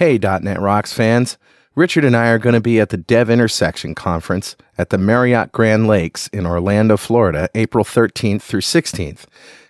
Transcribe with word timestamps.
Hey, 0.00 0.16
.NET 0.16 0.58
Rocks 0.58 0.94
fans. 0.94 1.36
Richard 1.74 2.06
and 2.06 2.16
I 2.16 2.28
are 2.28 2.38
going 2.38 2.54
to 2.54 2.60
be 2.62 2.80
at 2.80 2.88
the 2.88 2.96
Dev 2.96 3.28
Intersection 3.28 3.94
Conference 3.94 4.56
at 4.78 4.88
the 4.88 4.96
Marriott 4.96 5.52
Grand 5.52 5.86
Lakes 5.86 6.26
in 6.28 6.46
Orlando, 6.46 6.96
Florida, 6.96 7.50
April 7.54 7.84
13th 7.84 8.40
through 8.40 8.62
16th. 8.62 9.26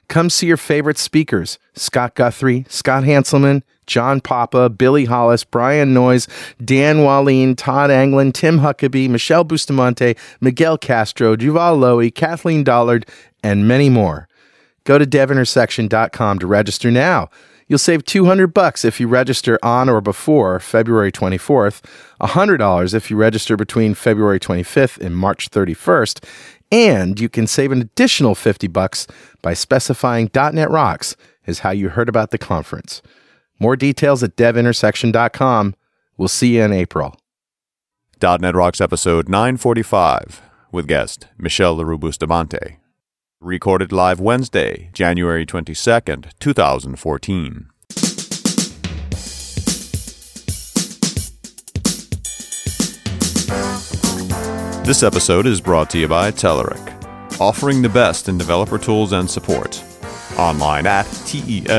Come 0.07 0.31
see 0.31 0.47
your 0.47 0.57
favorite 0.57 0.99
speakers 0.99 1.59
Scott 1.75 2.15
Guthrie, 2.15 2.65
Scott 2.69 3.03
Hanselman, 3.03 3.65
John 3.89 4.21
Papa, 4.21 4.69
Billy 4.69 5.07
Hollis, 5.07 5.43
Brian 5.43 5.93
Noyes, 5.93 6.29
Dan 6.65 6.99
Wahlin, 6.99 7.57
Todd 7.57 7.91
Anglin, 7.91 8.31
Tim 8.31 8.61
Huckaby, 8.61 9.09
Michele 9.11 9.43
Bustamante, 9.43 10.15
Miguel 10.41 10.79
Castro, 10.79 11.35
Juval 11.35 11.77
Lowy, 11.77 12.15
Kathleen 12.15 12.63
Dollard, 12.63 13.05
and 13.43 13.67
many 13.67 13.89
more. 13.89 14.29
Go 14.85 14.97
to 14.97 15.05
devintersection.com 15.05 16.39
to 16.39 16.47
register 16.47 16.93
now. 16.93 17.31
You'll 17.71 17.79
save 17.79 18.05
200 18.05 18.49
bucks 18.49 18.85
if 18.85 18.99
you 18.99 19.07
register 19.07 19.57
on 19.63 19.89
or 19.89 20.01
before 20.01 20.59
February 20.59 21.13
24th, 21.13 21.83
$100 22.21 22.95
if 22.95 23.11
you 23.13 23.17
register 23.17 23.57
between 23.57 23.95
February 23.95 24.41
25th 24.41 24.99
and 24.99 25.17
March 25.17 25.51
31st, 25.51 26.25
and 26.73 27.21
you 27.21 27.29
can 27.29 27.47
save 27.47 27.71
an 27.71 27.81
additional 27.81 28.35
50 28.35 28.67
bucks 28.67 29.07
by 29.41 29.55
specifying 29.55 30.29
.NET 30.35 30.69
Rocks 30.69 31.15
is 31.47 31.61
how 31.61 31.71
you 31.71 31.91
heard 31.91 32.09
about 32.09 32.33
the 32.33 32.39
conference. 32.39 33.03
More 33.61 33.77
details 33.77 34.25
at 34.25 34.35
devintersection.com. 34.35 35.77
We'll 36.17 36.27
see 36.27 36.57
you 36.57 36.65
in 36.65 36.73
April. 36.73 37.17
.NET 38.21 38.57
Rocks 38.57 38.81
episode 38.81 39.29
945 39.29 40.43
with 40.73 40.89
guest 40.89 41.29
Michele 41.39 41.77
Leroux 41.77 41.99
Bustamante. 41.99 42.80
Recorded 43.43 43.91
live 43.91 44.21
Wednesday, 44.21 44.91
January 44.93 45.47
22nd, 45.47 46.27
2014. 46.41 47.71
This 54.85 55.03
episode 55.03 55.47
is 55.47 55.59
brought 55.63 55.89
to 55.89 55.99
you 55.99 56.07
by 56.07 56.31
Telerik, 56.31 57.41
offering 57.41 57.81
the 57.81 57.89
best 57.89 58.29
in 58.29 58.37
developer 58.37 58.77
tools 58.77 59.13
and 59.13 59.31
support. 59.31 59.83
Online 60.37 60.87
at 60.87 61.05
T-E-L-E-R-I-K.com. 61.25 61.77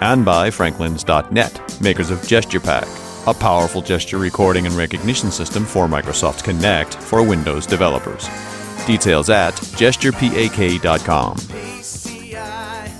And 0.00 0.24
by 0.24 0.50
Franklins.net, 0.50 1.80
makers 1.82 2.10
of 2.10 2.20
GesturePak, 2.20 3.26
a 3.26 3.34
powerful 3.34 3.82
gesture 3.82 4.18
recording 4.18 4.66
and 4.66 4.76
recognition 4.76 5.32
system 5.32 5.64
for 5.64 5.88
Microsoft 5.88 6.44
Kinect 6.44 6.94
for 6.94 7.24
Windows 7.24 7.66
developers. 7.66 8.28
Details 8.88 9.28
at 9.28 9.52
gesturepak.com. 9.52 11.36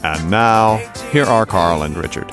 And 0.04 0.30
now, 0.30 0.76
here 1.12 1.24
are 1.24 1.46
Carl 1.46 1.84
and 1.84 1.96
Richard. 1.96 2.30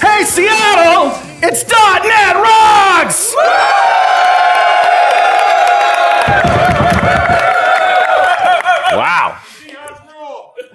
Hey, 0.00 0.22
Seattle! 0.22 1.10
It's 1.42 1.68
.NET 1.68 2.36
Rocks! 2.36 3.34
Wow. 3.36 4.05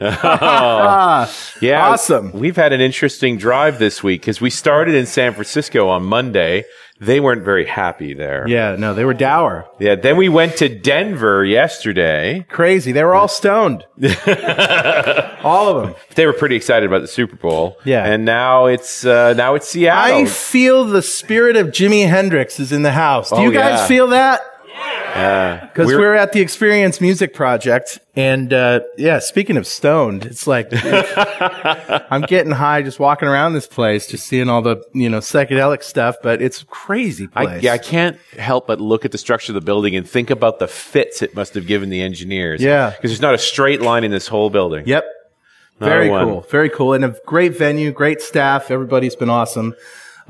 yeah. 1.61 1.87
Awesome. 1.89 2.31
We've 2.31 2.55
had 2.55 2.73
an 2.73 2.81
interesting 2.81 3.37
drive 3.37 3.77
this 3.79 4.01
week 4.01 4.21
because 4.21 4.41
we 4.41 4.49
started 4.49 4.95
in 4.95 5.05
San 5.05 5.33
Francisco 5.33 5.87
on 5.89 6.03
Monday. 6.03 6.63
They 6.99 7.19
weren't 7.19 7.43
very 7.43 7.65
happy 7.65 8.13
there. 8.13 8.47
Yeah, 8.47 8.75
no, 8.77 8.93
they 8.93 9.05
were 9.05 9.15
dour. 9.15 9.67
Yeah. 9.79 9.95
Then 9.95 10.17
we 10.17 10.29
went 10.29 10.57
to 10.57 10.69
Denver 10.69 11.43
yesterday. 11.43 12.45
Crazy. 12.49 12.91
They 12.91 13.03
were 13.03 13.15
all 13.15 13.27
stoned. 13.27 13.85
all 15.43 15.67
of 15.77 15.83
them. 15.85 15.95
They 16.15 16.25
were 16.27 16.33
pretty 16.33 16.55
excited 16.55 16.85
about 16.87 17.01
the 17.01 17.07
Super 17.07 17.35
Bowl. 17.35 17.77
Yeah. 17.85 18.05
And 18.05 18.23
now 18.25 18.67
it's 18.67 19.03
uh, 19.05 19.33
now 19.33 19.55
it's 19.55 19.67
Seattle. 19.69 20.17
I 20.17 20.25
feel 20.25 20.85
the 20.85 21.01
spirit 21.01 21.55
of 21.55 21.67
Jimi 21.67 22.07
Hendrix 22.07 22.59
is 22.59 22.71
in 22.71 22.83
the 22.83 22.91
house. 22.91 23.29
Do 23.31 23.37
Oh, 23.37 23.43
you 23.43 23.51
guys 23.53 23.79
yeah. 23.79 23.87
feel 23.87 24.07
that? 24.07 24.41
Because 25.13 25.87
We're- 25.87 25.99
we're, 25.99 26.15
at 26.15 26.31
the 26.31 26.39
Experience 26.41 27.01
Music 27.01 27.33
Project, 27.33 27.99
and 28.15 28.51
uh, 28.53 28.79
yeah, 28.97 29.19
speaking 29.19 29.57
of 29.57 29.67
stoned, 29.67 30.25
it's 30.25 30.47
like 30.47 30.69
I'm 32.11 32.21
getting 32.21 32.51
high 32.51 32.81
just 32.81 32.99
walking 32.99 33.27
around 33.27 33.53
this 33.53 33.67
place, 33.67 34.07
just 34.07 34.25
seeing 34.25 34.49
all 34.49 34.61
the 34.61 34.81
you 34.93 35.09
know 35.09 35.19
psychedelic 35.19 35.83
stuff. 35.83 36.15
But 36.23 36.41
it's 36.41 36.61
a 36.61 36.65
crazy 36.65 37.27
I, 37.35 37.57
yeah, 37.57 37.73
I 37.73 37.77
can't 37.77 38.17
help 38.37 38.67
but 38.67 38.79
look 38.79 39.03
at 39.03 39.11
the 39.11 39.17
structure 39.17 39.51
of 39.51 39.55
the 39.55 39.61
building 39.61 39.95
and 39.95 40.07
think 40.07 40.29
about 40.29 40.59
the 40.59 40.67
fits 40.67 41.21
it 41.21 41.35
must 41.35 41.53
have 41.55 41.67
given 41.67 41.89
the 41.89 42.01
engineers. 42.01 42.61
Yeah. 42.61 42.91
Because 42.91 43.11
there's 43.11 43.21
not 43.21 43.33
a 43.33 43.39
straight 43.39 43.81
line 43.81 44.03
in 44.03 44.11
this 44.11 44.27
whole 44.27 44.49
building. 44.49 44.87
Yep. 44.87 45.05
Not 45.79 45.87
Very 45.89 46.09
cool. 46.09 46.41
Very 46.49 46.69
cool. 46.69 46.93
And 46.93 47.03
a 47.03 47.15
great 47.25 47.57
venue, 47.57 47.91
great 47.91 48.21
staff. 48.21 48.71
Everybody's 48.71 49.15
been 49.15 49.29
awesome. 49.29 49.75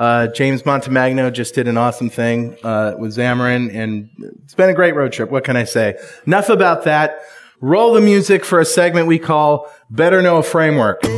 Uh, 0.01 0.25
James 0.25 0.63
Montemagno 0.63 1.31
just 1.31 1.53
did 1.53 1.67
an 1.67 1.77
awesome 1.77 2.09
thing 2.09 2.57
uh, 2.63 2.95
with 2.97 3.15
Xamarin, 3.15 3.71
and 3.71 4.09
it's 4.43 4.55
been 4.55 4.71
a 4.71 4.73
great 4.73 4.95
road 4.95 5.13
trip. 5.13 5.29
What 5.29 5.43
can 5.43 5.55
I 5.55 5.63
say? 5.63 5.95
Enough 6.25 6.49
about 6.49 6.85
that. 6.85 7.19
Roll 7.59 7.93
the 7.93 8.01
music 8.01 8.43
for 8.43 8.59
a 8.59 8.65
segment 8.65 9.05
we 9.05 9.19
call 9.19 9.71
Better 9.91 10.19
Know 10.23 10.37
a 10.37 10.43
Framework. 10.43 11.05
All 11.05 11.11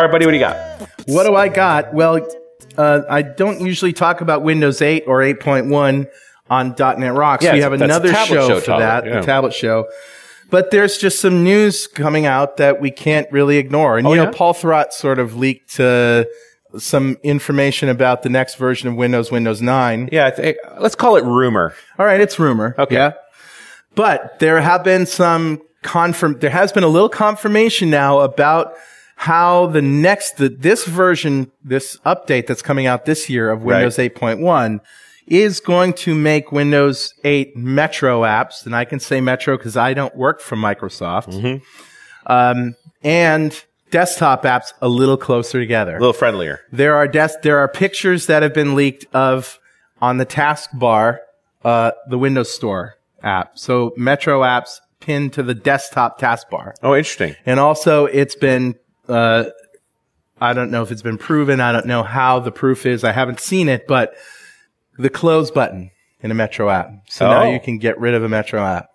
right, 0.00 0.12
buddy, 0.12 0.26
what 0.26 0.30
do 0.30 0.34
you 0.34 0.44
got? 0.44 0.88
What 1.06 1.24
do 1.24 1.34
I 1.34 1.48
got? 1.48 1.92
Well, 1.92 2.24
uh, 2.76 3.00
I 3.10 3.22
don't 3.22 3.60
usually 3.60 3.92
talk 3.92 4.20
about 4.20 4.44
Windows 4.44 4.80
8 4.80 5.06
or 5.08 5.22
8.1 5.22 6.06
on 6.48 6.74
.NET 6.78 7.14
Rocks. 7.14 7.42
Yeah, 7.42 7.54
we 7.54 7.60
have 7.62 7.72
another 7.72 8.14
show, 8.14 8.46
show 8.46 8.60
for 8.60 8.78
that, 8.78 9.04
yeah. 9.04 9.18
the 9.18 9.26
tablet 9.26 9.52
show. 9.52 9.88
But 10.50 10.70
there's 10.70 10.96
just 10.96 11.20
some 11.20 11.44
news 11.44 11.86
coming 11.86 12.24
out 12.24 12.56
that 12.56 12.80
we 12.80 12.90
can't 12.90 13.30
really 13.30 13.58
ignore. 13.58 13.98
And 13.98 14.06
Oh, 14.06 14.10
you 14.10 14.16
know, 14.16 14.24
yeah? 14.24 14.30
Paul 14.34 14.54
Thurrott 14.54 14.92
sort 14.92 15.18
of 15.18 15.36
leaked 15.36 15.78
uh, 15.78 16.24
some 16.78 17.18
information 17.22 17.88
about 17.88 18.22
the 18.22 18.28
next 18.30 18.54
version 18.54 18.88
of 18.88 18.94
Windows, 18.94 19.30
Windows 19.30 19.60
9. 19.60 20.08
Yeah, 20.10 20.30
think, 20.30 20.56
let's 20.80 20.94
call 20.94 21.16
it 21.16 21.24
rumor. 21.24 21.74
All 21.98 22.06
right, 22.06 22.20
it's 22.20 22.38
rumor. 22.38 22.74
Okay. 22.78 22.94
Yeah. 22.94 23.12
But 23.94 24.38
there 24.38 24.60
have 24.60 24.84
been 24.84 25.06
some 25.06 25.60
confirm 25.82 26.38
there 26.40 26.50
has 26.50 26.72
been 26.72 26.82
a 26.82 26.88
little 26.88 27.08
confirmation 27.08 27.88
now 27.88 28.20
about 28.20 28.74
how 29.16 29.66
the 29.66 29.82
next 29.82 30.36
the, 30.36 30.48
this 30.48 30.84
version 30.84 31.50
this 31.64 31.96
update 32.06 32.46
that's 32.46 32.62
coming 32.62 32.86
out 32.86 33.04
this 33.04 33.28
year 33.28 33.50
of 33.50 33.62
Windows 33.62 33.96
8.1 33.96 34.80
is 35.30 35.60
going 35.60 35.92
to 35.92 36.14
make 36.14 36.50
Windows 36.52 37.12
8 37.24 37.56
Metro 37.56 38.22
apps 38.22 38.64
and 38.66 38.74
I 38.74 38.84
can 38.84 38.98
say 39.00 39.20
Metro 39.20 39.56
cuz 39.58 39.76
I 39.76 39.94
don't 39.94 40.16
work 40.16 40.40
for 40.40 40.56
Microsoft. 40.56 41.60
Um, 42.26 42.74
and 43.02 43.64
desktop 43.90 44.42
apps 44.42 44.72
a 44.82 44.88
little 44.88 45.16
closer 45.16 45.60
together. 45.60 45.96
A 45.96 46.00
little 46.00 46.12
friendlier. 46.12 46.60
There 46.72 46.94
are 46.96 47.08
des- 47.08 47.38
there 47.42 47.58
are 47.58 47.68
pictures 47.68 48.26
that 48.26 48.42
have 48.42 48.52
been 48.54 48.74
leaked 48.74 49.06
of 49.14 49.58
on 50.00 50.18
the 50.18 50.26
taskbar, 50.26 51.18
uh, 51.64 51.92
the 52.08 52.18
Windows 52.18 52.54
Store 52.54 52.96
app. 53.22 53.58
So 53.58 53.92
Metro 53.96 54.40
apps 54.42 54.80
pinned 55.00 55.32
to 55.34 55.42
the 55.42 55.54
desktop 55.54 56.20
taskbar, 56.20 56.72
Oh, 56.82 56.94
interesting. 56.94 57.34
and 57.46 57.58
also 57.60 58.06
it's 58.06 58.34
been. 58.34 58.74
Uh, 59.08 59.44
I 60.40 60.52
don't 60.52 60.70
know 60.70 60.82
if 60.82 60.92
it's 60.92 61.02
been 61.02 61.18
proven. 61.18 61.60
I 61.60 61.72
don't 61.72 61.86
know 61.86 62.02
how 62.04 62.38
the 62.40 62.52
proof 62.52 62.86
is. 62.86 63.02
I 63.04 63.10
haven't 63.12 63.40
seen 63.40 63.68
it, 63.68 63.86
but 63.88 64.14
the 64.98 65.10
close 65.10 65.50
button 65.50 65.90
in 66.20 66.30
a 66.30 66.34
Metro 66.34 66.68
app. 66.68 66.90
So 67.08 67.28
now 67.28 67.42
Oh. 67.42 67.52
you 67.52 67.60
can 67.60 67.78
get 67.78 67.98
rid 68.00 68.14
of 68.14 68.22
a 68.24 68.28
Metro 68.28 68.60
app. 68.64 68.86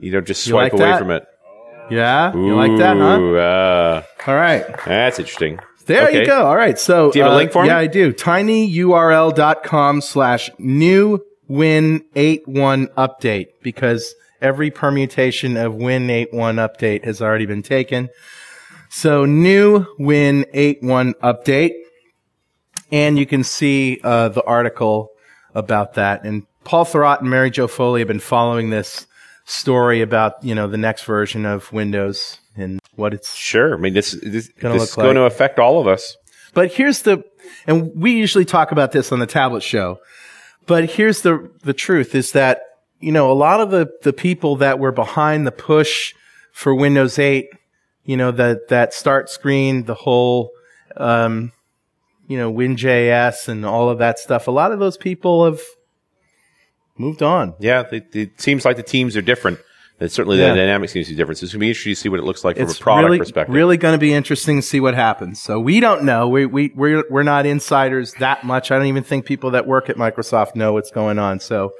You 0.00 0.10
don't 0.10 0.26
just 0.26 0.46
You 0.46 0.52
swipe 0.52 0.72
like 0.72 0.80
away 0.80 0.90
that? 0.90 0.98
from 0.98 1.10
it. 1.10 1.24
Yeah, 1.90 2.34
you 2.34 2.56
like 2.56 2.76
that, 2.78 2.96
huh? 2.96 3.20
Ooh, 3.20 3.36
uh, 3.36 4.02
All 4.26 4.34
right. 4.34 4.64
that's 4.84 5.18
interesting. 5.20 5.60
There 5.86 6.08
Okay. 6.08 6.20
you 6.22 6.26
go. 6.26 6.44
All 6.46 6.56
right. 6.56 6.76
So 6.76 7.12
Do 7.12 7.18
you 7.20 7.22
have 7.22 7.30
a 7.32 7.34
uh, 7.36 7.38
link 7.38 7.52
for 7.52 7.62
me? 7.62 7.68
Yeah, 7.68 7.78
I 7.78 7.86
do. 7.86 8.12
tinyurl.com 8.12 10.00
slash 10.00 10.50
new 10.58 11.24
win 11.46 12.02
81 12.16 12.88
update 12.98 13.46
because 13.62 14.12
every 14.42 14.72
permutation 14.72 15.56
of 15.56 15.76
win 15.76 16.10
81 16.10 16.56
update 16.56 17.04
has 17.04 17.22
already 17.22 17.46
been 17.46 17.62
taken. 17.62 18.08
So 18.90 19.24
new 19.24 19.86
win 19.98 20.44
81 20.52 21.14
update. 21.22 21.72
And 22.90 23.16
you 23.18 23.26
can 23.26 23.44
see 23.44 24.00
uh, 24.02 24.28
the 24.30 24.42
article 24.44 25.10
about 25.56 25.94
that. 25.94 26.24
And 26.24 26.46
Paul 26.64 26.84
Thurrott 26.84 27.20
and 27.20 27.30
Mary 27.30 27.50
Jo 27.50 27.66
Foley 27.66 28.00
have 28.02 28.08
been 28.08 28.20
following 28.20 28.70
this 28.70 29.06
story 29.46 30.02
about, 30.02 30.44
you 30.44 30.54
know, 30.54 30.68
the 30.68 30.76
next 30.76 31.04
version 31.04 31.46
of 31.46 31.72
Windows 31.72 32.38
and 32.56 32.78
what 32.94 33.14
it's 33.14 33.34
Sure. 33.34 33.74
I 33.74 33.78
mean, 33.78 33.94
this, 33.94 34.12
this, 34.22 34.48
Gonna 34.48 34.74
this 34.74 34.90
is 34.90 34.94
going 34.94 35.16
to 35.16 35.22
affect 35.22 35.58
all 35.58 35.80
of 35.80 35.86
us. 35.86 36.16
But 36.52 36.72
here's 36.72 37.02
the, 37.02 37.24
and 37.66 37.94
we 37.96 38.12
usually 38.12 38.44
talk 38.44 38.70
about 38.70 38.92
this 38.92 39.12
on 39.12 39.18
the 39.18 39.26
tablet 39.26 39.62
show, 39.62 39.98
but 40.66 40.90
here's 40.90 41.22
the, 41.22 41.50
the 41.62 41.74
truth 41.74 42.14
is 42.14 42.32
that, 42.32 42.60
you 43.00 43.12
know, 43.12 43.30
a 43.30 43.34
lot 43.34 43.60
of 43.60 43.70
the, 43.70 43.90
the 44.02 44.12
people 44.12 44.56
that 44.56 44.78
were 44.78 44.92
behind 44.92 45.46
the 45.46 45.52
push 45.52 46.14
for 46.52 46.74
Windows 46.74 47.18
8, 47.18 47.48
you 48.04 48.16
know, 48.16 48.30
that, 48.32 48.68
that 48.68 48.92
start 48.92 49.30
screen, 49.30 49.84
the 49.84 49.94
whole, 49.94 50.50
um, 50.96 51.52
you 52.28 52.36
know, 52.38 52.52
WinJS 52.52 53.48
and 53.48 53.64
all 53.64 53.88
of 53.90 53.98
that 53.98 54.18
stuff, 54.18 54.46
a 54.48 54.50
lot 54.50 54.72
of 54.72 54.78
those 54.78 54.96
people 54.96 55.44
have 55.44 55.60
moved 56.98 57.22
on. 57.22 57.54
Yeah, 57.58 57.84
it, 57.92 58.14
it 58.14 58.40
seems 58.40 58.64
like 58.64 58.76
the 58.76 58.82
teams 58.82 59.16
are 59.16 59.22
different 59.22 59.58
And 59.98 60.12
certainly 60.12 60.38
Yeah. 60.38 60.50
the 60.50 60.56
dynamics 60.56 60.92
seems 60.92 61.06
to 61.06 61.12
be 61.14 61.16
different. 61.16 61.38
So 61.38 61.44
it's 61.44 61.54
going 61.54 61.60
to 61.60 61.64
be 61.64 61.68
interesting 61.68 61.92
to 61.94 62.00
see 62.00 62.08
what 62.10 62.20
it 62.20 62.24
looks 62.24 62.44
like 62.44 62.56
from 62.58 62.68
a 62.68 62.74
product 62.74 63.04
really, 63.06 63.18
perspective. 63.18 63.54
really 63.54 63.76
going 63.78 63.94
to 63.94 63.98
be 63.98 64.12
interesting 64.12 64.56
to 64.56 64.62
see 64.62 64.78
what 64.78 64.94
happens. 64.94 65.40
So 65.40 65.58
we 65.58 65.80
don't 65.80 66.04
know. 66.04 66.28
We, 66.28 66.44
we, 66.44 66.70
we're, 66.74 67.02
we're 67.08 67.22
not 67.22 67.46
insiders 67.46 68.12
that 68.14 68.44
much. 68.44 68.70
I 68.70 68.76
don't 68.76 68.88
even 68.88 69.04
think 69.04 69.24
people 69.24 69.52
that 69.52 69.66
work 69.66 69.88
at 69.88 69.96
Microsoft 69.96 70.54
know 70.54 70.74
what's 70.74 70.90
going 70.90 71.18
on. 71.18 71.40
So, 71.40 71.72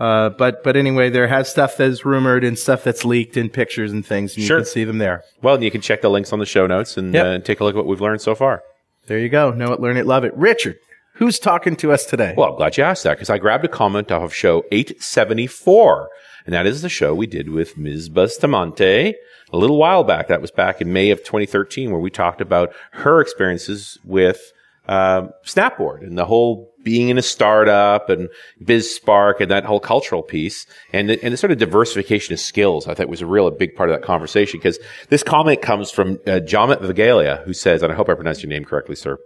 uh, 0.00 0.30
but, 0.30 0.64
but 0.64 0.76
anyway, 0.76 1.08
there 1.10 1.28
has 1.28 1.48
stuff 1.48 1.76
that's 1.76 2.04
rumored 2.04 2.42
and 2.42 2.58
stuff 2.58 2.82
that's 2.82 3.04
leaked 3.04 3.36
in 3.36 3.48
pictures 3.48 3.92
and 3.92 4.04
things. 4.04 4.36
And 4.36 4.44
Sure. 4.44 4.58
You 4.58 4.64
can 4.64 4.72
see 4.72 4.82
them 4.82 4.98
there. 4.98 5.22
Well, 5.40 5.54
and 5.54 5.62
you 5.62 5.70
can 5.70 5.80
check 5.82 6.00
the 6.02 6.10
links 6.10 6.32
on 6.32 6.40
the 6.40 6.46
show 6.46 6.66
notes 6.66 6.96
and 6.96 7.14
Yep. 7.14 7.26
uh, 7.26 7.38
take 7.44 7.60
a 7.60 7.64
look 7.64 7.74
at 7.74 7.76
what 7.76 7.86
we've 7.86 8.00
learned 8.00 8.22
so 8.22 8.34
far. 8.34 8.62
There 9.06 9.18
you 9.18 9.28
go. 9.28 9.50
Know 9.50 9.72
it, 9.72 9.80
learn 9.80 9.96
it, 9.96 10.06
love 10.06 10.24
it. 10.24 10.34
Richard, 10.36 10.78
who's 11.14 11.38
talking 11.38 11.76
to 11.76 11.92
us 11.92 12.04
today? 12.04 12.34
Well, 12.36 12.50
I'm 12.50 12.56
glad 12.56 12.76
you 12.76 12.84
asked 12.84 13.04
that 13.04 13.14
because 13.14 13.30
I 13.30 13.38
grabbed 13.38 13.64
a 13.64 13.68
comment 13.68 14.12
off 14.12 14.22
of 14.22 14.34
show 14.34 14.64
874, 14.70 16.08
and 16.46 16.54
that 16.54 16.66
is 16.66 16.82
the 16.82 16.88
show 16.88 17.14
we 17.14 17.26
did 17.26 17.50
with 17.50 17.76
Ms. 17.76 18.08
Bustamante 18.08 19.14
a 19.52 19.56
little 19.56 19.76
while 19.76 20.04
back. 20.04 20.28
That 20.28 20.40
was 20.40 20.50
back 20.50 20.80
in 20.80 20.92
May 20.92 21.10
of 21.10 21.18
2013, 21.20 21.90
where 21.90 22.00
we 22.00 22.10
talked 22.10 22.40
about 22.40 22.74
her 22.92 23.20
experiences 23.20 23.98
with 24.04 24.52
um, 24.88 25.30
Snapboard 25.44 26.02
and 26.02 26.16
the 26.16 26.24
whole 26.24 26.71
being 26.82 27.08
in 27.08 27.18
a 27.18 27.22
startup 27.22 28.08
and 28.10 28.28
BizSpark 28.62 29.40
and 29.40 29.50
that 29.50 29.64
whole 29.64 29.80
cultural 29.80 30.22
piece 30.22 30.66
and 30.92 31.08
the, 31.08 31.22
and 31.22 31.32
the 31.32 31.36
sort 31.36 31.50
of 31.50 31.58
diversification 31.58 32.32
of 32.32 32.40
skills. 32.40 32.88
I 32.88 32.94
thought 32.94 33.08
was 33.08 33.22
a 33.22 33.26
real 33.26 33.46
a 33.46 33.50
big 33.50 33.74
part 33.74 33.90
of 33.90 33.98
that 33.98 34.06
conversation 34.06 34.58
because 34.58 34.78
this 35.08 35.22
comment 35.22 35.62
comes 35.62 35.90
from 35.90 36.12
uh, 36.26 36.40
Jomit 36.40 36.80
Vaghela, 36.80 37.42
who 37.44 37.52
says, 37.52 37.82
and 37.82 37.92
I 37.92 37.94
hope 37.94 38.08
I 38.08 38.14
pronounced 38.14 38.42
your 38.42 38.50
name 38.50 38.64
correctly, 38.64 38.96
sir. 38.96 39.18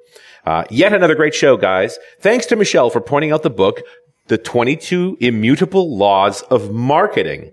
Uh, 0.45 0.65
yet 0.71 0.93
another 0.93 1.15
great 1.15 1.35
show, 1.35 1.57
guys. 1.57 1.99
Thanks 2.21 2.47
to 2.47 2.57
Michele 2.57 2.91
for 2.91 3.01
pointing 3.01 3.33
out 3.33 3.43
the 3.43 3.51
book, 3.51 3.83
The 4.27 4.39
22 4.39 5.19
Immutable 5.21 5.97
Laws 5.97 6.43
of 6.43 6.73
Marketing. 6.73 7.51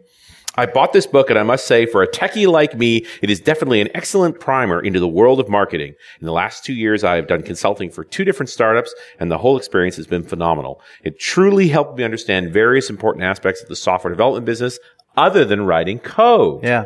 I 0.55 0.67
bought 0.67 0.94
this 0.94 1.07
book 1.07 1.29
and 1.29 1.39
I 1.39 1.44
must 1.44 1.65
say 1.65 1.85
for 1.85 2.03
a 2.03 2.07
techie 2.07 2.47
like 2.47 2.77
me, 2.77 3.05
it 3.21 3.29
is 3.29 3.39
definitely 3.39 3.81
an 3.81 3.89
excellent 3.95 4.39
primer 4.39 4.79
into 4.79 5.00
the 5.00 5.07
world 5.07 5.39
of 5.39 5.50
marketing. 5.50 5.95
In 6.19 6.25
the 6.25 6.31
last 6.31 6.63
two 6.63 6.73
years, 6.73 7.03
I 7.03 7.15
have 7.15 7.27
done 7.27 7.41
consulting 7.41 7.89
for 7.89 8.03
two 8.03 8.23
different 8.23 8.50
startups 8.50 8.94
and 9.19 9.31
the 9.31 9.39
whole 9.39 9.57
experience 9.57 9.95
has 9.95 10.05
been 10.05 10.23
phenomenal. 10.23 10.79
It 11.03 11.19
truly 11.19 11.69
helped 11.69 11.97
me 11.97 12.03
understand 12.03 12.53
various 12.53 12.89
important 12.89 13.23
aspects 13.23 13.63
of 13.63 13.69
the 13.69 13.75
software 13.75 14.13
development 14.13 14.45
business 14.45 14.79
other 15.17 15.44
than 15.45 15.65
writing 15.65 16.00
code. 16.00 16.63
yeah. 16.63 16.85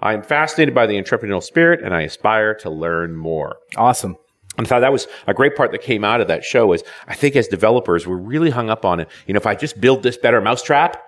I 0.00 0.14
am 0.14 0.22
fascinated 0.22 0.74
by 0.74 0.86
the 0.86 0.94
entrepreneurial 0.94 1.42
spirit 1.42 1.82
and 1.82 1.92
I 1.92 2.02
aspire 2.02 2.54
to 2.56 2.70
learn 2.70 3.16
more. 3.16 3.56
Awesome. 3.76 4.16
And 4.56 4.66
I 4.66 4.68
thought 4.68 4.80
that 4.80 4.92
was 4.92 5.08
a 5.26 5.34
great 5.34 5.56
part 5.56 5.72
that 5.72 5.82
came 5.82 6.04
out 6.04 6.20
of 6.20 6.28
that 6.28 6.44
show 6.44 6.72
is 6.72 6.84
I 7.06 7.14
think 7.14 7.36
as 7.36 7.48
developers, 7.48 8.06
we're 8.06 8.16
really 8.16 8.50
hung 8.50 8.70
up 8.70 8.84
on 8.84 9.00
it. 9.00 9.08
You 9.26 9.34
know, 9.34 9.38
if 9.38 9.46
I 9.46 9.54
just 9.54 9.80
build 9.80 10.02
this 10.02 10.16
better 10.16 10.40
mousetrap, 10.40 11.02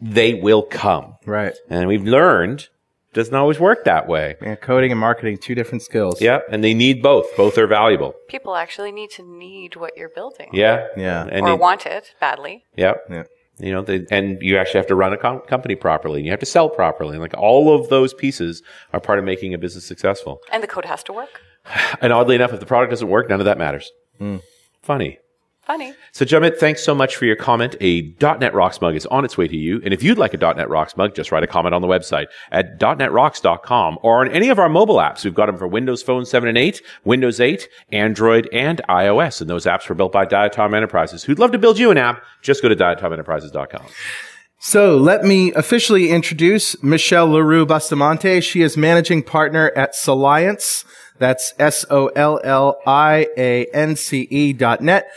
they 0.00 0.34
will 0.34 0.62
come. 0.62 1.16
Right. 1.26 1.54
And 1.68 1.88
we've 1.88 2.04
learned 2.04 2.68
it 3.10 3.14
doesn't 3.14 3.34
always 3.34 3.60
work 3.60 3.84
that 3.84 4.08
way. 4.08 4.34
Yeah, 4.42 4.56
coding 4.56 4.90
and 4.90 5.00
marketing, 5.00 5.38
two 5.38 5.54
different 5.54 5.82
skills. 5.82 6.20
Yeah. 6.20 6.40
And 6.50 6.64
they 6.64 6.74
need 6.74 7.00
both. 7.02 7.26
Both 7.36 7.56
are 7.58 7.66
valuable. 7.68 8.14
People 8.28 8.56
actually 8.56 8.90
need 8.92 9.10
to 9.10 9.22
need 9.22 9.76
what 9.76 9.96
you're 9.96 10.08
building. 10.08 10.50
Yeah. 10.52 10.88
Yeah. 10.96 11.26
And 11.30 11.42
or 11.42 11.50
they- 11.50 11.54
want 11.56 11.86
it 11.86 12.14
badly. 12.20 12.64
yeah. 12.76 12.94
Yeah. 13.08 13.24
You 13.58 13.70
know, 13.70 13.82
they, 13.82 14.04
and 14.10 14.38
you 14.42 14.58
actually 14.58 14.78
have 14.78 14.88
to 14.88 14.96
run 14.96 15.12
a 15.12 15.16
com- 15.16 15.38
company 15.42 15.76
properly 15.76 16.18
and 16.18 16.26
you 16.26 16.32
have 16.32 16.40
to 16.40 16.46
sell 16.46 16.68
properly. 16.68 17.12
And 17.12 17.20
like 17.22 17.34
all 17.38 17.72
of 17.72 17.88
those 17.88 18.12
pieces 18.12 18.64
are 18.92 18.98
part 18.98 19.20
of 19.20 19.24
making 19.24 19.54
a 19.54 19.58
business 19.58 19.86
successful. 19.86 20.40
And 20.50 20.60
the 20.60 20.66
code 20.66 20.86
has 20.86 21.04
to 21.04 21.12
work. 21.12 21.40
And 22.00 22.12
oddly 22.12 22.34
enough, 22.34 22.52
if 22.52 22.58
the 22.58 22.66
product 22.66 22.90
doesn't 22.90 23.08
work, 23.08 23.28
none 23.28 23.40
of 23.40 23.46
that 23.46 23.56
matters. 23.58 23.92
Hmm. 24.18 24.38
Funny. 24.82 25.18
Funny. 25.66 25.94
So, 26.12 26.26
Jumit, 26.26 26.58
thanks 26.58 26.84
so 26.84 26.94
much 26.94 27.16
for 27.16 27.24
your 27.24 27.36
comment. 27.36 27.74
A 27.80 28.14
.NET 28.20 28.52
Rocks 28.52 28.82
mug 28.82 28.94
is 28.96 29.06
on 29.06 29.24
its 29.24 29.38
way 29.38 29.48
to 29.48 29.56
you. 29.56 29.80
And 29.82 29.94
if 29.94 30.02
you'd 30.02 30.18
like 30.18 30.34
a 30.34 30.36
.NET 30.36 30.68
Rocks 30.68 30.94
mug, 30.94 31.14
just 31.14 31.32
write 31.32 31.42
a 31.42 31.46
comment 31.46 31.74
on 31.74 31.80
the 31.80 31.88
website 31.88 32.26
at 32.52 32.78
.NETRocks.com 32.78 33.98
or 34.02 34.20
on 34.20 34.30
any 34.30 34.50
of 34.50 34.58
our 34.58 34.68
mobile 34.68 34.96
apps. 34.96 35.24
We've 35.24 35.34
got 35.34 35.46
them 35.46 35.56
for 35.56 35.66
Windows 35.66 36.02
Phone 36.02 36.26
7 36.26 36.48
and 36.48 36.58
8, 36.58 36.82
Windows 37.04 37.40
8, 37.40 37.66
Android, 37.92 38.46
and 38.52 38.82
iOS. 38.90 39.40
And 39.40 39.48
those 39.48 39.64
apps 39.64 39.88
were 39.88 39.94
built 39.94 40.12
by 40.12 40.26
Diatom 40.26 40.74
Enterprises. 40.76 41.24
Who'd 41.24 41.38
love 41.38 41.52
to 41.52 41.58
build 41.58 41.78
you 41.78 41.90
an 41.90 41.96
app? 41.96 42.22
Just 42.42 42.60
go 42.60 42.68
to 42.68 42.76
diatomenterprises.com. 42.76 43.86
So 44.58 44.96
let 44.98 45.24
me 45.24 45.52
officially 45.54 46.10
introduce 46.10 46.82
Michele 46.82 47.28
Leroux 47.28 47.66
Bustamante. 47.66 48.40
She 48.40 48.62
is 48.62 48.76
managing 48.76 49.22
partner 49.22 49.72
at 49.76 49.94
Solliance. 49.94 50.84
That's 51.18 51.54
S-O-L-L-I-A-N-C-E 51.58 52.12
dot 54.54 54.80
net. 54.80 55.10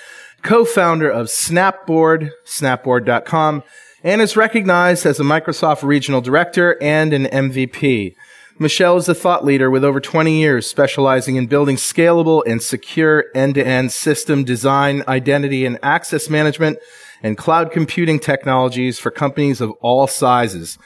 Co-founder 0.48 1.10
of 1.10 1.28
Snapboard, 1.28 2.32
snapboard.com, 2.46 3.64
and 4.02 4.22
is 4.22 4.38
recognized 4.38 5.06
as 5.06 5.20
a 5.20 5.24
Microsoft 5.24 5.84
regional 5.84 6.22
director 6.22 6.82
and 6.82 7.12
an 7.12 7.26
MVP. 7.26 8.16
Michele 8.58 8.96
is 8.96 9.10
a 9.10 9.14
thought 9.14 9.44
leader 9.44 9.70
with 9.70 9.84
over 9.84 10.00
20 10.00 10.40
years 10.40 10.66
specializing 10.66 11.36
in 11.36 11.48
building 11.48 11.76
scalable 11.76 12.44
and 12.48 12.64
secure 12.64 13.26
end-to-end 13.36 13.92
system 13.92 14.46
design, 14.46 15.04
identity, 15.06 15.66
and 15.66 15.78
access 15.84 16.30
management 16.30 16.80
and 17.22 17.38
cloud 17.38 17.70
computing 17.70 18.18
technologies 18.18 18.98
for 18.98 19.12
companies 19.12 19.60
of 19.60 19.72
all 19.82 20.08
sizes. 20.08 20.80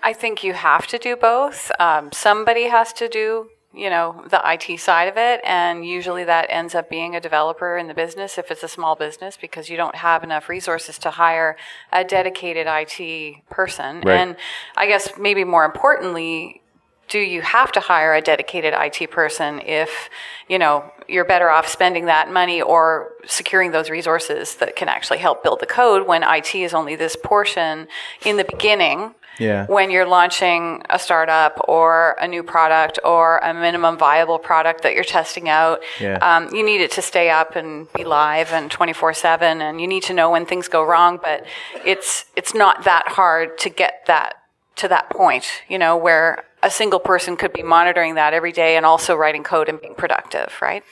I 0.03 0.13
think 0.13 0.43
you 0.43 0.53
have 0.53 0.87
to 0.87 0.97
do 0.97 1.15
both. 1.15 1.71
Um, 1.79 2.11
somebody 2.11 2.67
has 2.67 2.91
to 2.93 3.07
do, 3.07 3.49
you 3.73 3.89
know, 3.89 4.25
the 4.29 4.41
IT 4.43 4.79
side 4.79 5.07
of 5.07 5.15
it, 5.17 5.41
and 5.43 5.85
usually 5.85 6.23
that 6.25 6.47
ends 6.49 6.75
up 6.75 6.89
being 6.89 7.15
a 7.15 7.21
developer 7.21 7.77
in 7.77 7.87
the 7.87 7.93
business 7.93 8.37
if 8.37 8.51
it's 8.51 8.63
a 8.63 8.67
small 8.67 8.95
business 8.95 9.37
because 9.37 9.69
you 9.69 9.77
don't 9.77 9.95
have 9.95 10.23
enough 10.23 10.49
resources 10.49 10.97
to 10.99 11.11
hire 11.11 11.55
a 11.91 12.03
dedicated 12.03 12.67
IT 12.67 13.49
person. 13.49 14.01
Right. 14.01 14.15
And 14.15 14.35
I 14.75 14.87
guess 14.87 15.13
maybe 15.17 15.43
more 15.43 15.65
importantly, 15.65 16.61
do 17.09 17.19
you 17.19 17.41
have 17.41 17.71
to 17.73 17.79
hire 17.79 18.13
a 18.13 18.21
dedicated 18.21 18.73
IT 18.77 19.09
person 19.11 19.59
if, 19.65 20.09
you 20.47 20.59
know, 20.59 20.91
you're 21.07 21.25
better 21.25 21.49
off 21.49 21.67
spending 21.67 22.05
that 22.05 22.31
money 22.31 22.61
or 22.61 23.13
securing 23.25 23.71
those 23.71 23.89
resources 23.89 24.55
that 24.57 24.75
can 24.75 24.87
actually 24.87 25.17
help 25.17 25.43
build 25.43 25.59
the 25.59 25.65
code 25.65 26.07
when 26.07 26.23
IT 26.23 26.53
is 26.53 26.73
only 26.73 26.95
this 26.95 27.15
portion 27.23 27.87
in 28.23 28.37
the 28.37 28.43
beginning 28.43 29.15
Yeah. 29.39 29.65
when 29.65 29.89
you're 29.89 30.05
launching 30.05 30.83
a 30.89 30.99
startup 30.99 31.59
or 31.67 32.15
a 32.21 32.27
new 32.27 32.43
product 32.43 32.99
or 33.03 33.39
a 33.39 33.53
minimum 33.55 33.97
viable 33.97 34.37
product 34.37 34.83
that 34.83 34.93
you're 34.93 35.03
testing 35.03 35.49
out. 35.49 35.81
Yeah. 35.99 36.17
Um, 36.21 36.53
you 36.53 36.63
need 36.63 36.81
it 36.81 36.91
to 36.91 37.01
stay 37.01 37.31
up 37.31 37.55
and 37.55 37.91
be 37.93 38.03
live 38.03 38.51
and 38.53 38.69
24 38.69 39.13
7 39.15 39.61
and 39.61 39.81
you 39.81 39.87
need 39.87 40.03
to 40.03 40.13
know 40.13 40.29
when 40.29 40.45
things 40.45 40.67
go 40.67 40.83
wrong, 40.83 41.19
but 41.23 41.43
it's, 41.83 42.25
it's 42.35 42.53
not 42.53 42.83
that 42.83 43.07
hard 43.07 43.57
to 43.59 43.69
get 43.69 44.03
that 44.05 44.35
to 44.79 44.87
that 44.87 45.09
point, 45.09 45.45
you 45.67 45.77
know, 45.77 45.95
where 45.95 46.43
a 46.63 46.69
single 46.69 46.99
person 46.99 47.35
could 47.35 47.53
be 47.53 47.63
monitoring 47.63 48.15
that 48.15 48.33
every 48.33 48.51
day 48.51 48.75
and 48.75 48.85
also 48.85 49.15
writing 49.15 49.43
code 49.43 49.69
and 49.69 49.79
being 49.79 49.95
productive, 49.95 50.53
right? 50.61 50.83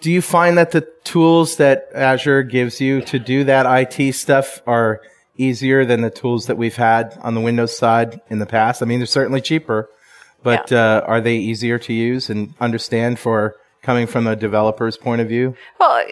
Do 0.00 0.10
you 0.10 0.20
find 0.20 0.58
that 0.58 0.72
the 0.72 0.86
tools 1.04 1.56
that 1.56 1.88
Azure 1.94 2.42
gives 2.42 2.80
you 2.80 3.00
to 3.02 3.18
do 3.18 3.44
that 3.44 3.66
IT 3.66 4.12
stuff 4.12 4.60
are 4.66 5.00
easier 5.36 5.84
than 5.84 6.02
the 6.02 6.10
tools 6.10 6.46
that 6.46 6.56
we've 6.56 6.76
had 6.76 7.18
on 7.22 7.34
the 7.34 7.40
Windows 7.40 7.76
side 7.76 8.20
in 8.28 8.38
the 8.38 8.46
past? 8.46 8.82
I 8.82 8.86
mean, 8.86 8.98
they're 8.98 9.06
certainly 9.06 9.40
cheaper, 9.40 9.88
but 10.42 10.70
uh, 10.72 11.02
are 11.06 11.20
they 11.20 11.36
easier 11.36 11.78
to 11.78 11.92
use 11.92 12.28
and 12.28 12.54
understand 12.60 13.18
for 13.18 13.56
coming 13.82 14.06
from 14.06 14.26
a 14.26 14.36
developer's 14.36 14.96
point 14.96 15.20
of 15.20 15.28
view? 15.28 15.56
Well, 15.78 16.04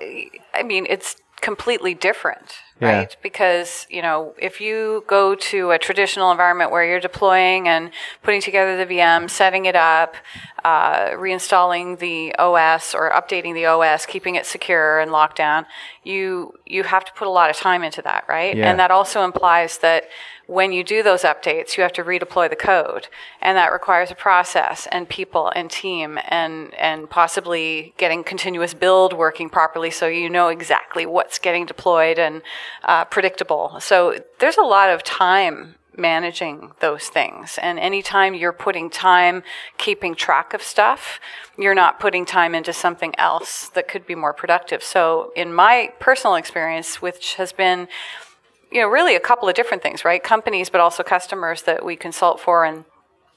I 0.54 0.62
mean, 0.64 0.86
it's 0.88 1.16
completely 1.40 1.92
different, 1.94 2.54
Yeah. 2.80 2.98
right? 2.98 3.16
Because, 3.22 3.86
you 3.88 4.02
know, 4.02 4.34
if 4.36 4.60
you 4.60 5.04
go 5.06 5.34
to 5.36 5.70
a 5.70 5.78
traditional 5.78 6.30
environment 6.32 6.70
where 6.72 6.84
you're 6.84 7.00
deploying 7.00 7.68
and 7.68 7.90
putting 8.22 8.40
together 8.40 8.76
the 8.76 8.94
VM, 8.94 9.30
setting 9.30 9.66
it 9.66 9.76
up, 9.76 10.16
uh, 10.64 11.10
reinstalling 11.10 11.98
the 11.98 12.34
OS 12.36 12.94
or 12.94 13.10
updating 13.10 13.54
the 13.54 13.66
OS, 13.66 14.06
keeping 14.06 14.34
it 14.34 14.44
secure 14.44 14.98
and 14.98 15.12
locked 15.12 15.36
down, 15.36 15.66
you, 16.04 16.54
you 16.66 16.82
have 16.82 17.04
to 17.04 17.12
put 17.12 17.26
a 17.26 17.30
lot 17.30 17.50
of 17.50 17.56
time 17.56 17.82
into 17.82 18.02
that, 18.02 18.24
right? 18.28 18.56
Yeah. 18.56 18.70
And 18.70 18.78
that 18.78 18.90
also 18.90 19.24
implies 19.24 19.78
that 19.78 20.04
when 20.46 20.72
you 20.72 20.84
do 20.84 21.02
those 21.02 21.22
updates, 21.22 21.76
you 21.76 21.82
have 21.82 21.92
to 21.94 22.04
redeploy 22.04 22.50
the 22.50 22.56
code, 22.56 23.08
and 23.40 23.56
that 23.56 23.72
requires 23.72 24.10
a 24.10 24.14
process 24.14 24.86
and 24.92 25.08
people 25.08 25.50
and 25.56 25.70
team 25.70 26.18
and 26.28 26.74
and 26.74 27.08
possibly 27.08 27.94
getting 27.96 28.22
continuous 28.24 28.74
build 28.74 29.14
working 29.14 29.48
properly, 29.48 29.90
so 29.90 30.06
you 30.06 30.28
know 30.28 30.48
exactly 30.48 31.06
what's 31.06 31.38
getting 31.38 31.64
deployed 31.64 32.18
and 32.18 32.42
uh, 32.82 33.04
predictable. 33.06 33.78
So 33.80 34.18
there's 34.38 34.58
a 34.58 34.62
lot 34.62 34.90
of 34.90 35.02
time 35.02 35.76
managing 35.96 36.72
those 36.80 37.08
things. 37.08 37.58
And 37.62 37.78
anytime 37.78 38.34
you're 38.34 38.52
putting 38.52 38.90
time 38.90 39.42
keeping 39.78 40.14
track 40.14 40.54
of 40.54 40.62
stuff, 40.62 41.20
you're 41.56 41.74
not 41.74 42.00
putting 42.00 42.24
time 42.24 42.54
into 42.54 42.72
something 42.72 43.14
else 43.18 43.68
that 43.70 43.88
could 43.88 44.06
be 44.06 44.14
more 44.14 44.32
productive. 44.32 44.82
So 44.82 45.32
in 45.36 45.52
my 45.52 45.92
personal 46.00 46.36
experience, 46.36 47.00
which 47.00 47.34
has 47.36 47.52
been 47.52 47.88
you 48.70 48.80
know, 48.80 48.88
really 48.88 49.14
a 49.14 49.20
couple 49.20 49.48
of 49.48 49.54
different 49.54 49.82
things, 49.82 50.04
right? 50.04 50.22
Companies, 50.22 50.68
but 50.68 50.80
also 50.80 51.02
customers 51.04 51.62
that 51.62 51.84
we 51.84 51.94
consult 51.94 52.40
for 52.40 52.64
and 52.64 52.84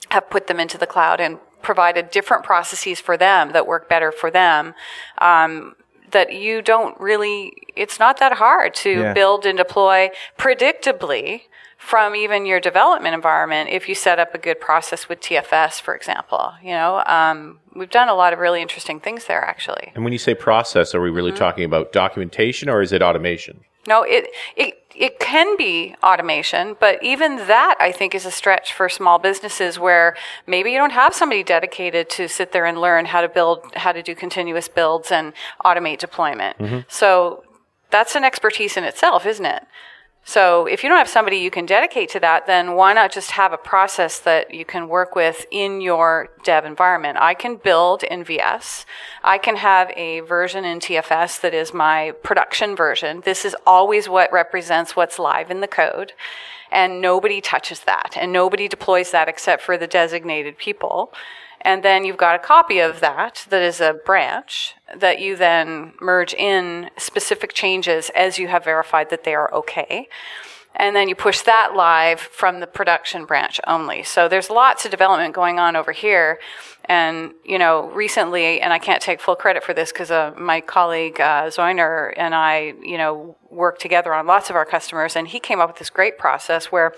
have 0.10 0.30
put 0.30 0.48
them 0.48 0.60
into 0.60 0.78
the 0.78 0.88
cloud 0.88 1.20
and 1.22 1.38
provided 1.62 2.10
different 2.10 2.44
processes 2.44 3.00
for 3.00 3.18
them 3.18 3.52
that 3.52 3.68
work 3.68 3.88
better 3.88 4.12
for 4.12 4.32
them. 4.32 4.74
Um, 5.20 5.76
that 6.12 6.34
you 6.34 6.62
don't 6.62 7.00
really, 7.00 7.54
it's 7.76 8.00
not 8.00 8.18
that 8.18 8.34
hard 8.34 8.74
to 8.74 8.90
Yeah. 8.90 9.14
build 9.14 9.46
and 9.46 9.58
deploy 9.58 10.10
predictably 10.38 11.44
from 11.78 12.16
even 12.16 12.46
your 12.46 12.60
development 12.60 13.14
environment 13.14 13.70
if 13.70 13.88
you 13.88 13.96
set 13.96 14.20
up 14.20 14.34
a 14.34 14.38
good 14.38 14.60
process 14.60 15.08
with 15.08 15.20
TFS, 15.22 15.80
for 15.80 15.96
example. 15.96 16.54
You 16.62 16.72
know, 16.72 17.04
um, 17.06 17.60
we've 17.76 17.90
done 17.90 18.10
a 18.10 18.16
lot 18.16 18.34
of 18.34 18.40
really 18.40 18.62
interesting 18.62 19.00
things 19.00 19.26
there, 19.26 19.44
actually. 19.44 19.92
And 19.96 20.04
when 20.04 20.12
you 20.12 20.20
say 20.20 20.34
process, 20.36 20.94
are 20.96 21.02
we 21.02 21.10
really 21.10 21.32
Mm-hmm. 21.32 21.38
talking 21.40 21.64
about 21.66 21.94
documentation 21.94 22.68
or 22.70 22.82
is 22.82 22.92
it 22.92 23.02
automation? 23.02 23.62
No, 23.88 24.04
it, 24.04 24.28
it 24.58 24.84
it 24.96 25.20
can 25.20 25.56
be 25.56 25.96
automation, 26.04 26.76
but 26.80 27.02
even 27.04 27.36
that 27.48 27.76
I 27.80 27.92
think 27.92 28.16
is 28.16 28.26
a 28.26 28.32
stretch 28.32 28.74
for 28.74 28.90
small 28.90 29.20
businesses 29.20 29.78
where 29.78 30.16
maybe 30.48 30.72
you 30.72 30.78
don't 30.80 30.92
have 30.92 31.14
somebody 31.14 31.44
dedicated 31.44 32.10
to 32.12 32.28
sit 32.28 32.52
there 32.52 32.66
and 32.66 32.82
learn 32.82 33.06
how 33.06 33.22
to 33.22 33.30
build, 33.30 33.60
how 33.76 33.92
to 33.92 34.02
do 34.02 34.16
continuous 34.16 34.68
builds 34.68 35.12
and 35.12 35.34
automate 35.64 36.00
deployment. 36.00 36.58
So 36.90 37.44
that's 37.92 38.16
an 38.16 38.24
expertise 38.24 38.76
in 38.76 38.84
itself, 38.84 39.26
isn't 39.28 39.46
it? 39.46 39.64
So 40.28 40.66
if 40.66 40.84
you 40.84 40.90
don't 40.90 40.98
have 40.98 41.08
somebody 41.08 41.38
you 41.38 41.50
can 41.50 41.66
dedicate 41.66 42.10
to 42.10 42.20
that, 42.20 42.48
then 42.48 42.76
why 42.76 42.92
not 42.92 43.14
just 43.14 43.32
have 43.32 43.54
a 43.54 43.58
process 43.58 44.20
that 44.20 44.54
you 44.54 44.66
can 44.66 44.90
work 44.90 45.16
with 45.16 45.46
in 45.52 45.80
your 45.80 46.28
dev 46.44 46.66
environment? 46.66 47.18
I 47.18 47.34
can 47.34 47.56
build 47.56 48.04
in 48.04 48.26
VS. 48.26 48.86
I 49.24 49.38
can 49.38 49.56
have 49.56 49.90
a 49.96 50.20
version 50.20 50.66
in 50.66 50.80
TFS 50.80 51.40
that 51.40 51.54
is 51.54 51.74
my 51.74 52.12
production 52.24 52.76
version. 52.76 53.22
This 53.24 53.46
is 53.46 53.56
always 53.66 54.10
what 54.10 54.30
represents 54.34 54.98
what's 54.98 55.18
live 55.18 55.50
in 55.50 55.62
the 55.62 55.68
code. 55.68 56.12
And 56.74 57.00
nobody 57.02 57.40
touches 57.40 57.80
that 57.86 58.18
and 58.18 58.34
nobody 58.34 58.68
deploys 58.68 59.12
that 59.12 59.30
except 59.30 59.64
for 59.64 59.78
the 59.78 59.88
designated 59.88 60.58
people. 60.58 61.14
And 61.62 61.84
then 61.84 62.06
you've 62.06 62.18
got 62.18 62.36
a 62.36 62.40
copy 62.40 62.80
of 62.80 63.00
that 63.00 63.46
that 63.50 63.62
is 63.62 63.82
a 63.82 63.94
branch 63.94 64.76
that 64.96 65.20
you 65.20 65.36
then 65.36 65.94
merge 66.00 66.34
in 66.34 66.90
specific 66.98 67.54
changes 67.54 68.10
as 68.16 68.38
you 68.38 68.48
have 68.48 68.64
verified 68.64 69.10
that 69.10 69.24
they 69.24 69.34
are 69.34 69.54
okay. 69.54 70.08
And 70.76 70.96
then 70.96 71.10
you 71.10 71.16
push 71.16 71.42
that 71.42 71.74
live 71.76 72.20
from 72.20 72.60
the 72.60 72.68
production 72.68 73.26
branch 73.26 73.60
only. 73.66 74.04
So 74.04 74.28
there's 74.28 74.50
lots 74.50 74.86
of 74.86 74.92
development 74.92 75.34
going 75.34 75.58
on 75.58 75.76
over 75.76 75.92
here. 75.92 76.40
And, 76.86 77.34
you 77.44 77.58
know, 77.58 77.90
recently, 77.90 78.62
and 78.62 78.72
I 78.72 78.78
can't 78.78 79.02
take 79.02 79.20
full 79.20 79.36
credit 79.36 79.64
for 79.64 79.74
this 79.74 79.92
because 79.92 80.12
uh, 80.12 80.34
my 80.38 80.62
colleague 80.62 81.20
uh, 81.20 81.48
Zoiner 81.48 82.14
and 82.16 82.36
I, 82.36 82.76
you 82.82 82.98
know, 82.98 83.36
work 83.50 83.80
together 83.80 84.14
on 84.14 84.28
lots 84.28 84.52
of 84.52 84.56
our 84.56 84.66
customers. 84.66 85.16
And 85.16 85.28
he 85.28 85.40
came 85.40 85.60
up 85.60 85.68
with 85.68 85.80
this 85.80 85.90
great 85.90 86.18
process 86.18 86.68
where 86.68 86.94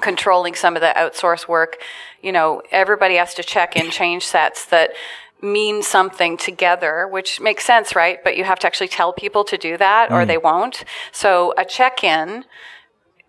controlling 0.00 0.54
some 0.54 0.76
of 0.76 0.82
the 0.82 0.92
outsource 0.96 1.48
work. 1.48 1.78
You 2.22 2.32
know, 2.32 2.62
everybody 2.70 3.16
has 3.16 3.34
to 3.34 3.42
check 3.42 3.76
in 3.76 3.90
change 3.90 4.24
sets 4.26 4.66
that 4.66 4.90
mean 5.42 5.82
something 5.82 6.36
together, 6.36 7.06
which 7.06 7.40
makes 7.40 7.64
sense, 7.64 7.94
right? 7.94 8.22
But 8.24 8.36
you 8.36 8.44
have 8.44 8.58
to 8.60 8.66
actually 8.66 8.88
tell 8.88 9.12
people 9.12 9.44
to 9.44 9.58
do 9.58 9.76
that 9.76 10.10
or 10.10 10.22
mm. 10.22 10.26
they 10.26 10.38
won't. 10.38 10.84
So 11.12 11.52
a 11.58 11.64
check 11.64 12.02
in 12.02 12.44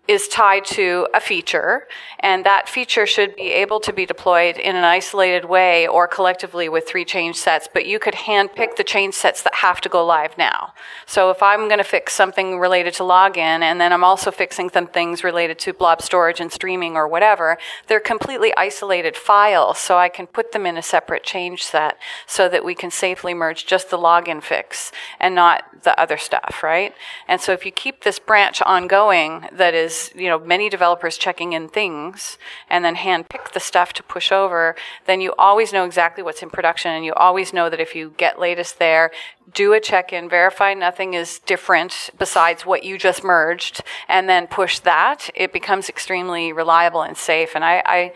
is 0.08 0.26
tied 0.26 0.64
to 0.64 1.06
a 1.12 1.20
feature, 1.20 1.86
and 2.20 2.44
that 2.46 2.66
feature 2.66 3.06
should 3.06 3.36
be 3.36 3.52
able 3.52 3.78
to 3.78 3.92
be 3.92 4.06
deployed 4.06 4.56
in 4.56 4.74
an 4.74 4.82
isolated 4.82 5.44
way 5.44 5.86
or 5.86 6.08
collectively 6.08 6.66
with 6.66 6.88
three 6.88 7.04
change 7.04 7.36
sets, 7.36 7.68
but 7.72 7.84
you 7.84 7.98
could 7.98 8.14
hand 8.14 8.48
pick 8.54 8.76
the 8.76 8.82
change 8.82 9.12
sets 9.12 9.42
that 9.42 9.56
have 9.56 9.82
to 9.82 9.88
go 9.90 10.04
live 10.04 10.36
now. 10.38 10.72
So 11.04 11.30
if 11.30 11.42
I'm 11.42 11.68
going 11.68 11.76
to 11.76 11.84
fix 11.84 12.14
something 12.14 12.58
related 12.58 12.94
to 12.94 13.02
login, 13.02 13.60
and 13.60 13.78
then 13.78 13.92
I'm 13.92 14.02
also 14.02 14.30
fixing 14.30 14.70
some 14.70 14.86
things 14.86 15.22
related 15.22 15.58
to 15.60 15.74
blob 15.74 16.00
storage 16.00 16.40
and 16.40 16.50
streaming 16.50 16.96
or 16.96 17.06
whatever, 17.06 17.58
they're 17.86 18.00
completely 18.00 18.56
isolated 18.56 19.14
files, 19.14 19.78
so 19.78 19.98
I 19.98 20.08
can 20.08 20.26
put 20.26 20.52
them 20.52 20.64
in 20.64 20.78
a 20.78 20.82
separate 20.82 21.22
change 21.22 21.64
set 21.64 21.98
so 22.26 22.48
that 22.48 22.64
we 22.64 22.74
can 22.74 22.90
safely 22.90 23.34
merge 23.34 23.66
just 23.66 23.90
the 23.90 23.98
login 23.98 24.42
fix 24.42 24.90
and 25.20 25.34
not 25.34 25.82
the 25.82 26.00
other 26.00 26.16
stuff, 26.16 26.62
right? 26.62 26.94
And 27.28 27.42
so 27.42 27.52
if 27.52 27.66
you 27.66 27.72
keep 27.72 28.04
this 28.04 28.18
branch 28.18 28.62
ongoing 28.62 29.46
that 29.52 29.74
is, 29.74 29.97
you 30.14 30.28
know, 30.28 30.38
many 30.38 30.68
developers 30.68 31.16
checking 31.16 31.52
in 31.52 31.68
things 31.68 32.38
and 32.68 32.84
then 32.84 32.94
hand 32.94 33.28
pick 33.28 33.52
the 33.52 33.60
stuff 33.60 33.92
to 33.94 34.02
push 34.02 34.30
over, 34.32 34.74
then 35.06 35.20
you 35.20 35.32
always 35.38 35.72
know 35.72 35.84
exactly 35.84 36.22
what's 36.22 36.42
in 36.42 36.50
production 36.50 36.92
and 36.92 37.04
you 37.04 37.12
always 37.14 37.52
know 37.52 37.68
that 37.70 37.80
if 37.80 37.94
you 37.94 38.14
get 38.16 38.38
latest 38.38 38.78
there, 38.78 39.10
do 39.52 39.72
a 39.72 39.80
check-in, 39.80 40.28
verify 40.28 40.74
nothing 40.74 41.14
is 41.14 41.38
different 41.40 42.10
besides 42.18 42.66
what 42.66 42.84
you 42.84 42.98
just 42.98 43.24
merged, 43.24 43.82
and 44.08 44.28
then 44.28 44.46
push 44.46 44.78
that, 44.80 45.30
it 45.34 45.52
becomes 45.52 45.88
extremely 45.88 46.52
reliable 46.52 47.02
and 47.02 47.16
safe. 47.16 47.54
And 47.54 47.64
I, 47.64 47.82
I, 47.84 48.12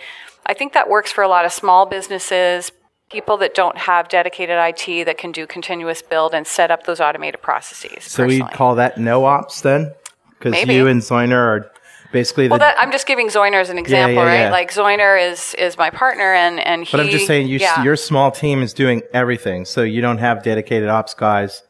I 0.47 0.55
think 0.55 0.73
that 0.75 0.89
works 0.89 1.11
for 1.11 1.23
a 1.23 1.29
lot 1.29 1.45
of 1.45 1.53
small 1.53 1.87
businesses, 1.87 2.73
people 3.11 3.37
that 3.37 3.55
don't 3.55 3.77
have 3.77 4.09
dedicated 4.09 4.57
IT 4.59 5.05
that 5.05 5.19
can 5.19 5.31
do 5.31 5.47
continuous 5.47 6.03
build 6.03 6.35
and 6.35 6.47
set 6.47 6.71
up 6.71 6.85
those 6.85 7.01
automated 7.01 7.41
processes. 7.43 8.05
So 8.05 8.25
we 8.25 8.41
personally. 8.41 8.57
call 8.57 8.75
that 8.77 8.99
no 8.99 9.25
ops 9.27 9.61
then? 9.61 9.93
Because 10.39 10.67
you 10.67 10.89
and 10.89 11.01
Zoiner 11.01 11.37
are 11.37 11.72
basically 12.13 12.47
the. 12.47 12.53
Well, 12.53 12.59
that, 12.61 12.77
I'm 12.79 12.93
just 12.93 13.07
giving 13.07 13.29
Zoiner 13.29 13.61
as 13.61 13.71
an 13.71 13.79
example, 13.79 14.23
yeah, 14.23 14.29
right? 14.29 14.41
yeah. 14.43 14.51
Like 14.51 14.71
Zoiner 14.71 15.31
is 15.31 15.55
is 15.55 15.77
my 15.77 15.91
partner, 15.91 16.35
and 16.35 16.61
and 16.61 16.85
he. 16.85 16.91
but 16.93 17.01
I'm 17.01 17.09
just 17.09 17.27
saying, 17.27 17.49
you, 17.49 17.59
yeah. 17.59 17.83
your 17.83 17.97
small 17.97 18.31
team 18.31 18.63
is 18.63 18.73
doing 18.73 19.03
everything, 19.13 19.65
so 19.65 19.83
you 19.83 20.01
don't 20.01 20.19
have 20.19 20.43
dedicated 20.43 20.89
ops 20.89 21.15
guys. 21.15 21.63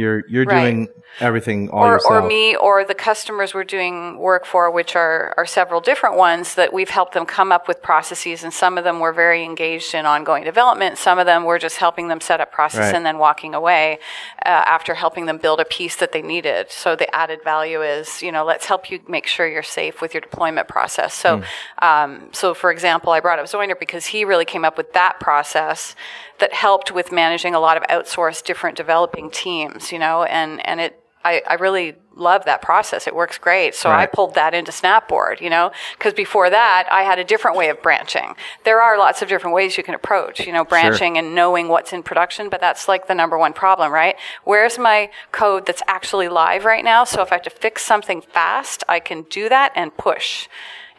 You're 0.00 0.22
you're 0.28 0.44
Right. 0.46 0.60
doing 0.62 0.88
everything 1.18 1.68
all 1.70 1.84
or, 1.84 1.92
yourself. 1.94 2.24
or 2.24 2.26
me 2.26 2.56
or 2.56 2.84
the 2.84 2.94
customers 2.94 3.52
we're 3.52 3.64
doing 3.78 4.16
work 4.18 4.44
for, 4.46 4.70
which 4.70 4.94
are, 4.96 5.34
are 5.36 5.44
several 5.44 5.80
different 5.90 6.16
ones 6.16 6.54
that 6.54 6.72
we've 6.72 6.88
helped 6.98 7.14
them 7.14 7.26
come 7.26 7.50
up 7.56 7.68
with 7.68 7.82
processes. 7.82 8.42
And 8.44 8.52
some 8.54 8.78
of 8.78 8.84
them 8.84 9.00
were 9.00 9.12
very 9.12 9.42
engaged 9.44 9.92
in 9.94 10.06
ongoing 10.06 10.44
development. 10.44 10.98
Some 10.98 11.18
of 11.18 11.26
them 11.26 11.44
were 11.44 11.58
just 11.58 11.76
helping 11.78 12.06
them 12.08 12.20
set 12.20 12.40
up 12.40 12.50
process 12.52 12.86
Right. 12.86 12.94
and 12.96 13.04
then 13.04 13.18
walking 13.18 13.54
away 13.54 13.98
uh, 14.46 14.48
after 14.76 14.94
helping 14.94 15.26
them 15.26 15.38
build 15.38 15.58
a 15.60 15.64
piece 15.64 15.96
that 15.96 16.12
they 16.12 16.22
needed. 16.22 16.70
So 16.70 16.88
the 16.96 17.12
added 17.14 17.40
value 17.44 17.82
is, 17.82 18.22
you 18.22 18.32
know, 18.32 18.44
let's 18.44 18.66
help 18.66 18.90
you 18.90 19.00
make 19.08 19.26
sure 19.26 19.46
you're 19.48 19.62
safe 19.80 20.00
with 20.00 20.14
your 20.14 20.22
deployment 20.22 20.68
process. 20.68 21.12
So, 21.14 21.42
um, 21.82 22.28
so 22.32 22.54
for 22.54 22.70
example, 22.70 23.12
I 23.12 23.20
brought 23.20 23.38
up 23.40 23.46
Zoiner 23.46 23.78
because 23.78 24.06
he 24.06 24.24
really 24.24 24.44
came 24.46 24.64
up 24.64 24.76
with 24.78 24.92
that 24.94 25.18
process 25.20 25.94
that 26.40 26.52
helped 26.52 26.90
with 26.92 27.12
managing 27.12 27.54
a 27.54 27.60
lot 27.60 27.76
of 27.76 27.82
outsourced 27.84 28.44
different 28.44 28.76
developing 28.76 29.30
teams, 29.30 29.92
you 29.92 29.98
know, 29.98 30.24
and, 30.24 30.66
and 30.66 30.80
it, 30.80 31.02
I, 31.24 31.42
I 31.46 31.54
really 31.54 31.96
love 32.16 32.44
that 32.46 32.62
process. 32.62 33.06
It 33.06 33.14
works 33.14 33.38
great. 33.38 33.74
So 33.74 33.90
I 33.90 34.06
pulled 34.06 34.34
that 34.34 34.54
into 34.54 34.72
Snapboard, 34.72 35.40
you 35.40 35.50
know, 35.50 35.70
because 35.96 36.12
before 36.14 36.50
that 36.50 36.88
I 36.90 37.02
had 37.02 37.18
a 37.18 37.24
different 37.24 37.56
way 37.56 37.68
of 37.68 37.82
branching. 37.82 38.34
There 38.64 38.80
are 38.80 38.98
lots 38.98 39.22
of 39.22 39.28
different 39.28 39.54
ways 39.54 39.76
you 39.76 39.82
can 39.82 39.94
approach, 39.94 40.40
you 40.40 40.52
know, 40.52 40.64
branching 40.64 41.18
and 41.18 41.34
knowing 41.34 41.68
what's 41.68 41.92
in 41.92 42.02
production, 42.02 42.48
but 42.48 42.60
that's 42.60 42.88
like 42.88 43.06
the 43.06 43.14
number 43.14 43.38
one 43.38 43.52
problem, 43.52 43.92
right? 43.92 44.16
Where's 44.44 44.78
my 44.78 45.10
code 45.30 45.66
that's 45.66 45.82
actually 45.86 46.28
live 46.28 46.64
right 46.64 46.84
now? 46.84 47.04
So 47.04 47.22
if 47.22 47.32
I 47.32 47.36
have 47.36 47.42
to 47.42 47.50
fix 47.50 47.82
something 47.82 48.22
fast, 48.22 48.82
I 48.88 48.98
can 48.98 49.22
do 49.24 49.48
that 49.48 49.72
and 49.74 49.96
push. 49.96 50.48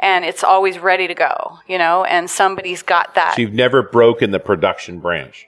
And 0.02 0.26
it's 0.26 0.44
always 0.44 0.80
ready 0.80 1.08
to 1.08 1.14
go, 1.14 1.60
you 1.68 1.78
know, 1.78 2.04
and 2.04 2.30
somebody's 2.30 2.82
got 2.82 3.14
that. 3.16 3.36
So 3.36 3.42
you've 3.42 3.54
never 3.54 3.84
broken 3.84 4.32
the 4.32 4.40
production 4.40 5.00
branch. 5.00 5.48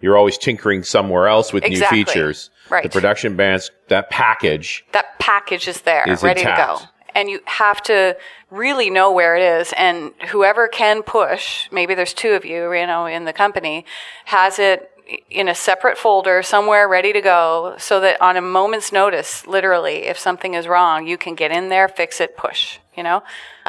You're 0.00 0.16
always 0.16 0.38
tinkering 0.38 0.82
somewhere 0.82 1.28
else 1.28 1.52
with 1.52 1.64
Exactly. 1.64 1.98
new 1.98 2.04
features. 2.06 2.50
Right. 2.70 2.82
The 2.82 2.88
production 2.88 3.36
branch, 3.36 3.64
that 3.88 4.08
package. 4.08 4.84
that 4.92 5.18
package 5.18 5.68
is 5.68 5.82
there, 5.82 6.08
Is 6.08 6.22
ready 6.22 6.40
intact. 6.40 6.80
to 6.80 6.84
go. 6.84 6.90
And 7.14 7.28
you 7.28 7.40
have 7.44 7.82
to 7.82 8.16
really 8.50 8.88
know 8.88 9.12
where 9.12 9.36
it 9.36 9.42
is. 9.42 9.74
And 9.76 10.12
whoever 10.28 10.68
can 10.68 11.02
push, 11.02 11.68
maybe 11.70 11.94
there's 11.94 12.14
two 12.14 12.30
of 12.30 12.44
you, 12.44 12.72
you 12.72 12.86
know, 12.86 13.04
in 13.06 13.24
the 13.26 13.32
company, 13.32 13.84
has 14.26 14.58
it 14.58 14.90
in 15.28 15.48
a 15.48 15.54
separate 15.54 15.98
folder 15.98 16.40
somewhere 16.42 16.88
ready 16.88 17.12
to 17.12 17.20
go 17.20 17.74
so 17.78 17.98
that 18.00 18.22
on 18.22 18.36
a 18.36 18.40
moment's 18.40 18.92
notice, 18.92 19.44
literally, 19.46 20.04
if 20.06 20.16
something 20.18 20.54
is 20.54 20.68
wrong, 20.68 21.06
you 21.06 21.18
can 21.18 21.34
get 21.34 21.50
in 21.50 21.68
there, 21.68 21.88
fix 21.88 22.20
it, 22.20 22.36
push, 22.36 22.78
you 23.00 23.04
know? 23.04 23.22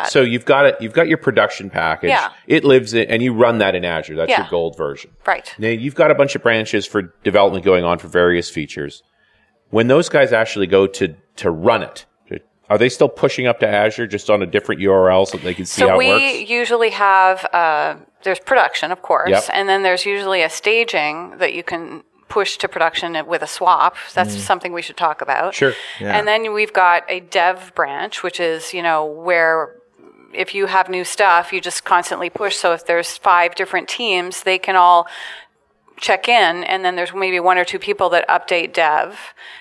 So 0.09 0.21
you've 0.21 0.43
got 0.45 0.65
it. 0.65 0.75
You've 0.81 0.91
got 0.93 1.07
your 1.07 1.17
production 1.17 1.69
package. 1.69 2.09
Yeah. 2.09 2.31
It 2.47 2.65
lives 2.65 2.93
in, 2.93 3.09
and 3.09 3.21
you 3.23 3.33
run 3.33 3.59
that 3.59 3.75
in 3.75 3.85
Azure. 3.85 4.15
That's 4.15 4.29
Yeah. 4.29 4.41
your 4.41 4.49
gold 4.49 4.75
version. 4.77 5.11
Right. 5.25 5.53
Now 5.57 5.69
you've 5.69 5.95
got 5.95 6.11
a 6.11 6.15
bunch 6.15 6.35
of 6.35 6.43
branches 6.43 6.85
for 6.85 7.01
development 7.23 7.63
going 7.63 7.85
on 7.85 7.97
for 7.99 8.07
various 8.09 8.49
features. 8.49 9.03
When 9.69 9.87
those 9.87 10.09
guys 10.09 10.33
actually 10.33 10.67
go 10.67 10.85
to 10.87 11.15
to 11.37 11.49
run 11.49 11.81
it, 11.81 12.05
are 12.69 12.77
they 12.77 12.89
still 12.89 13.09
pushing 13.09 13.47
up 13.47 13.59
to 13.59 13.67
Azure 13.67 14.07
just 14.07 14.29
on 14.29 14.41
a 14.41 14.45
different 14.45 14.81
URL 14.81 15.25
so 15.27 15.37
they 15.37 15.53
can 15.53 15.65
see 15.65 15.81
So 15.81 15.89
how 15.89 15.97
we 15.97 16.09
it 16.09 16.13
works? 16.41 16.49
usually 16.49 16.89
have 16.91 17.45
uh, 17.53 17.95
there's 18.23 18.39
production, 18.39 18.91
of 18.91 19.01
course, 19.01 19.29
Yep. 19.29 19.43
and 19.53 19.67
then 19.69 19.83
there's 19.83 20.05
usually 20.05 20.41
a 20.41 20.49
staging 20.49 21.37
that 21.37 21.53
you 21.53 21.63
can 21.63 22.03
push 22.31 22.57
to 22.57 22.67
production 22.67 23.25
with 23.27 23.41
a 23.41 23.47
swap. 23.47 23.95
That's 24.13 24.35
something 24.41 24.71
we 24.73 24.81
should 24.81 24.97
talk 24.97 25.21
about. 25.21 25.53
Mm. 25.53 25.57
Sure. 25.57 25.73
Yeah. 25.99 26.17
And 26.17 26.27
then 26.27 26.53
we've 26.53 26.73
got 26.73 27.03
a 27.09 27.19
dev 27.19 27.73
branch, 27.75 28.23
which 28.23 28.39
is 28.39 28.73
you 28.73 28.81
know 28.81 29.05
where 29.05 29.75
if 30.33 30.55
you 30.55 30.67
have 30.67 30.89
new 30.89 31.03
stuff, 31.03 31.51
you 31.51 31.59
just 31.59 31.83
constantly 31.83 32.29
push. 32.29 32.55
So 32.55 32.73
if 32.73 32.85
there's 32.85 33.17
five 33.17 33.55
different 33.55 33.89
teams, 33.89 34.43
they 34.43 34.57
can 34.57 34.75
all 34.75 35.07
check 36.01 36.27
in 36.27 36.63
and 36.63 36.83
then 36.83 36.95
there's 36.95 37.13
maybe 37.13 37.39
one 37.39 37.57
or 37.59 37.63
two 37.63 37.77
people 37.79 38.09
that 38.09 38.27
update 38.27 38.73
dev 38.73 39.19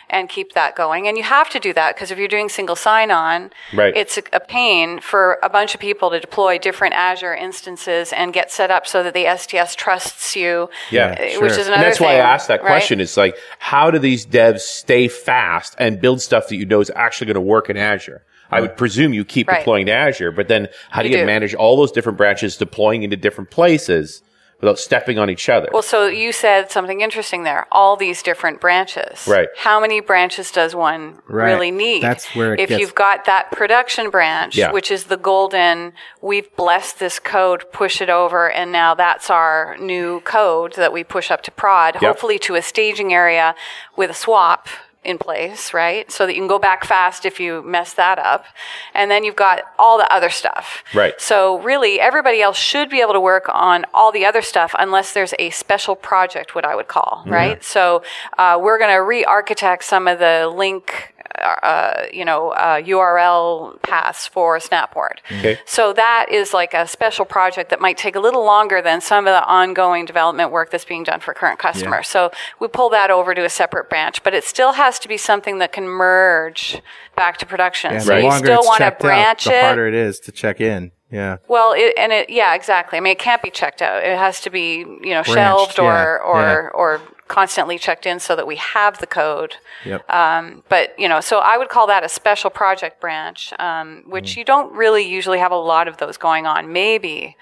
and 0.08 0.28
keep 0.30 0.54
that 0.54 0.74
going 0.74 1.06
and 1.06 1.16
you 1.18 1.22
have 1.22 1.50
to 1.50 1.60
do 1.60 1.72
that 1.74 1.94
because 1.94 2.10
if 2.10 2.18
you're 2.18 2.26
doing 2.28 2.48
single 2.48 2.74
sign-on 2.74 3.50
Right. 3.74 3.94
it's 3.94 4.18
a, 4.18 4.40
pain 4.40 5.00
for 5.00 5.38
a 5.42 5.50
bunch 5.50 5.74
of 5.74 5.80
people 5.80 6.10
to 6.10 6.18
deploy 6.18 6.56
different 6.58 6.94
azure 6.94 7.34
instances 7.34 8.10
and 8.12 8.32
get 8.32 8.50
set 8.50 8.70
up 8.70 8.86
so 8.86 9.02
that 9.02 9.12
the 9.12 9.26
sts 9.36 9.74
trusts 9.76 10.34
you 10.34 10.70
Yeah, 10.90 11.14
uh, 11.20 11.28
sure. 11.28 11.42
which 11.42 11.52
is 11.52 11.66
another 11.66 11.74
and 11.74 11.82
that's 11.84 12.00
why 12.00 12.14
I 12.14 12.18
asked 12.18 12.48
that 12.48 12.62
right? 12.62 12.68
question. 12.68 13.00
It's 13.00 13.16
like, 13.18 13.36
how 13.58 13.90
do 13.90 13.98
these 13.98 14.24
devs 14.26 14.60
stay 14.60 15.08
fast 15.08 15.76
and 15.78 16.00
build 16.00 16.22
stuff 16.22 16.48
that 16.48 16.56
you 16.56 16.64
know 16.64 16.80
is 16.80 16.90
actually 16.96 17.26
going 17.26 17.34
to 17.34 17.40
work 17.42 17.68
in 17.68 17.76
Azure? 17.76 18.22
I 18.50 18.60
would 18.60 18.76
presume 18.76 19.12
you 19.12 19.24
keep 19.24 19.46
Right. 19.46 19.58
deploying 19.58 19.86
to 19.86 19.92
Azure, 19.92 20.32
but 20.32 20.48
then 20.48 20.68
how 20.90 21.02
do 21.02 21.08
You 21.08 21.16
you, 21.16 21.20
do. 21.20 21.26
manage 21.26 21.54
all 21.54 21.76
those 21.76 21.92
different 21.92 22.18
branches 22.18 22.56
deploying 22.56 23.02
into 23.04 23.16
different 23.16 23.50
places 23.50 24.22
without 24.60 24.78
stepping 24.78 25.18
on 25.18 25.30
each 25.30 25.48
other? 25.48 25.68
Well, 25.72 25.82
so 25.82 26.06
you 26.06 26.32
said 26.32 26.70
something 26.70 27.00
interesting 27.00 27.42
there. 27.44 27.66
All 27.72 27.96
these 27.96 28.22
different 28.22 28.60
branches. 28.60 29.26
Right. 29.26 29.48
How 29.56 29.80
many 29.80 30.00
branches 30.00 30.50
does 30.50 30.74
one 30.74 31.18
Right. 31.26 31.46
really 31.52 31.70
need? 31.70 32.02
That's 32.02 32.34
where 32.34 32.54
it 32.54 32.60
if 32.60 32.68
gets- 32.68 32.80
you've 32.80 32.94
got 32.94 33.24
that 33.24 33.50
production 33.50 34.10
branch, 34.10 34.56
Yeah. 34.56 34.72
which 34.72 34.90
is 34.90 35.04
the 35.04 35.16
golden, 35.16 35.92
we've 36.20 36.54
blessed 36.56 36.98
this 36.98 37.18
code, 37.18 37.64
push 37.72 38.00
it 38.00 38.10
over, 38.10 38.50
and 38.50 38.70
now 38.70 38.94
that's 38.94 39.30
our 39.30 39.76
new 39.78 40.20
code 40.20 40.74
that 40.74 40.92
we 40.92 41.04
push 41.04 41.30
up 41.30 41.42
to 41.42 41.50
prod, 41.50 41.94
Yep. 41.94 42.02
hopefully 42.02 42.38
to 42.40 42.54
a 42.54 42.62
staging 42.62 43.12
area 43.14 43.54
with 43.96 44.10
a 44.10 44.14
swap 44.14 44.68
in 45.02 45.16
place, 45.16 45.72
right? 45.72 46.10
So 46.12 46.26
that 46.26 46.34
you 46.34 46.40
can 46.40 46.48
go 46.48 46.58
back 46.58 46.84
fast 46.84 47.24
if 47.24 47.40
you 47.40 47.62
mess 47.62 47.94
that 47.94 48.18
up. 48.18 48.44
And 48.92 49.10
then 49.10 49.24
you've 49.24 49.36
got 49.36 49.62
all 49.78 49.96
the 49.96 50.12
other 50.12 50.28
stuff. 50.28 50.84
Right. 50.94 51.18
So 51.18 51.58
really, 51.60 51.98
everybody 51.98 52.42
else 52.42 52.58
should 52.58 52.90
be 52.90 53.00
able 53.00 53.14
to 53.14 53.20
work 53.20 53.46
on 53.48 53.86
all 53.94 54.12
the 54.12 54.26
other 54.26 54.42
stuff 54.42 54.74
unless 54.78 55.14
there's 55.14 55.32
a 55.38 55.50
special 55.50 55.96
project, 55.96 56.54
what 56.54 56.66
I 56.66 56.74
would 56.74 56.88
call, 56.88 57.22
right? 57.26 57.64
So 57.64 58.02
uh, 58.36 58.58
we're 58.60 58.78
going 58.78 58.90
to 58.90 59.02
re-architect 59.02 59.84
some 59.84 60.06
of 60.06 60.18
the 60.18 60.52
link, 60.54 61.14
uh, 61.40 62.04
you 62.12 62.24
know, 62.24 62.50
uh, 62.50 62.80
URL 62.80 63.80
paths 63.82 64.26
for 64.26 64.58
Snapboard. 64.58 65.18
Okay. 65.38 65.58
So 65.64 65.92
that 65.92 66.26
is 66.30 66.52
like 66.52 66.74
a 66.74 66.86
special 66.86 67.24
project 67.24 67.70
that 67.70 67.80
might 67.80 67.96
take 67.96 68.14
a 68.14 68.20
little 68.20 68.44
longer 68.44 68.82
than 68.82 69.00
some 69.00 69.26
of 69.26 69.32
the 69.32 69.44
ongoing 69.44 70.04
development 70.04 70.50
work 70.50 70.70
that's 70.70 70.84
being 70.84 71.02
done 71.02 71.20
for 71.20 71.34
current 71.34 71.58
customers. 71.58 72.08
So 72.08 72.30
we 72.58 72.68
pull 72.68 72.90
that 72.90 73.10
over 73.10 73.34
to 73.34 73.44
a 73.44 73.48
separate 73.50 73.88
branch, 73.88 74.22
but 74.22 74.34
it 74.34 74.44
still 74.44 74.72
has 74.72 74.98
to 75.00 75.08
be 75.08 75.16
something 75.16 75.58
that 75.58 75.72
can 75.72 75.88
merge 75.88 76.80
back 77.16 77.38
to 77.38 77.46
production. 77.46 77.92
Yeah, 77.92 77.98
so 78.00 78.14
the 78.14 78.20
you 78.20 78.28
longer 78.28 78.46
still 78.46 78.62
want 78.64 78.78
to 78.78 78.84
checked 78.84 78.96
out, 78.96 79.06
branch 79.06 79.44
the 79.44 79.60
harder 79.60 79.86
it 79.86 79.94
is 79.94 80.20
to 80.20 80.32
check 80.32 80.60
in. 80.60 80.92
Yeah. 81.10 81.38
Well, 81.48 81.72
it, 81.72 81.94
and 81.98 82.12
it, 82.12 82.30
yeah, 82.30 82.54
exactly. 82.54 82.96
I 82.96 83.00
mean, 83.00 83.12
it 83.12 83.18
can't 83.18 83.42
be 83.42 83.50
checked 83.50 83.82
out. 83.82 84.02
It 84.02 84.16
has 84.16 84.40
to 84.42 84.50
be, 84.50 84.78
you 84.78 85.10
know, 85.10 85.22
shelved 85.22 85.78
or, 85.78 85.84
yeah, 85.84 86.18
or, 86.24 86.40
yeah. 86.40 86.68
or 86.72 87.00
constantly 87.30 87.78
checked 87.78 88.04
in 88.06 88.18
so 88.20 88.34
that 88.36 88.46
we 88.46 88.56
have 88.56 88.98
the 88.98 89.06
code. 89.06 89.56
Yep. 89.86 90.10
Um, 90.10 90.62
but, 90.68 90.98
you 90.98 91.08
know, 91.08 91.20
so 91.20 91.38
I 91.38 91.56
would 91.56 91.68
call 91.68 91.86
that 91.86 92.02
a 92.04 92.08
special 92.08 92.50
project 92.50 93.00
branch, 93.00 93.52
um, 93.58 94.02
Mm. 94.04 94.06
which 94.08 94.36
you 94.36 94.44
don't 94.44 94.70
really 94.72 95.04
usually 95.04 95.38
have 95.38 95.52
a 95.52 95.62
lot 95.74 95.86
of 95.88 95.96
those 95.98 96.16
going 96.18 96.44
on. 96.46 96.72
Maybe, 96.72 97.36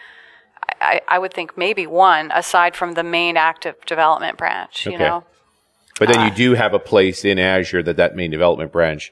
I, 0.81 1.01
I 1.09 1.18
would 1.18 1.33
think 1.33 1.57
maybe 1.57 1.87
one 1.87 2.31
aside 2.33 2.77
from 2.77 2.92
the 2.92 3.03
main 3.03 3.37
active 3.37 3.77
development 3.87 4.37
branch, 4.37 4.85
you 4.87 4.92
Okay. 4.94 5.05
know? 5.05 5.24
But 5.98 6.11
uh, 6.11 6.12
then 6.12 6.20
you 6.29 6.35
do 6.35 6.55
have 6.55 6.74
a 6.74 6.79
place 6.79 7.24
in 7.24 7.38
Azure 7.38 7.83
that 7.83 7.96
that 7.96 8.14
main 8.14 8.31
development 8.31 8.70
branch 8.70 9.11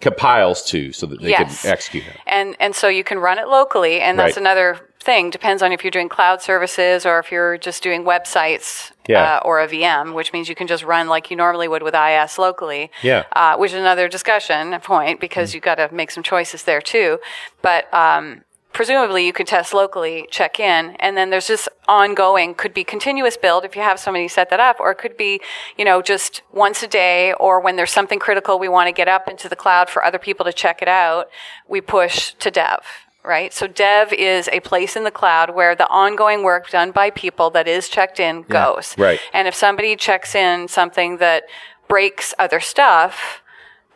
compiles 0.00 0.62
to 0.70 0.92
so 0.92 1.04
that 1.06 1.20
they 1.20 1.30
Yes. 1.30 1.62
can 1.62 1.70
execute 1.72 2.06
it. 2.06 2.16
and 2.26 2.56
and 2.58 2.74
so 2.74 2.88
you 2.88 3.04
can 3.04 3.18
run 3.18 3.38
it 3.38 3.48
locally 3.48 4.00
and 4.00 4.18
that's 4.18 4.36
Right. 4.36 4.40
another 4.40 4.68
thing. 5.10 5.30
Depends 5.30 5.60
on 5.64 5.72
if 5.72 5.82
you're 5.82 5.90
doing 5.98 6.08
cloud 6.08 6.40
services 6.40 7.04
or 7.04 7.18
if 7.18 7.32
you're 7.32 7.58
just 7.58 7.82
doing 7.82 8.04
websites 8.04 8.92
Yeah. 9.08 9.38
uh, 9.38 9.46
or 9.48 9.54
a 9.60 9.66
vm 9.72 10.14
which 10.18 10.32
means 10.34 10.48
you 10.48 10.54
can 10.60 10.68
just 10.74 10.84
run 10.94 11.04
like 11.14 11.24
you 11.30 11.36
normally 11.44 11.68
would 11.72 11.82
with 11.82 11.96
is 11.96 12.38
locally. 12.38 12.84
Yeah. 13.02 13.24
uh, 13.40 13.56
which 13.60 13.72
is 13.72 13.80
another 13.86 14.06
discussion 14.08 14.62
point 14.92 15.16
because 15.26 15.46
you've 15.52 15.68
got 15.70 15.78
to 15.82 15.86
make 16.00 16.10
some 16.16 16.22
choices 16.32 16.60
there 16.62 16.82
too. 16.94 17.18
But 17.60 17.82
um, 17.92 18.24
presumably 18.72 19.26
you 19.26 19.32
could 19.32 19.48
test 19.56 19.74
locally 19.74 20.16
check 20.30 20.60
in 20.60 20.82
and 21.04 21.16
then 21.16 21.30
there's 21.30 21.48
this 21.48 21.68
ongoing 21.88 22.54
could 22.54 22.74
be 22.80 22.84
continuous 22.84 23.36
build 23.36 23.64
if 23.64 23.74
you 23.76 23.82
have 23.82 23.98
somebody 23.98 24.28
set 24.28 24.48
that 24.50 24.60
up 24.60 24.76
or 24.78 24.88
it 24.92 24.98
could 25.02 25.16
be 25.16 25.40
you 25.78 25.84
know 25.84 26.00
just 26.12 26.42
once 26.52 26.78
a 26.82 26.86
day 26.86 27.32
or 27.44 27.54
when 27.64 27.74
there's 27.76 27.90
something 27.98 28.20
critical 28.26 28.54
we 28.60 28.68
want 28.68 28.86
to 28.86 28.92
get 28.92 29.08
up 29.08 29.24
into 29.28 29.48
the 29.48 29.56
cloud 29.56 29.86
for 29.90 30.04
other 30.04 30.18
people 30.26 30.44
to 30.46 30.52
check 30.52 30.80
it 30.82 30.88
out 30.88 31.28
we 31.68 31.80
push 31.80 32.32
to 32.44 32.48
dev 32.50 32.80
right 33.24 33.52
so 33.52 33.66
dev 33.66 34.12
is 34.12 34.48
a 34.52 34.60
place 34.60 34.96
in 34.96 35.04
the 35.04 35.10
cloud 35.10 35.54
where 35.54 35.74
the 35.74 35.88
ongoing 35.88 36.42
work 36.42 36.70
done 36.70 36.90
by 36.90 37.10
people 37.10 37.50
that 37.50 37.68
is 37.68 37.88
checked 37.88 38.18
in 38.20 38.42
goes 38.42 38.94
Right. 38.98 39.20
and 39.32 39.46
if 39.46 39.54
somebody 39.54 39.94
checks 39.96 40.34
in 40.34 40.68
something 40.68 41.18
that 41.18 41.44
breaks 41.88 42.32
other 42.38 42.60
stuff 42.60 43.42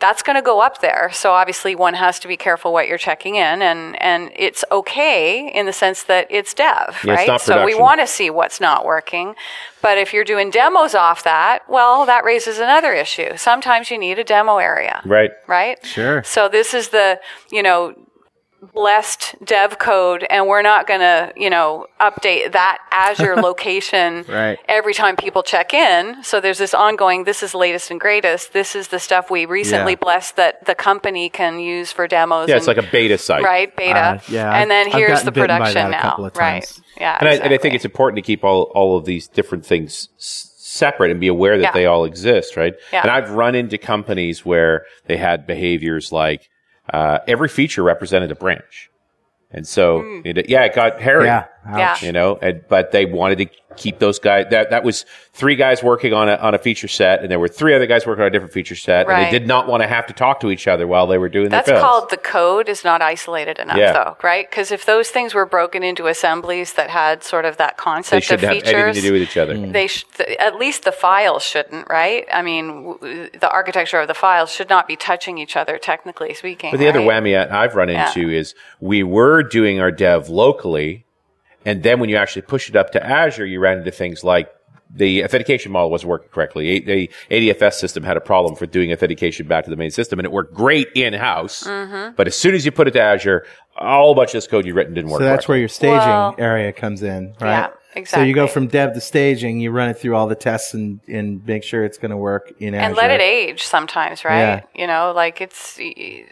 that's 0.00 0.22
going 0.24 0.34
to 0.36 0.42
go 0.42 0.60
up 0.60 0.80
there. 0.80 1.08
So 1.12 1.30
obviously 1.30 1.74
one 1.76 1.94
has 1.94 2.18
to 2.18 2.28
be 2.28 2.36
careful 2.36 2.72
what 2.72 2.88
you're 2.88 2.98
checking 2.98 3.36
in 3.36 3.62
and, 3.62 3.96
and 4.02 4.32
it's 4.34 4.62
okay 4.70 5.48
in 5.54 5.64
the 5.66 5.72
sense 5.72 6.02
that 6.02 6.26
it's 6.30 6.52
dev, 6.52 6.98
Yeah, 7.04 7.12
it's 7.12 7.20
right? 7.20 7.26
not 7.28 7.40
so 7.40 7.64
we 7.64 7.74
want 7.76 8.00
to 8.00 8.06
see 8.06 8.28
what's 8.28 8.60
not 8.60 8.84
working. 8.84 9.34
But 9.80 9.96
if 9.96 10.12
you're 10.12 10.24
doing 10.24 10.50
demos 10.50 10.94
off 10.96 11.22
that, 11.22 11.60
well, 11.70 12.04
that 12.06 12.24
raises 12.24 12.58
another 12.58 12.92
issue. 12.92 13.36
Sometimes 13.36 13.90
you 13.90 13.96
need 13.96 14.18
a 14.18 14.24
demo 14.24 14.58
area 14.58 15.00
Right. 15.06 15.30
right? 15.46 15.78
Sure. 15.86 16.22
So 16.24 16.48
this 16.48 16.74
is 16.74 16.88
the, 16.88 17.20
you 17.52 17.62
know, 17.62 17.94
blessed 18.72 19.34
dev 19.44 19.78
code 19.78 20.26
and 20.30 20.46
we're 20.46 20.62
not 20.62 20.86
going 20.86 21.00
to, 21.00 21.32
you 21.36 21.50
know, 21.50 21.86
update 22.00 22.52
that 22.52 22.78
Azure 22.90 23.36
location 23.42 24.24
Right. 24.28 24.58
every 24.68 24.94
time 24.94 25.16
people 25.16 25.42
check 25.42 25.74
in. 25.74 26.22
So 26.24 26.40
there's 26.40 26.58
this 26.58 26.74
ongoing, 26.74 27.24
this 27.24 27.42
is 27.42 27.54
latest 27.54 27.90
and 27.90 28.00
greatest. 28.00 28.52
This 28.52 28.74
is 28.74 28.88
the 28.88 28.98
stuff 28.98 29.30
we 29.30 29.46
recently 29.46 29.92
Yeah. 29.92 29.98
blessed 30.00 30.36
that 30.36 30.64
the 30.66 30.74
company 30.74 31.28
can 31.28 31.58
use 31.58 31.92
for 31.92 32.06
demos. 32.08 32.48
Yeah, 32.48 32.56
it's 32.56 32.66
like 32.66 32.78
a 32.78 32.82
beta 32.90 33.18
site. 33.18 33.42
right 33.42 33.74
beta. 33.76 33.98
Uh, 33.98 34.18
yeah, 34.28 34.50
and 34.60 34.70
then 34.70 34.86
I've- 34.86 34.94
I've 34.96 34.98
here's 35.08 35.22
the 35.22 35.32
production 35.32 35.90
now. 35.90 36.30
Right. 36.36 36.80
Yeah. 36.98 37.16
And, 37.20 37.28
I, 37.28 37.32
and 37.34 37.52
I 37.54 37.58
think 37.58 37.74
it's 37.74 37.84
important 37.84 38.16
to 38.16 38.22
keep 38.22 38.44
all, 38.44 38.64
all 38.74 38.96
of 38.96 39.04
these 39.04 39.26
different 39.28 39.66
things 39.66 40.08
s- 40.18 40.50
separate 40.56 41.10
and 41.10 41.20
be 41.20 41.28
aware 41.28 41.56
that 41.58 41.62
Yeah. 41.62 41.72
they 41.72 41.86
all 41.86 42.04
exist, 42.04 42.56
right? 42.56 42.74
Yeah. 42.92 43.02
And 43.02 43.10
I've 43.10 43.30
run 43.30 43.54
into 43.54 43.78
companies 43.78 44.44
where 44.44 44.84
they 45.06 45.16
had 45.16 45.46
behaviors 45.46 46.10
like 46.12 46.48
uh, 46.92 47.18
every 47.26 47.48
feature 47.48 47.82
represented 47.82 48.30
a 48.30 48.34
branch. 48.34 48.90
And 49.50 49.66
so, 49.66 50.22
it, 50.24 50.48
yeah, 50.48 50.64
it 50.64 50.74
got 50.74 51.00
hairy. 51.00 51.26
Yeah. 51.26 51.46
Hmm. 51.66 51.78
Yeah. 51.78 51.96
You 52.00 52.12
know, 52.12 52.38
and, 52.42 52.62
but 52.68 52.92
they 52.92 53.06
wanted 53.06 53.38
to 53.38 53.46
keep 53.76 53.98
those 53.98 54.18
guys. 54.18 54.46
That 54.50 54.70
that 54.70 54.84
was 54.84 55.04
three 55.32 55.56
guys 55.56 55.82
working 55.82 56.12
on 56.12 56.28
a 56.28 56.36
on 56.36 56.54
a 56.54 56.58
feature 56.58 56.86
set, 56.88 57.22
and 57.22 57.30
there 57.30 57.40
were 57.40 57.48
three 57.48 57.74
other 57.74 57.86
guys 57.86 58.06
working 58.06 58.22
on 58.22 58.28
a 58.28 58.30
different 58.30 58.52
feature 58.52 58.76
set, 58.76 59.00
and 59.00 59.08
Right. 59.08 59.24
they 59.32 59.38
did 59.38 59.48
not 59.48 59.66
want 59.66 59.82
to 59.82 59.86
have 59.88 60.06
to 60.08 60.12
talk 60.12 60.40
to 60.40 60.50
each 60.50 60.68
other 60.68 60.86
while 60.86 61.06
they 61.06 61.18
were 61.18 61.28
doing 61.30 61.48
That's 61.48 61.70
called 61.70 62.10
the 62.10 62.16
code 62.18 62.68
is 62.68 62.84
not 62.84 63.00
isolated 63.02 63.58
enough, 63.58 63.76
Yeah. 63.78 63.92
though, 63.92 64.16
right? 64.22 64.48
Because 64.48 64.70
if 64.70 64.84
those 64.84 65.08
things 65.08 65.34
were 65.34 65.46
broken 65.46 65.82
into 65.82 66.06
assemblies 66.06 66.74
that 66.74 66.90
had 66.90 67.24
sort 67.24 67.46
of 67.46 67.56
that 67.56 67.76
concept 67.78 68.30
of 68.30 68.40
features, 68.40 68.64
anything 68.66 68.94
to 68.94 69.00
do 69.00 69.12
with 69.12 69.22
each 69.22 69.36
other. 69.36 69.56
they 69.56 69.86
sh- 69.86 70.04
th- 70.16 70.36
at 70.38 70.56
least 70.56 70.84
the 70.84 70.92
files 70.92 71.42
shouldn't, 71.42 71.88
right? 71.88 72.26
I 72.32 72.42
mean, 72.42 72.92
w- 73.00 73.30
the 73.40 73.50
architecture 73.50 73.98
of 74.00 74.06
the 74.08 74.14
files 74.14 74.52
should 74.52 74.68
not 74.68 74.86
be 74.86 74.96
touching 74.96 75.38
each 75.38 75.56
other, 75.56 75.78
technically 75.78 76.34
speaking. 76.34 76.70
But 76.70 76.78
the 76.78 76.88
other 76.88 77.00
whammy 77.00 77.34
I've 77.50 77.74
run 77.74 77.88
Yeah. 77.88 78.06
into 78.06 78.30
is 78.30 78.54
we 78.80 79.02
were 79.02 79.42
doing 79.42 79.80
our 79.80 79.90
dev 79.90 80.28
locally, 80.28 81.03
and 81.64 81.82
then 81.82 82.00
when 82.00 82.08
you 82.10 82.16
actually 82.16 82.42
push 82.42 82.68
it 82.68 82.76
up 82.76 82.90
to 82.92 83.04
Azure, 83.04 83.46
you 83.46 83.60
ran 83.60 83.78
into 83.78 83.90
things 83.90 84.22
like 84.24 84.48
the 84.96 85.24
authentication 85.24 85.72
model 85.72 85.90
wasn't 85.90 86.08
working 86.08 86.28
correctly. 86.28 86.68
A- 86.68 86.80
The 86.80 87.10
ADFS 87.30 87.74
system 87.74 88.04
had 88.04 88.16
a 88.16 88.20
problem 88.20 88.54
for 88.54 88.64
doing 88.66 88.92
authentication 88.92 89.48
back 89.48 89.64
to 89.64 89.70
the 89.70 89.76
main 89.76 89.90
system, 89.90 90.18
and 90.20 90.26
it 90.26 90.30
worked 90.32 90.54
great 90.54 90.88
in 90.94 91.14
house. 91.14 91.64
Mm-hmm. 91.64 92.14
But 92.14 92.28
as 92.28 92.36
soon 92.36 92.54
as 92.54 92.64
you 92.64 92.70
put 92.70 92.86
it 92.86 92.92
to 92.92 93.00
Azure, 93.02 93.44
a 93.76 93.96
whole 93.96 94.14
bunch 94.14 94.28
of 94.30 94.34
this 94.34 94.46
code 94.46 94.66
you 94.66 94.72
written 94.74 94.94
didn't 94.94 95.10
work. 95.10 95.20
So 95.20 95.24
that's 95.24 95.48
where 95.48 95.58
your 95.58 95.68
staging 95.68 95.96
Well- 95.98 96.34
area 96.38 96.72
comes 96.72 97.02
in, 97.02 97.34
right? 97.40 97.50
Yeah, 97.50 97.68
So 98.06 98.22
you 98.22 98.34
go 98.34 98.46
from 98.46 98.66
dev 98.66 98.92
to 98.94 99.00
staging, 99.00 99.60
you 99.60 99.70
run 99.70 99.88
it 99.88 99.94
through 99.98 100.16
all 100.16 100.26
the 100.26 100.34
tests 100.34 100.74
and, 100.74 101.00
and 101.08 101.46
make 101.46 101.62
sure 101.62 101.84
it's 101.84 101.98
going 101.98 102.10
to 102.10 102.16
work 102.16 102.52
in 102.58 102.74
Azure. 102.74 102.84
and 102.86 102.96
let 102.96 103.10
it 103.10 103.20
age 103.20 103.62
sometimes, 103.62 104.24
right? 104.24 104.38
Yeah. 104.38 104.60
You 104.74 104.86
know, 104.86 105.12
like 105.14 105.40
it's 105.40 105.78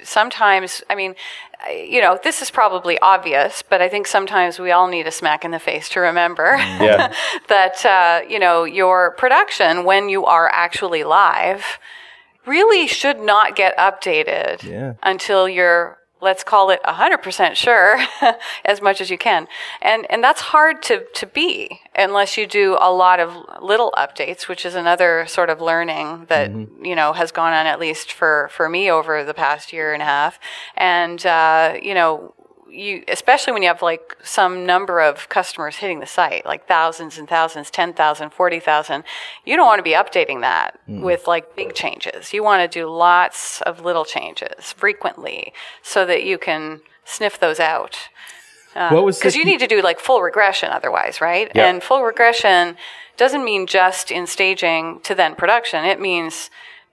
sometimes. 0.03 0.83
I 0.91 0.95
mean, 0.95 1.15
you 1.71 2.01
know, 2.01 2.19
this 2.25 2.43
is 2.43 2.51
probably 2.51 2.99
obvious, 2.99 3.63
but 3.63 3.81
I 3.81 3.89
think 3.89 4.07
sometimes 4.09 4.59
we 4.59 4.73
all 4.73 4.89
need 4.89 5.07
a 5.07 5.13
smack 5.13 5.45
in 5.45 5.53
the 5.53 5.59
face 5.61 5.89
to 5.91 6.01
remember 6.01 6.57
Yeah. 6.59 7.13
that 7.49 7.87
uh, 7.87 8.27
you 8.29 8.39
know 8.39 8.65
your 8.65 9.13
production 9.13 9.85
when 9.85 10.09
you 10.09 10.25
are 10.25 10.49
actually 10.49 11.05
live 11.05 11.79
really 12.47 12.89
should 12.89 13.21
not 13.21 13.55
get 13.55 13.77
updated 13.79 14.65
Yeah. 14.65 14.95
until 15.05 15.49
you're 15.49 15.99
let's 16.23 16.45
call 16.45 16.71
it 16.71 16.81
100% 16.85 17.55
sure 17.57 17.99
as 18.65 18.81
much 18.81 19.01
as 19.01 19.11
you 19.11 19.19
can. 19.19 19.49
And 19.83 20.07
and 20.11 20.23
that's 20.23 20.41
hard 20.41 20.83
to 20.85 21.05
to 21.15 21.27
be 21.27 21.81
unless 21.95 22.39
you 22.39 22.47
do 22.47 22.79
a 22.81 22.91
lot 22.93 23.21
of 23.21 23.37
little 23.61 23.93
updates 23.99 24.49
which 24.49 24.65
is 24.65 24.75
another 24.75 25.27
sort 25.27 25.51
of 25.51 25.61
learning 25.61 26.27
that 26.29 26.51
you 26.83 26.95
know 26.95 27.13
has 27.13 27.33
gone 27.33 27.53
on 27.53 27.67
at 27.67 27.79
least 27.81 28.13
for 28.13 28.49
for 28.53 28.69
me 28.69 28.91
over 28.91 29.25
the 29.25 29.35
past 29.35 29.73
year 29.73 29.93
and 29.93 30.01
a 30.01 30.07
half. 30.07 30.39
And 30.77 31.25
uh, 31.27 31.75
you 31.83 31.95
know 31.95 32.35
you 32.73 33.05
especially 33.09 33.53
when 33.53 33.63
you 33.63 33.69
have 33.69 33.83
like 33.83 34.17
some 34.23 34.65
number 34.65 35.01
of 35.01 35.29
customers 35.29 35.77
hitting 35.77 36.01
the 36.01 36.07
site 36.07 36.45
like 36.47 36.67
thousands 36.67 37.19
and 37.19 37.29
thousands 37.29 37.71
10,000 37.71 38.31
40,000 38.31 39.05
you 39.45 39.57
don't 39.57 39.67
want 39.67 39.79
to 39.79 39.83
be 39.83 39.93
updating 39.93 40.41
that 40.41 40.79
mm. 40.89 41.03
with 41.03 41.27
like 41.27 41.55
big 41.55 41.75
changes. 41.75 42.33
You 42.33 42.43
want 42.43 42.63
to 42.63 42.79
do 42.79 42.89
lots 42.89 43.61
of 43.63 43.85
little 43.85 44.05
changes 44.05 44.73
frequently 44.73 45.53
so 45.83 46.07
that 46.07 46.25
you 46.25 46.39
can 46.39 46.81
sniff 47.05 47.39
those 47.39 47.61
out. 47.61 47.99
Um, 48.75 49.05
because 49.07 49.35
the- 49.35 49.39
you 49.39 49.45
need 49.45 49.61
to 49.61 49.67
do 49.67 49.83
like 49.83 50.01
full 50.01 50.23
regression 50.23 50.71
otherwise 50.71 51.21
right? 51.21 51.51
Yeah. 51.55 51.69
and 51.69 51.83
full 51.83 52.03
regression 52.03 52.77
doesn't 53.19 53.45
mean 53.45 53.67
just 53.67 54.11
in 54.11 54.27
staging 54.27 55.01
to 55.03 55.15
then 55.15 55.35
production. 55.35 55.85
It 55.85 56.01
means 56.01 56.49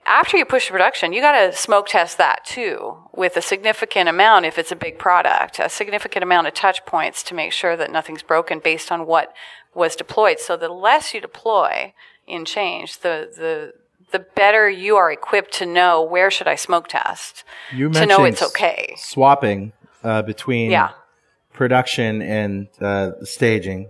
after 0.10 0.36
you 0.38 0.44
push 0.46 0.66
to 0.66 0.72
production 0.72 1.14
you 1.14 1.22
got 1.22 1.40
to 1.40 1.56
smoke 1.56 1.88
test 1.88 2.18
that 2.18 2.44
too 2.44 2.98
with 3.14 3.38
a 3.38 3.42
significant 3.42 4.10
amount 4.10 4.46
if 4.46 4.58
it's 4.58 4.72
a 4.72 4.76
big 4.76 4.98
product 4.98 5.60
a 5.60 5.70
significant 5.70 6.24
amount 6.24 6.48
of 6.48 6.54
touch 6.54 6.86
points 6.86 7.24
to 7.24 7.34
make 7.36 7.54
sure 7.54 7.78
that 7.78 7.92
nothing's 7.92 8.24
broken 8.24 8.60
based 8.60 8.92
on 8.92 9.06
what 9.06 9.34
was 9.74 9.96
deployed 9.96 10.40
so 10.40 10.58
the 10.58 10.68
less 10.70 11.14
you 11.14 11.22
deploy 11.22 11.94
in 12.28 12.44
change 12.44 13.00
the 13.00 13.32
the 13.38 13.74
the 14.12 14.20
better 14.20 14.68
you 14.68 14.96
are 14.96 15.12
equipped 15.12 15.54
to 15.54 15.66
know 15.66 16.02
where 16.02 16.32
should 16.32 16.48
I 16.48 16.56
smoke 16.56 16.88
test 16.88 17.44
you 17.72 17.92
to 17.92 18.06
know 18.08 18.24
it's 18.26 18.42
okay. 18.42 18.96
Swapping 18.98 19.74
uh, 20.04 20.24
between 20.24 20.72
Yeah. 20.72 20.90
production 21.54 22.22
and 22.22 22.68
uh, 22.82 23.12
staging. 23.24 23.90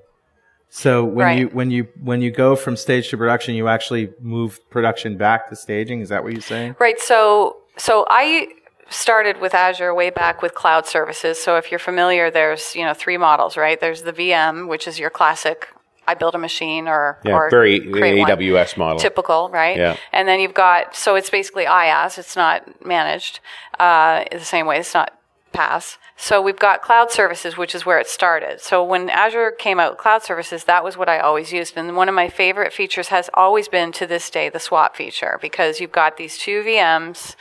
So 0.70 1.04
when 1.04 1.26
Right. 1.26 1.40
you 1.40 1.48
when 1.48 1.72
you 1.72 1.88
when 2.02 2.22
you 2.22 2.32
go 2.32 2.56
from 2.56 2.78
stage 2.78 3.10
to 3.10 3.18
production, 3.18 3.56
you 3.56 3.68
actually 3.68 4.12
move 4.22 4.60
production 4.70 5.18
back 5.18 5.50
to 5.50 5.56
staging. 5.56 6.02
Is 6.02 6.10
that 6.10 6.24
what 6.24 6.32
you're 6.34 6.42
saying? 6.42 6.76
Right. 6.80 7.00
So, 7.00 7.58
so 7.78 8.06
I 8.10 8.48
started 8.90 9.40
with 9.42 9.54
Azure 9.56 9.94
way 9.94 10.10
back 10.12 10.42
with 10.42 10.54
cloud 10.54 10.86
services. 10.86 11.40
So 11.42 11.58
if 11.58 11.72
you're 11.72 11.80
familiar, 11.80 12.30
there's 12.30 12.76
you 12.76 12.84
know 12.86 12.94
three 12.94 13.18
models, 13.18 13.58
right? 13.58 13.80
There's 13.80 14.04
the 14.04 14.14
VM, 14.14 14.68
which 14.68 14.88
is 14.88 15.00
your 15.00 15.10
classic. 15.10 15.68
I 16.08 16.16
build 16.16 16.34
a 16.34 16.40
machine 16.40 16.88
or 16.88 17.20
Yeah, 17.24 17.34
or 17.36 17.50
very 17.52 17.80
create 17.80 18.20
one. 18.20 18.30
AWS 18.32 18.78
model. 18.78 19.00
Typical, 19.00 19.50
right? 19.50 19.78
Yeah. 19.78 19.96
And 20.12 20.28
then 20.28 20.40
you've 20.40 20.56
got 20.56 20.96
so 20.96 21.16
it's 21.16 21.30
basically 21.30 21.66
IaaS. 21.66 22.18
It's 22.18 22.36
not 22.36 22.84
managed 22.86 23.40
uh, 23.80 24.24
the 24.32 24.40
same 24.40 24.66
way. 24.66 24.80
It's 24.80 24.94
not 24.94 25.14
PaaS. 25.52 25.98
So 26.18 26.42
we've 26.42 26.60
got 26.60 26.82
cloud 26.82 27.12
services, 27.12 27.58
which 27.58 27.74
is 27.74 27.86
where 27.86 28.00
it 28.00 28.08
started. 28.08 28.60
So 28.60 28.84
when 28.84 29.10
Azure 29.10 29.52
came 29.52 29.80
out 29.80 29.98
cloud 29.98 30.24
services, 30.24 30.66
that 30.66 30.84
was 30.84 30.98
what 30.98 31.10
I 31.10 31.20
always 31.20 31.54
used. 31.54 31.78
And 31.78 31.96
one 31.96 32.10
of 32.10 32.16
my 32.16 32.30
favorite 32.30 32.74
features 32.74 33.08
has 33.08 33.30
always 33.34 33.68
been 33.68 33.92
to 33.94 34.06
this 34.06 34.30
day 34.30 34.50
the 34.50 34.60
swap 34.60 34.96
feature 34.96 35.40
because 35.42 35.80
you've 35.80 35.92
got 35.92 36.18
these 36.18 36.38
two 36.38 36.64
VMs 36.64 37.36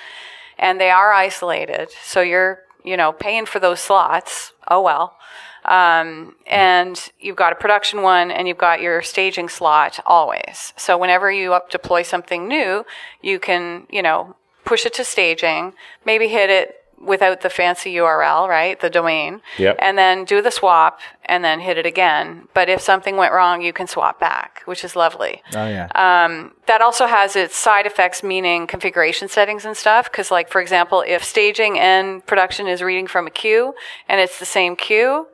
and 0.58 0.80
they 0.80 0.90
are 0.90 1.12
isolated. 1.12 1.90
So 2.04 2.20
you're, 2.20 2.60
you 2.84 2.96
know, 2.96 3.12
paying 3.12 3.46
for 3.46 3.58
those 3.58 3.80
slots. 3.80 4.52
Oh 4.68 4.82
well. 4.82 5.16
Um, 5.64 6.36
and 6.46 7.10
you've 7.20 7.36
got 7.36 7.52
a 7.52 7.56
production 7.56 8.02
one 8.02 8.30
and 8.30 8.48
you've 8.48 8.58
got 8.58 8.80
your 8.80 9.02
staging 9.02 9.48
slot 9.48 10.00
always. 10.06 10.72
So 10.76 10.96
whenever 10.96 11.30
you 11.30 11.52
up 11.52 11.70
deploy 11.70 12.02
something 12.02 12.48
new, 12.48 12.86
you 13.20 13.38
can, 13.38 13.86
you 13.90 14.02
know, 14.02 14.36
push 14.64 14.86
it 14.86 14.94
to 14.94 15.04
staging, 15.04 15.72
maybe 16.04 16.28
hit 16.28 16.50
it 16.50 16.77
without 17.00 17.40
the 17.40 17.50
fancy 17.50 17.94
URL, 17.94 18.48
right? 18.48 18.78
The 18.80 18.90
domain. 18.90 19.40
Yep. 19.58 19.76
And 19.80 19.96
then 19.96 20.24
do 20.24 20.42
the 20.42 20.50
swap 20.50 21.00
and 21.24 21.44
then 21.44 21.60
hit 21.60 21.76
it 21.78 21.86
again. 21.86 22.48
But 22.54 22.68
if 22.68 22.80
something 22.80 23.16
went 23.16 23.32
wrong, 23.32 23.62
you 23.62 23.72
can 23.72 23.86
swap 23.86 24.18
back, 24.18 24.62
which 24.64 24.84
is 24.84 24.96
lovely 24.96 25.42
Oh 25.54 25.66
yeah. 25.66 25.86
Uh, 25.94 26.50
that 26.66 26.80
also 26.80 27.06
has 27.06 27.36
its 27.36 27.56
side 27.56 27.86
effects, 27.86 28.22
meaning 28.22 28.66
configuration 28.66 29.28
settings 29.28 29.64
and 29.64 29.76
stuff. 29.76 30.10
Because, 30.10 30.30
like 30.30 30.48
for 30.50 30.60
example, 30.60 31.02
if 31.06 31.24
staging 31.24 31.78
and 31.78 32.24
production 32.26 32.66
is 32.66 32.82
reading 32.82 33.06
from 33.06 33.26
a 33.26 33.30
queue 33.30 33.74
and 34.08 34.20
it's 34.20 34.38
the 34.38 34.44
same 34.44 34.76
queue, 34.76 35.26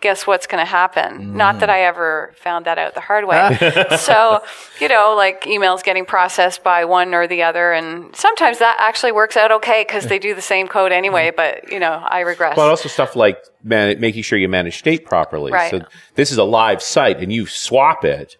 guess 0.00 0.26
what's 0.26 0.46
going 0.46 0.64
to 0.64 0.70
happen? 0.70 1.36
Not 1.36 1.60
that 1.60 1.68
mm. 1.68 1.72
I 1.72 1.80
ever 1.82 2.32
found 2.36 2.66
that 2.66 2.78
out 2.78 2.94
the 2.94 3.00
hard 3.00 3.26
way. 3.26 3.56
so, 3.98 4.42
you 4.80 4.88
know, 4.88 5.14
like 5.16 5.42
emails 5.42 5.82
getting 5.82 6.04
processed 6.04 6.62
by 6.62 6.84
one 6.84 7.14
or 7.14 7.26
the 7.26 7.42
other, 7.42 7.72
and 7.72 8.14
sometimes 8.14 8.58
that 8.58 8.76
actually 8.80 9.12
works 9.12 9.36
out 9.36 9.50
okay 9.52 9.84
because 9.86 10.06
they 10.06 10.18
do 10.18 10.34
the 10.34 10.42
same 10.42 10.68
code 10.68 10.92
anyway. 10.92 11.30
Mm. 11.30 11.36
But 11.36 11.72
you 11.72 11.78
know, 11.78 12.02
I 12.06 12.20
regress. 12.20 12.54
But 12.56 12.68
also 12.68 12.88
stuff 12.88 13.16
like 13.16 13.38
man- 13.62 14.00
making 14.00 14.22
sure 14.22 14.38
you 14.38 14.48
manage 14.48 14.78
state 14.78 15.04
properly. 15.04 15.52
Right. 15.52 15.70
So 15.70 15.82
this 16.14 16.30
is 16.30 16.38
a 16.38 16.44
live 16.44 16.82
site, 16.82 17.18
and 17.18 17.32
you 17.32 17.46
swap 17.46 18.04
it. 18.04 18.36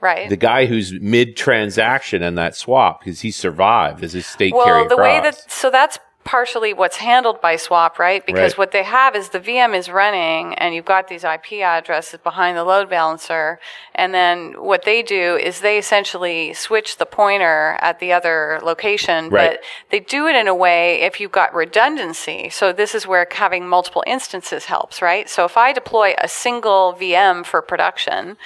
right. 0.00 0.28
The 0.28 0.36
guy 0.36 0.66
who's 0.66 0.92
mid 0.92 1.36
transaction 1.36 2.22
in 2.22 2.34
that 2.34 2.56
swap 2.56 3.00
because 3.00 3.20
he 3.20 3.30
survived 3.30 4.02
as 4.02 4.12
his 4.12 4.26
state 4.26 4.52
carry 4.52 4.80
well, 4.80 4.88
the 4.88 4.96
way 4.96 5.20
that 5.20 5.50
so 5.50 5.70
that's 5.70 5.98
partially 6.26 6.74
what's 6.74 6.96
handled 6.96 7.40
by 7.40 7.54
swap 7.56 7.98
right 7.98 8.26
because 8.26 8.52
Right. 8.52 8.58
what 8.58 8.72
they 8.72 8.82
have 8.82 9.14
is 9.14 9.28
the 9.30 9.38
vm 9.40 9.74
is 9.74 9.88
running 9.88 10.54
and 10.54 10.74
you've 10.74 10.84
got 10.84 11.06
these 11.08 11.24
ip 11.24 11.50
addresses 11.52 12.18
behind 12.20 12.56
the 12.56 12.64
load 12.64 12.90
balancer 12.90 13.60
and 13.94 14.12
then 14.12 14.52
what 14.70 14.82
they 14.84 15.02
do 15.02 15.36
is 15.36 15.60
they 15.60 15.78
essentially 15.78 16.52
switch 16.52 16.98
the 16.98 17.06
pointer 17.06 17.78
at 17.80 18.00
the 18.00 18.12
other 18.12 18.58
location 18.62 19.30
Right. 19.30 19.52
but 19.52 19.60
they 19.90 20.00
do 20.00 20.26
it 20.26 20.34
in 20.34 20.48
a 20.48 20.54
way 20.54 21.00
if 21.02 21.20
you've 21.20 21.32
got 21.32 21.54
redundancy 21.54 22.50
so 22.50 22.72
this 22.72 22.92
is 22.94 23.06
where 23.06 23.26
having 23.30 23.68
multiple 23.68 24.02
instances 24.06 24.64
helps 24.66 25.00
right 25.00 25.30
so 25.30 25.44
if 25.44 25.56
i 25.56 25.72
deploy 25.72 26.14
a 26.18 26.28
single 26.28 26.94
vm 27.00 27.46
for 27.46 27.62
production 27.62 28.36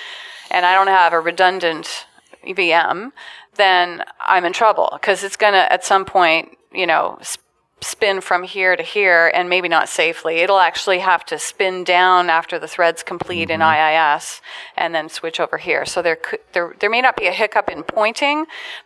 and 0.50 0.66
i 0.66 0.74
don't 0.74 0.88
have 0.88 1.12
a 1.14 1.20
redundant 1.20 2.06
VM, 2.46 3.12
then 3.56 4.02
I'm 4.18 4.46
in 4.46 4.54
trouble 4.54 4.88
because 4.94 5.22
it's 5.22 5.36
going 5.36 5.52
to 5.52 5.70
at 5.70 5.84
some 5.84 6.06
point, 6.06 6.56
you 6.72 6.86
know, 6.86 7.18
s- 7.20 7.36
spin 7.82 8.20
from 8.20 8.42
here 8.42 8.76
to 8.76 8.82
here 8.82 9.30
and 9.34 9.48
maybe 9.48 9.68
not 9.68 9.88
safely. 9.88 10.36
It'll 10.38 10.58
actually 10.58 10.98
have 10.98 11.24
to 11.26 11.38
spin 11.38 11.82
down 11.82 12.28
after 12.28 12.58
the 12.58 12.68
thread's 12.68 13.02
complete 13.02 13.48
in 13.48 13.62
IIS 13.62 14.42
and 14.76 14.94
then 14.94 15.08
switch 15.08 15.40
over 15.40 15.56
here. 15.56 15.86
So 15.86 16.02
there 16.02 16.16
could, 16.16 16.40
there, 16.52 16.74
there 16.78 16.90
may 16.90 17.00
not 17.00 17.16
be 17.16 17.26
a 17.26 17.32
hiccup 17.32 17.70
in 17.70 17.82
pointing, 17.82 18.44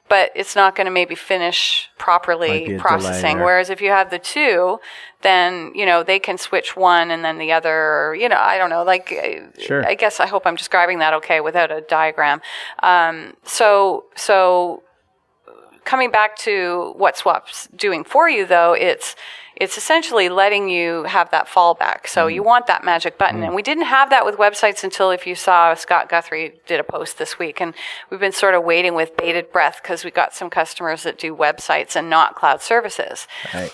but 0.09 0.31
it's 0.37 0.55
not 0.55 0.77
going 0.77 0.85
to 0.85 0.93
maybe 0.93 1.17
finish 1.17 1.91
properly 1.99 2.79
processing. 2.79 3.39
Whereas 3.41 3.69
if 3.69 3.81
you 3.81 3.91
have 3.91 4.11
the 4.11 4.19
two, 4.21 4.79
then, 5.23 5.73
you 5.75 5.87
know, 5.87 6.05
they 6.05 6.21
can 6.21 6.39
switch 6.39 6.77
one 6.77 7.11
and 7.11 7.25
then 7.25 7.39
the 7.39 7.51
other, 7.51 7.75
or, 7.75 8.15
you 8.15 8.29
know, 8.29 8.39
I 8.39 8.59
don't 8.59 8.71
know, 8.71 8.85
like, 8.85 9.09
Sure. 9.59 9.85
I 9.85 9.95
guess 9.95 10.21
I 10.21 10.27
hope 10.27 10.47
I'm 10.47 10.57
describing 10.57 10.99
that 11.01 11.15
okay 11.15 11.41
without 11.41 11.73
a 11.73 11.81
diagram. 11.81 12.43
Um, 12.83 13.35
so, 13.43 14.05
so 14.15 14.83
coming 15.85 16.11
back 16.11 16.37
to 16.37 16.93
what 16.97 17.17
swap's 17.17 17.69
doing 17.77 18.05
for 18.05 18.29
you 18.29 18.47
though 18.47 18.73
it's 18.73 19.15
it's 19.57 19.79
essentially 19.79 20.29
letting 20.29 20.69
you 20.69 21.05
have 21.05 21.31
that 21.31 21.47
fallback. 21.47 22.07
So 22.07 22.27
mm-hmm. 22.27 22.35
you 22.35 22.43
want 22.43 22.67
that 22.67 22.85
magic 22.85 23.19
button. 23.19 23.37
Mm-hmm. 23.37 23.45
And 23.47 23.55
we 23.55 23.63
didn't 23.63 23.85
have 23.85 24.11
that 24.11 24.25
with 24.25 24.37
websites 24.37 24.83
until 24.83 25.11
if 25.11 25.27
you 25.27 25.35
saw 25.35 25.75
scott 25.75 26.09
guthrie 26.09 26.55
did 26.67 26.81
a 26.81 26.85
post 26.85 27.19
this 27.19 27.39
week. 27.39 27.61
And 27.61 27.75
we've 28.11 28.21
been 28.21 28.33
sort 28.33 28.55
of 28.55 28.65
waiting 28.65 28.95
with 28.95 29.17
bated 29.17 29.53
breath 29.53 29.81
because 29.83 30.05
we 30.05 30.11
got 30.11 30.35
some 30.35 30.51
customers 30.51 31.05
that 31.05 31.19
do 31.19 31.35
websites 31.35 31.97
and 31.97 32.11
not 32.11 32.35
cloud 32.35 32.63
services 32.63 33.27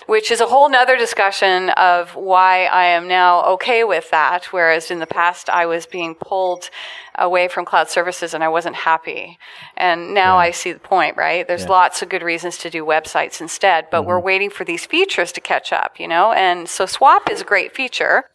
which 0.05 0.31
is 0.31 0.41
a 0.41 0.47
whole 0.47 0.69
nother 0.69 0.97
discussion 0.97 1.69
of 1.71 2.15
why 2.15 2.65
i 2.65 2.85
am 2.85 3.07
now 3.07 3.43
okay 3.45 3.83
with 3.83 4.09
that. 4.11 4.45
Whereas 4.45 4.91
in 4.91 4.99
the 4.99 5.07
past 5.07 5.49
i 5.49 5.65
was 5.65 5.85
being 5.85 6.15
pulled 6.15 6.69
away 7.15 7.47
from 7.47 7.65
cloud 7.65 7.89
services 7.89 8.33
and 8.33 8.43
I 8.43 8.47
wasn't 8.47 8.75
happy. 8.75 9.37
And 9.75 10.13
now 10.13 10.37
I 10.37 10.51
see 10.51 10.71
the 10.71 10.79
point, 10.79 11.17
right? 11.17 11.47
There's 11.47 11.67
lots 11.67 12.01
of 12.01 12.09
good 12.09 12.23
reasons 12.23 12.57
to 12.59 12.69
do 12.69 12.85
websites 12.85 13.41
instead, 13.41 13.87
but 13.91 14.03
we're 14.03 14.19
waiting 14.19 14.49
for 14.49 14.63
these 14.63 14.85
features 14.85 15.31
to 15.33 15.41
catch 15.41 15.73
up, 15.73 15.99
you 15.99 16.07
know? 16.07 16.31
And 16.31 16.69
so 16.69 16.85
Swap 16.85 17.29
is 17.29 17.41
a 17.41 17.45
great 17.45 17.75
feature. 17.75 18.25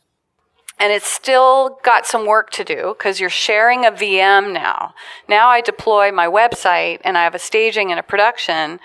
And 0.78 0.92
it's 0.92 1.06
still 1.06 1.78
got 1.82 2.04
some 2.04 2.26
work 2.26 2.50
to 2.50 2.64
do 2.64 2.94
because 2.98 3.18
you're 3.18 3.30
sharing 3.30 3.86
a 3.86 3.90
VM 3.90 4.52
now. 4.52 4.92
Now 5.26 5.48
I 5.48 5.62
deploy 5.62 6.12
my 6.12 6.26
website 6.26 7.00
and 7.02 7.16
I 7.16 7.24
have 7.24 7.34
a 7.34 7.38
staging 7.38 7.90
and 7.90 7.98
a 7.98 8.02
production, 8.02 8.78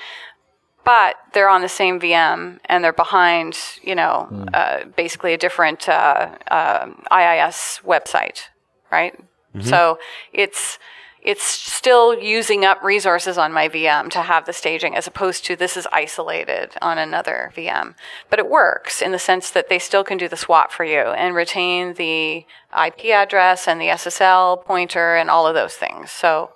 but 0.86 1.18
they're 1.34 1.50
on 1.50 1.62
the 1.62 1.68
same 1.68 2.00
VM 2.00 2.60
and 2.66 2.82
they're 2.82 2.94
behind, 2.94 3.58
you 3.84 3.96
know, 3.96 4.48
uh, 4.54 4.86
basically 4.96 5.34
a 5.34 5.38
different 5.38 5.90
uh, 5.90 6.38
uh, 6.50 6.88
IIS 7.12 7.82
website, 7.84 8.44
right? 8.90 9.20
Mm-hmm. 9.56 9.68
So 9.68 10.00
it's 10.34 10.80
it's 11.22 11.44
still 11.44 12.20
using 12.20 12.66
up 12.66 12.82
resources 12.84 13.38
on 13.38 13.54
my 13.54 13.70
VM 13.70 14.10
to 14.10 14.22
have 14.22 14.46
the 14.46 14.54
staging 14.54 14.96
as 14.96 15.06
opposed 15.06 15.46
to 15.46 15.56
this 15.56 15.78
is 15.78 15.88
isolated 15.92 16.72
on 16.82 16.98
another 16.98 17.52
VM. 17.56 17.94
But 18.30 18.40
it 18.40 18.50
works 18.50 19.02
in 19.02 19.12
the 19.12 19.20
sense 19.20 19.52
that 19.52 19.70
they 19.70 19.78
still 19.78 20.04
can 20.04 20.18
do 20.18 20.28
the 20.28 20.36
swap 20.36 20.72
for 20.72 20.84
you 20.84 21.00
and 21.00 21.36
retain 21.36 21.94
the 21.94 22.46
IP 22.74 23.06
address 23.14 23.68
and 23.68 23.80
the 23.80 23.88
SSL 23.88 24.66
pointer 24.66 25.16
and 25.16 25.30
all 25.30 25.46
of 25.46 25.54
those 25.54 25.76
things. 25.76 26.10
So, 26.10 26.54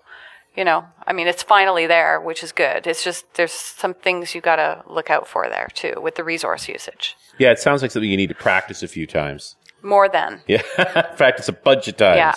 you 0.56 0.64
know, 0.64 0.86
I 1.06 1.14
mean, 1.14 1.28
it's 1.28 1.44
finally 1.44 1.86
there, 1.86 2.20
which 2.20 2.42
is 2.42 2.52
good. 2.52 2.88
It's 2.88 3.04
just 3.04 3.32
there's 3.36 3.52
some 3.52 3.94
things 3.94 4.34
you 4.34 4.42
got 4.42 4.56
to 4.56 4.84
look 4.88 5.12
out 5.12 5.28
for 5.28 5.48
there 5.48 5.68
too 5.76 5.94
with 6.02 6.16
the 6.16 6.24
resource 6.24 6.68
usage. 6.68 7.16
Yeah, 7.38 7.52
it 7.52 7.60
sounds 7.60 7.84
like 7.84 7.92
something 7.92 8.10
you 8.10 8.18
need 8.18 8.30
to 8.30 8.36
practice 8.36 8.82
a 8.82 8.88
few 8.88 9.06
times. 9.06 9.58
More 9.84 10.10
than. 10.10 10.42
Yeah, 10.48 10.64
practice 11.18 11.48
a 11.48 11.54
bunch 11.54 11.88
of 11.88 11.98
times. 11.98 12.18
Yeah. 12.18 12.34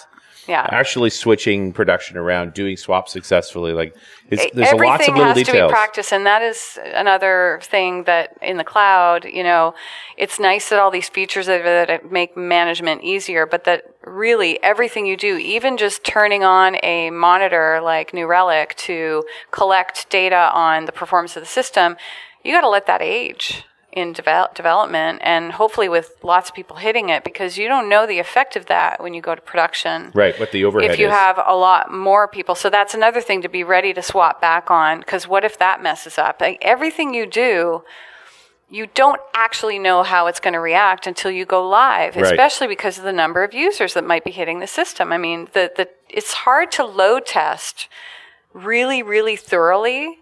Yeah. 0.48 0.66
Actually, 0.70 1.11
switching 1.11 1.72
production 1.72 2.16
around, 2.16 2.54
doing 2.54 2.76
swaps 2.76 3.12
successfully, 3.12 3.72
like 3.72 3.94
it's, 4.30 4.46
there's 4.54 4.68
everything 4.68 4.88
lots 4.88 5.08
of 5.08 5.16
little 5.16 5.34
details. 5.34 5.48
Everything 5.48 5.61
has 5.61 5.68
to 5.68 5.68
be 5.68 5.72
practiced 5.72 6.12
and 6.12 6.26
that 6.26 6.42
is 6.42 6.78
another 6.94 7.61
thing 7.62 8.04
that 8.04 8.37
in 8.42 8.56
the 8.56 8.64
cloud 8.64 9.24
you 9.24 9.42
know 9.42 9.74
it's 10.16 10.38
nice 10.38 10.68
that 10.68 10.78
all 10.78 10.90
these 10.90 11.08
features 11.08 11.46
there 11.46 11.87
that 11.87 12.11
make 12.11 12.37
management 12.37 13.02
easier 13.02 13.46
but 13.46 13.64
that 13.64 13.84
really 14.04 14.62
everything 14.62 15.06
you 15.06 15.16
do 15.16 15.37
even 15.37 15.76
just 15.76 16.04
turning 16.04 16.44
on 16.44 16.76
a 16.82 17.11
monitor 17.11 17.80
like 17.82 18.12
new 18.12 18.26
relic 18.26 18.74
to 18.76 19.24
collect 19.50 20.08
data 20.11 20.50
on 20.52 20.84
the 20.84 20.92
performance 20.92 21.37
of 21.37 21.42
the 21.42 21.48
system 21.48 21.96
you 22.44 22.52
got 22.52 22.62
to 22.62 22.68
let 22.68 22.87
that 22.87 23.02
age 23.02 23.64
in 23.98 24.14
devel- 24.14 24.52
development 24.54 25.20
and 25.22 25.52
hopefully 25.52 25.88
with 25.88 26.16
lots 26.22 26.48
of 26.50 26.54
people 26.54 26.76
hitting 26.76 27.08
it 27.08 27.24
because 27.24 27.58
you 27.58 27.68
don't 27.68 27.88
know 27.88 28.06
the 28.06 28.18
effect 28.18 28.56
of 28.56 28.66
that 28.66 29.02
when 29.02 29.14
you 29.14 29.20
go 29.20 29.34
to 29.34 29.40
production 29.40 30.11
right, 30.14 30.38
what 30.40 30.52
the 30.52 30.64
overhead 30.64 30.90
if 30.92 30.98
you 30.98 31.06
is. 31.06 31.12
have 31.12 31.38
a 31.46 31.54
lot 31.54 31.92
more 31.92 32.26
people. 32.28 32.54
So 32.54 32.70
that's 32.70 32.94
another 32.94 33.20
thing 33.20 33.42
to 33.42 33.48
be 33.48 33.64
ready 33.64 33.92
to 33.94 34.02
swap 34.02 34.40
back 34.40 34.70
on 34.70 35.00
because 35.00 35.26
what 35.28 35.44
if 35.44 35.58
that 35.58 35.82
messes 35.82 36.18
up? 36.18 36.40
Like 36.40 36.58
everything 36.62 37.12
you 37.14 37.26
do, 37.26 37.82
you 38.70 38.87
don't 38.94 39.20
actually 39.34 39.78
know 39.78 40.02
how 40.02 40.26
it's 40.26 40.40
going 40.40 40.52
to 40.52 40.61
react 40.61 41.06
until 41.06 41.30
you 41.30 41.46
go 41.46 41.66
live, 41.66 42.16
Right. 42.16 42.24
especially 42.26 42.66
because 42.66 42.98
of 42.98 43.04
the 43.04 43.12
number 43.12 43.42
of 43.42 43.54
users 43.54 43.94
that 43.94 44.04
might 44.04 44.24
be 44.24 44.30
hitting 44.30 44.61
the 44.61 44.66
system. 44.66 45.12
I 45.12 45.16
mean, 45.18 45.48
the, 45.54 45.72
the, 45.76 45.88
it's 46.11 46.32
hard 46.34 46.70
to 46.72 46.84
load 46.84 47.24
test 47.26 47.88
really, 48.52 49.02
really 49.02 49.37
thoroughly 49.37 50.18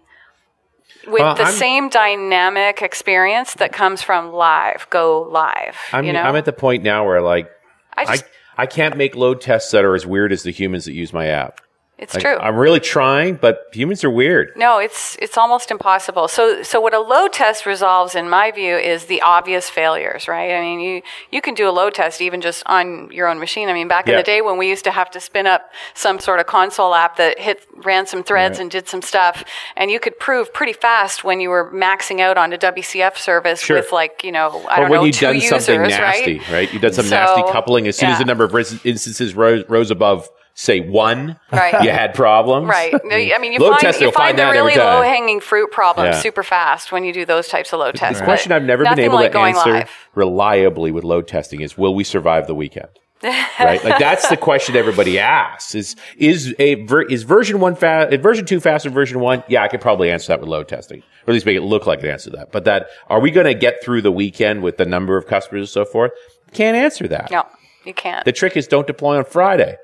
with 1.07 1.21
Well, 1.21 1.35
the 1.35 1.43
I'm- 1.43 1.53
same 1.53 1.89
dynamic 1.89 2.81
experience 2.81 3.53
that 3.55 3.71
comes 3.71 4.01
from 4.01 4.31
live, 4.33 4.87
go 4.89 5.21
live. 5.23 5.75
I'm, 5.93 6.05
you 6.05 6.13
know? 6.13 6.21
I'm 6.21 6.35
at 6.35 6.45
the 6.45 6.53
point 6.53 6.83
now 6.83 7.05
where 7.05 7.21
like 7.21 7.49
I 7.95 8.03
I, 8.03 8.17
I 8.57 8.65
can't 8.65 8.97
make 8.97 9.15
load 9.15 9.41
tests 9.41 9.71
that 9.71 9.85
are 9.85 9.95
as 9.95 10.05
weird 10.05 10.31
as 10.31 10.43
the 10.43 10.51
humans 10.51 10.85
that 10.85 10.93
use 10.93 11.13
my 11.13 11.27
app. 11.27 11.61
It's 11.97 12.15
true. 12.15 12.37
I'm 12.37 12.55
really 12.55 12.79
trying, 12.79 13.35
but 13.35 13.69
humans 13.73 14.03
are 14.03 14.09
weird. 14.09 14.51
No, 14.55 14.77
it's 14.77 15.15
it's 15.19 15.37
almost 15.37 15.71
impossible. 15.71 16.27
So 16.27 16.61
so 16.61 16.79
what 16.79 16.93
a 16.93 16.99
load 16.99 17.33
test 17.33 17.65
resolves 17.65 18.13
in 18.13 18.29
my 18.29 18.51
view 18.51 18.75
is 18.77 19.05
the 19.05 19.21
obvious 19.21 19.69
failures, 19.69 20.27
right? 20.27 20.51
I 20.53 20.61
mean, 20.61 20.79
you 20.79 21.01
you 21.31 21.41
can 21.41 21.55
do 21.55 21.67
a 21.67 21.71
load 21.71 21.95
test 21.95 22.21
even 22.21 22.39
just 22.41 22.61
on 22.67 23.09
your 23.11 23.27
own 23.27 23.39
machine. 23.39 23.67
I 23.67 23.73
mean, 23.73 23.87
back 23.87 24.07
in 24.07 24.15
the 24.15 24.23
day 24.23 24.41
when 24.41 24.57
we 24.57 24.69
used 24.69 24.83
to 24.83 24.91
have 24.91 25.09
to 25.11 25.19
spin 25.19 25.47
up 25.47 25.71
some 25.95 26.19
sort 26.19 26.39
of 26.39 26.45
console 26.45 26.93
app 26.93 27.15
that 27.17 27.39
hit 27.39 27.65
ran 27.83 28.05
some 28.05 28.23
threads 28.23 28.59
and 28.59 28.69
did 28.69 28.87
some 28.87 29.01
stuff, 29.01 29.43
and 29.75 29.89
you 29.89 29.99
could 29.99 30.19
prove 30.19 30.53
pretty 30.53 30.73
fast 30.73 31.23
when 31.23 31.39
you 31.39 31.49
were 31.49 31.71
maxing 31.73 32.19
out 32.19 32.37
on 32.37 32.53
a 32.53 32.57
WCF 32.57 33.17
service 33.17 33.61
Sure. 33.61 33.77
with 33.77 33.91
like, 33.91 34.23
you 34.23 34.31
know, 34.31 34.63
I 34.69 34.77
or 34.77 34.81
don't 34.81 34.89
when 34.91 34.99
know, 34.99 35.05
you've 35.05 35.15
two 35.15 35.25
done 35.25 35.35
users, 35.35 35.49
something 35.65 35.81
nasty, 35.81 36.37
right? 36.39 36.49
right? 36.51 36.73
You've 36.73 36.81
done 36.81 36.93
some 36.93 37.05
So, 37.05 37.15
nasty 37.15 37.41
coupling. 37.51 37.87
As 37.87 37.97
soon 37.97 38.09
as 38.09 38.19
the 38.19 38.25
number 38.25 38.43
of 38.43 38.53
instances 38.85 39.33
rose, 39.35 39.63
rose 39.67 39.89
above, 39.91 40.29
say 40.59 40.79
one, 40.79 41.39
Right. 41.51 41.83
you 41.83 41.91
had 41.91 42.15
problems. 42.15 42.67
Right. 42.67 42.91
I 42.93 43.37
mean, 43.39 43.53
you 43.53 43.59
Load 43.59 43.69
find 43.73 43.79
test, 43.81 44.01
you 44.01 44.11
find 44.11 44.37
find 44.37 44.39
the 44.39 44.51
really 44.51 44.75
low 44.75 45.03
hanging 45.03 45.39
fruit 45.39 45.71
problems 45.71 46.15
Yeah. 46.15 46.19
super 46.19 46.41
fast 46.41 46.91
when 46.91 47.03
you 47.05 47.13
do 47.13 47.25
those 47.25 47.47
types 47.47 47.71
of 47.71 47.79
load 47.79 47.93
tests. 47.95 48.19
The 48.19 48.25
question 48.25 48.51
I've 48.51 48.63
never 48.63 48.83
been 48.83 48.99
able 48.99 49.15
like 49.15 49.31
to 49.33 49.37
answer 49.39 49.69
live. 49.71 49.91
reliably 50.15 50.91
with 50.91 51.03
load 51.03 51.27
testing 51.27 51.61
is: 51.61 51.77
Will 51.77 51.93
we 51.93 52.03
survive 52.03 52.47
the 52.47 52.55
weekend? 52.55 52.87
right? 53.23 53.83
Like 53.83 53.99
that's 53.99 54.27
the 54.29 54.37
question 54.37 54.75
everybody 54.75 55.19
asks: 55.19 55.75
is 55.75 55.95
is 56.17 56.55
a 56.59 56.83
ver- 56.85 57.03
is 57.03 57.21
version 57.23 57.59
one 57.59 57.75
fast? 57.75 58.11
Is 58.13 58.19
version 58.19 58.45
two 58.45 58.59
faster 58.59 58.89
than 58.89 58.95
version 58.95 59.19
one? 59.19 59.43
Yeah, 59.47 59.61
I 59.63 59.67
could 59.67 59.81
probably 59.81 60.09
answer 60.11 60.29
that 60.29 60.39
with 60.39 60.49
load 60.49 60.67
testing, 60.67 60.99
or 60.99 61.29
at 61.31 61.33
least 61.33 61.45
make 61.45 61.55
it 61.57 61.61
look 61.61 61.85
like 61.85 61.99
it 62.03 62.09
answer 62.09 62.31
to 62.31 62.37
that. 62.37 62.51
But 62.51 62.65
that 62.65 62.87
are 63.09 63.19
we 63.19 63.29
going 63.31 63.45
to 63.47 63.53
get 63.55 63.83
through 63.83 64.01
the 64.01 64.11
weekend 64.11 64.63
with 64.63 64.77
the 64.77 64.85
number 64.85 65.17
of 65.17 65.27
customers 65.27 65.61
and 65.61 65.69
so 65.69 65.85
forth? 65.85 66.11
Can't 66.53 66.75
answer 66.77 67.07
that. 67.09 67.29
No, 67.31 67.45
you 67.85 67.93
can't. 67.93 68.23
The 68.25 68.31
trick 68.31 68.55
is 68.57 68.67
don't 68.67 68.87
deploy 68.87 69.17
on 69.17 69.25
Friday. 69.25 69.77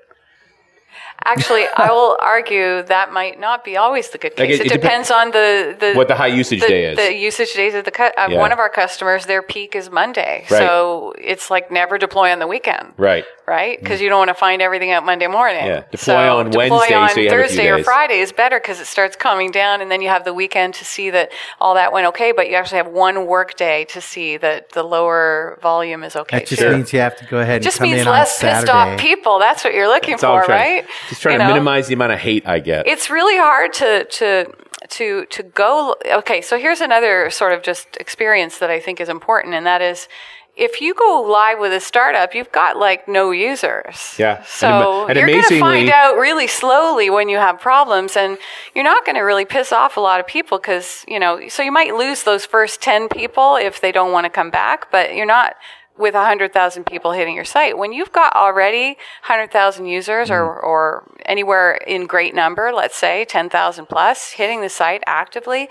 Actually, 1.25 1.65
I 1.77 1.89
will 1.89 2.17
argue 2.35 2.83
that 2.83 3.13
might 3.13 3.39
not 3.39 3.63
be 3.63 3.77
always 3.77 4.09
the 4.09 4.17
good 4.17 4.33
Like, 4.37 4.49
case. 4.49 4.59
it- 4.59 4.65
it, 4.65 4.71
it 4.71 4.79
depen- 4.79 4.81
depends 4.81 5.11
on 5.11 5.31
the, 5.31 5.75
the 5.79 5.93
What 5.93 6.07
the 6.07 6.15
high 6.15 6.27
usage 6.27 6.61
the, 6.61 6.67
day 6.67 6.85
is. 6.91 6.97
The 6.97 7.13
usage 7.15 7.53
days 7.53 7.73
of 7.75 7.85
the 7.85 7.91
cu- 7.91 8.03
uh, 8.17 8.27
Yeah. 8.29 8.39
one 8.39 8.51
of 8.51 8.59
our 8.59 8.69
customers, 8.69 9.25
their 9.25 9.41
peak 9.41 9.75
is 9.75 9.89
Monday, 9.89 10.45
Right. 10.49 10.59
so 10.59 11.13
it's 11.17 11.49
like 11.49 11.71
never 11.71 11.97
deploy 11.97 12.31
on 12.31 12.39
the 12.39 12.47
weekend. 12.47 12.93
right. 12.97 13.25
Right, 13.45 13.77
mm. 13.77 13.81
because 13.83 13.99
you 13.99 14.07
don't 14.07 14.19
want 14.19 14.29
to 14.29 14.33
find 14.35 14.61
everything 14.61 14.91
out 14.91 15.05
Monday 15.05 15.27
morning. 15.27 15.65
Yeah, 15.65 15.81
deploy 15.91 15.97
So 15.97 16.37
on 16.37 16.45
deploy 16.45 16.69
Wednesday, 16.69 16.95
on 16.95 17.09
so 17.09 17.19
you 17.19 17.29
have 17.29 17.39
a 17.39 17.43
few 17.43 17.47
Thursday 17.57 17.69
or. 17.69 17.83
Friday 17.83 18.19
is 18.19 18.31
better 18.31 18.57
because 18.57 18.79
it 18.79 18.87
starts 18.87 19.17
coming 19.17 19.51
down, 19.51 19.81
and 19.81 19.91
then 19.91 20.01
you 20.01 20.07
have 20.07 20.23
the 20.23 20.33
weekend 20.33 20.75
to 20.75 20.85
see 20.85 21.09
that 21.09 21.29
all 21.59 21.73
that 21.73 21.91
went 21.91 22.07
okay. 22.07 22.31
But 22.31 22.49
you 22.49 22.55
actually 22.55 22.77
have 22.77 22.87
one 22.87 23.27
work 23.27 23.57
day 23.57 23.83
to 23.85 23.99
see 23.99 24.37
that 24.37 24.69
the 24.71 24.83
lower 24.83 25.59
volume 25.61 26.03
is 26.05 26.15
okay. 26.15 26.39
That 26.39 26.47
just 26.47 26.61
too. 26.61 26.71
means 26.71 26.93
you 26.93 26.99
have 27.01 27.17
to 27.17 27.25
go 27.25 27.39
ahead 27.39 27.55
and 27.55 27.63
just 27.65 27.79
come 27.79 27.89
means 27.89 28.01
in 28.03 28.07
on 28.07 28.13
less 28.13 28.39
pissed 28.39 28.69
off 28.69 28.97
people. 28.97 29.39
That's 29.39 29.63
what 29.65 29.73
you're 29.73 29.89
looking 29.89 30.11
That's 30.11 30.23
all 30.23 30.35
I'm 30.35 30.43
for, 30.43 30.45
trying- 30.47 30.75
right? 30.75 30.87
Just 31.09 31.21
trying 31.21 31.33
You 31.33 31.39
to 31.39 31.43
know? 31.43 31.53
minimize 31.53 31.87
the 31.87 31.95
amount 31.95 32.13
of 32.13 32.19
hate 32.19 32.47
I 32.47 32.59
get. 32.59 32.87
it's 32.87 33.09
really 33.09 33.37
hard 33.37 33.73
to 33.73 34.05
to 34.05 34.53
to 34.89 35.25
to 35.27 35.43
go 35.43 35.95
okay 36.11 36.41
so 36.41 36.57
here's 36.59 36.81
another 36.81 37.29
sort 37.29 37.53
of 37.53 37.63
just 37.63 37.95
experience 38.01 38.57
that 38.59 38.69
i 38.69 38.79
think 38.81 38.99
is 38.99 39.07
important 39.07 39.53
and 39.53 39.65
that 39.65 39.81
is 39.81 40.09
if 40.55 40.81
you 40.81 40.93
go 40.93 41.25
live 41.27 41.59
with 41.59 41.73
a 41.73 41.79
startup 41.79 42.35
you've 42.35 42.51
got 42.51 42.77
like 42.77 43.07
no 43.07 43.31
users 43.31 44.15
Yeah. 44.17 44.37
And 44.37 44.45
so 44.45 44.67
ama- 44.67 45.05
and 45.07 45.17
you're 45.19 45.27
going 45.27 45.43
to 45.43 45.59
find 45.59 45.89
out 45.89 46.15
really 46.15 46.47
slowly 46.47 47.09
when 47.09 47.27
you 47.29 47.37
have 47.37 47.59
problems 47.59 48.15
and 48.15 48.37
you're 48.75 48.83
not 48.83 49.05
going 49.05 49.15
to 49.15 49.21
really 49.21 49.45
piss 49.45 49.71
off 49.71 49.97
a 49.97 49.99
lot 49.99 50.19
of 50.19 50.27
people 50.27 50.59
because 50.59 51.03
you 51.07 51.19
know 51.19 51.47
so 51.47 51.63
you 51.63 51.71
might 51.71 51.95
lose 51.95 52.23
those 52.23 52.45
first 52.45 52.81
10 52.81 53.09
people 53.09 53.55
if 53.55 53.81
they 53.81 53.91
don't 53.91 54.11
want 54.11 54.25
to 54.25 54.29
come 54.29 54.51
back 54.51 54.91
but 54.91 55.15
you're 55.15 55.25
not 55.25 55.55
with 55.97 56.15
100,000 56.15 56.85
people 56.85 57.11
hitting 57.11 57.35
your 57.35 57.45
site. 57.45 57.77
When 57.77 57.93
you've 57.93 58.11
got 58.11 58.35
already 58.35 58.97
100,000 59.27 59.85
users 59.85 60.31
or, 60.31 60.43
mm. 60.43 60.63
or 60.63 61.11
anywhere 61.25 61.75
in 61.75 62.07
great 62.07 62.33
number, 62.33 62.71
let's 62.73 62.95
say 62.95 63.25
10,000 63.25 63.85
plus, 63.85 64.31
hitting 64.31 64.61
the 64.61 64.69
site 64.69 65.03
actively, 65.05 65.69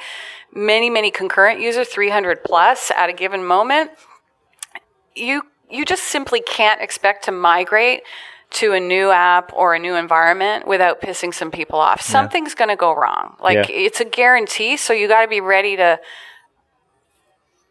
many, 0.55 0.91
many 0.91 1.11
concurrent 1.11 1.61
users, 1.61 1.89
300 1.89 2.45
plus 2.45 2.93
at 2.93 3.11
a 3.11 3.13
given 3.13 3.45
moment, 3.45 3.91
you, 5.15 5.43
you 5.71 5.85
just 5.85 6.05
simply 6.05 6.41
can't 6.41 6.81
expect 6.81 7.25
to 7.25 7.33
migrate 7.33 8.03
to 8.51 8.73
a 8.73 8.81
new 8.81 9.11
app 9.11 9.53
or 9.55 9.75
a 9.75 9.79
new 9.79 9.95
environment 9.95 10.67
without 10.67 11.01
pissing 11.01 11.33
some 11.33 11.51
people 11.51 11.79
off. 11.79 12.03
Something's 12.03 12.55
going 12.55 12.69
to 12.69 12.77
go 12.77 12.95
wrong. 12.95 13.37
Like 13.41 13.69
Yeah. 13.69 13.75
it's 13.75 14.01
a 14.01 14.05
guarantee. 14.05 14.77
So 14.77 14.93
you 14.93 15.09
got 15.09 15.23
to 15.23 15.29
be 15.29 15.41
ready 15.41 15.77
to 15.77 15.99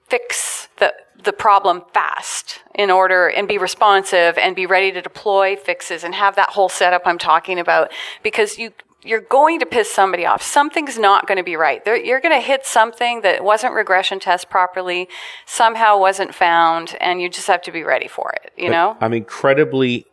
fix 0.08 0.68
the 0.80 0.94
the 1.24 1.32
problem 1.32 1.84
fast 1.94 2.62
in 2.74 2.90
order 2.90 3.28
and 3.28 3.48
be 3.48 3.60
responsive 3.60 4.40
and 4.40 4.56
be 4.56 4.66
ready 4.66 4.92
to 4.92 5.04
deploy 5.04 5.56
fixes 5.56 6.04
and 6.04 6.16
have 6.16 6.36
that 6.36 6.50
whole 6.50 6.68
setup 6.68 7.04
I'm 7.06 7.20
talking 7.20 7.60
about 7.60 7.92
because 8.24 8.58
you 8.58 8.72
you're 9.04 9.22
going 9.22 9.60
to 9.60 9.66
piss 9.66 9.92
somebody 9.92 10.26
off. 10.26 10.42
Something's 10.42 10.98
not 10.98 11.28
going 11.28 11.38
to 11.38 11.44
be 11.44 11.56
right. 11.56 11.84
There, 11.84 11.96
you're 11.96 12.22
going 12.22 12.34
to 12.34 12.46
hit 12.46 12.66
something 12.66 13.22
that 13.22 13.44
wasn't 13.44 13.74
regression 13.74 14.20
test 14.20 14.50
properly, 14.50 15.08
somehow 15.46 15.98
wasn't 16.00 16.36
found, 16.36 16.96
and 17.02 17.22
you 17.22 17.30
just 17.30 17.48
have 17.48 17.62
to 17.64 17.72
be 17.72 17.84
ready 17.84 18.08
for 18.08 18.32
it. 18.44 18.52
You 18.58 18.70
know? 18.70 18.98
I'm 19.02 19.14
incredibly 19.14 20.06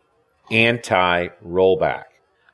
anti 0.51 1.27
rollback. 1.45 2.05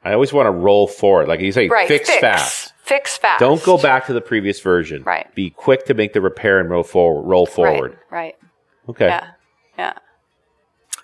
I 0.03 0.13
always 0.13 0.31
want 0.31 0.45
to 0.45 0.51
roll 0.51 0.87
forward. 0.87 1.27
Like 1.27 1.39
you 1.39 1.51
say, 1.51 1.67
Right. 1.67 1.87
fix, 1.87 2.09
fast. 2.17 2.73
Fix 2.83 3.17
fast. 3.17 3.39
Don't 3.39 3.63
go 3.63 3.77
back 3.77 4.05
to 4.05 4.13
the 4.13 4.21
previous 4.21 4.59
version. 4.59 5.03
Right. 5.03 5.33
Be 5.33 5.49
quick 5.49 5.85
to 5.85 5.95
make 5.95 6.13
the 6.13 6.21
repair 6.21 6.59
and 6.59 6.69
roll 6.69 6.83
forward. 6.83 7.23
Roll 7.23 7.47
forward. 7.47 7.97
Right. 8.11 8.17
Right. 8.17 8.35
Okay. 8.89 9.07
Yeah. 9.07 9.31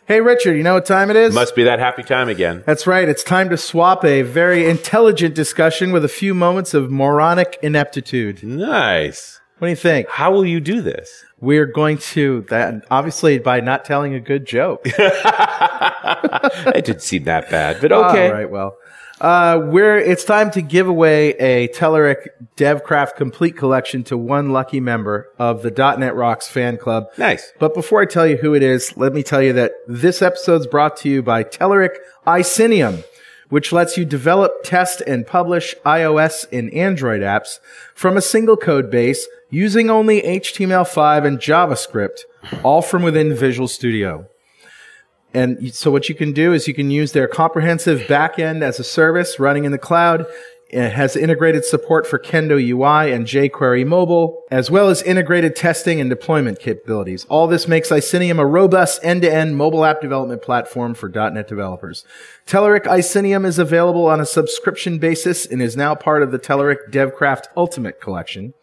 Hey, 0.08 0.20
Richard, 0.20 0.58
you 0.58 0.64
know 0.64 0.74
what 0.74 0.86
time 0.86 1.10
it 1.10 1.16
is? 1.16 1.34
Must 1.34 1.56
be 1.56 1.64
that 1.64 1.80
happy 1.80 2.04
time 2.04 2.28
again. 2.28 2.64
That's 2.66 2.88
right. 2.88 3.08
It's 3.08 3.24
time 3.24 3.50
to 3.50 3.58
swap 3.58 4.04
a 4.04 4.24
very 4.24 4.68
intelligent 4.68 5.36
discussion 5.36 5.92
with 5.92 6.04
a 6.04 6.10
few 6.10 6.34
moments 6.34 6.74
of 6.74 6.92
moronic 6.92 7.58
ineptitude. 7.62 8.44
Nice. 8.44 9.40
What 9.60 9.68
do 9.68 9.70
you 9.70 9.76
think? 9.76 10.10
How 10.10 10.32
will 10.32 10.46
you 10.46 10.60
do 10.60 10.82
this? 10.82 11.24
We're 11.40 11.68
going 11.68 12.00
to 12.00 12.42
that 12.50 12.84
obviously 12.90 13.38
by 13.38 13.60
not 13.62 13.86
telling 13.86 14.14
a 14.16 14.20
good 14.20 14.46
joke. 14.46 14.86
It 16.74 16.86
didn't 16.86 17.02
seem 17.02 17.24
that 17.26 17.50
bad, 17.50 17.80
but 17.82 17.92
okay. 17.92 18.28
All 18.28 18.34
right. 18.34 18.50
Well, 18.50 18.78
uh, 19.22 19.62
we're 19.66 20.00
it's 20.00 20.24
time 20.24 20.50
to 20.50 20.64
give 20.64 20.88
away 20.88 21.30
a 21.34 21.68
Telerik 21.68 22.28
DevCraft 22.58 23.16
Complete 23.16 23.56
Collection 23.56 24.04
to 24.06 24.18
one 24.18 24.52
lucky 24.52 24.80
member 24.80 25.30
of 25.38 25.62
the 25.62 25.70
.NET 25.70 26.16
Rocks 26.16 26.48
fan 26.48 26.78
club. 26.78 27.06
Nice. 27.20 27.54
But 27.60 27.76
before 27.76 28.02
I 28.02 28.06
tell 28.06 28.26
you 28.26 28.38
who 28.38 28.56
it 28.56 28.64
is, 28.64 28.98
let 28.98 29.14
me 29.14 29.22
tell 29.22 29.40
you 29.40 29.54
that 29.54 29.74
this 29.88 30.24
episode's 30.24 30.66
brought 30.66 30.98
to 30.98 31.10
you 31.10 31.22
by 31.22 31.44
Telerik 31.44 31.98
Icenium, 32.26 33.04
which 33.50 33.72
lets 33.72 33.96
you 33.96 34.06
develop, 34.06 34.64
test, 34.64 35.02
and 35.02 35.28
publish 35.28 35.76
iOS 35.86 36.48
and 36.52 36.74
Android 36.74 37.22
apps 37.22 37.60
from 37.94 38.18
a 38.18 38.22
single 38.22 38.58
code 38.58 38.90
base 38.90 39.28
using 39.52 39.92
only 39.92 40.24
HTML5 40.24 41.28
and 41.28 41.38
JavaScript, 41.38 42.22
all 42.64 42.82
from 42.82 43.04
within 43.04 43.36
Visual 43.36 43.68
Studio. 43.68 44.26
And 45.34 45.74
so 45.74 45.92
what 45.92 46.10
you 46.10 46.16
can 46.16 46.34
do 46.34 46.54
is 46.54 46.68
you 46.68 46.74
can 46.74 46.92
use 46.92 47.14
their 47.14 47.28
comprehensive 47.28 48.02
backend 48.02 48.62
as 48.62 48.80
a 48.80 48.84
service 48.84 49.40
running 49.40 49.66
in 49.66 49.72
the 49.72 49.78
cloud. 49.78 50.26
It 50.72 50.92
has 50.92 51.18
integrated 51.18 51.66
support 51.66 52.08
for 52.08 52.18
Kendo 52.18 52.56
UI 52.56 53.12
and 53.12 53.28
jQuery 53.28 53.86
mobile, 53.86 54.44
as 54.50 54.72
well 54.72 54.88
as 54.88 55.02
integrated 55.02 55.54
testing 55.54 56.00
and 56.00 56.10
deployment 56.10 56.62
capabilities. 56.62 57.26
All 57.26 57.48
this 57.48 57.68
makes 57.68 57.92
Icenium 57.92 58.40
a 58.40 58.46
robust 58.46 59.02
end-to-end 59.04 59.58
mobile 59.58 59.84
app 59.84 60.00
development 60.00 60.42
platform 60.42 60.94
for 60.94 61.10
.NET 61.10 61.46
developers. 61.50 62.06
Telerik 62.48 62.88
Icenium 62.88 63.44
is 63.44 63.60
available 63.60 64.06
on 64.06 64.22
a 64.22 64.26
subscription 64.26 64.98
basis 64.98 65.46
and 65.46 65.62
is 65.62 65.76
now 65.76 65.94
part 65.94 66.24
of 66.24 66.32
the 66.32 66.40
Telerik 66.40 66.90
DevCraft 66.90 67.48
Ultimate 67.58 68.00
Collection. 68.00 68.54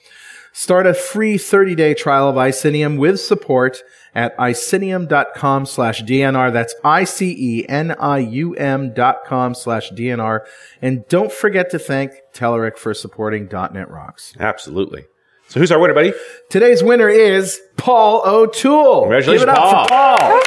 Start 0.58 0.88
a 0.88 0.94
free 0.94 1.38
30-day 1.38 1.94
trial 1.94 2.28
of 2.28 2.36
Icenium 2.36 2.96
with 2.96 3.20
support 3.20 3.80
at 4.12 4.34
icenium.com 4.40 5.66
slash 5.66 6.02
DNR. 6.02 6.52
That's 6.52 6.74
I-C-E-N-I-U-M 6.82 7.62
dot 8.92 9.18
com 9.24 9.54
slash 9.54 9.92
DNR. 9.92 10.40
And 10.82 11.06
don't 11.06 11.30
forget 11.30 11.70
to 11.70 11.78
thank 11.78 12.10
Telerik 12.34 12.76
for 12.76 12.92
supporting 12.92 13.46
.NET 13.46 13.88
Rocks. 13.88 14.34
Absolutely. 14.40 15.04
So 15.46 15.60
who's 15.60 15.70
our 15.70 15.78
winner, 15.78 15.94
buddy? 15.94 16.12
Today's 16.50 16.82
winner 16.82 17.08
is 17.08 17.60
Paul 17.76 18.22
O'Toole. 18.26 19.02
Congratulations, 19.02 19.42
Give 19.44 19.48
it 19.48 19.56
up 19.56 19.58
Paul. 19.58 19.84
for 19.84 19.90
Paul. 20.18 20.40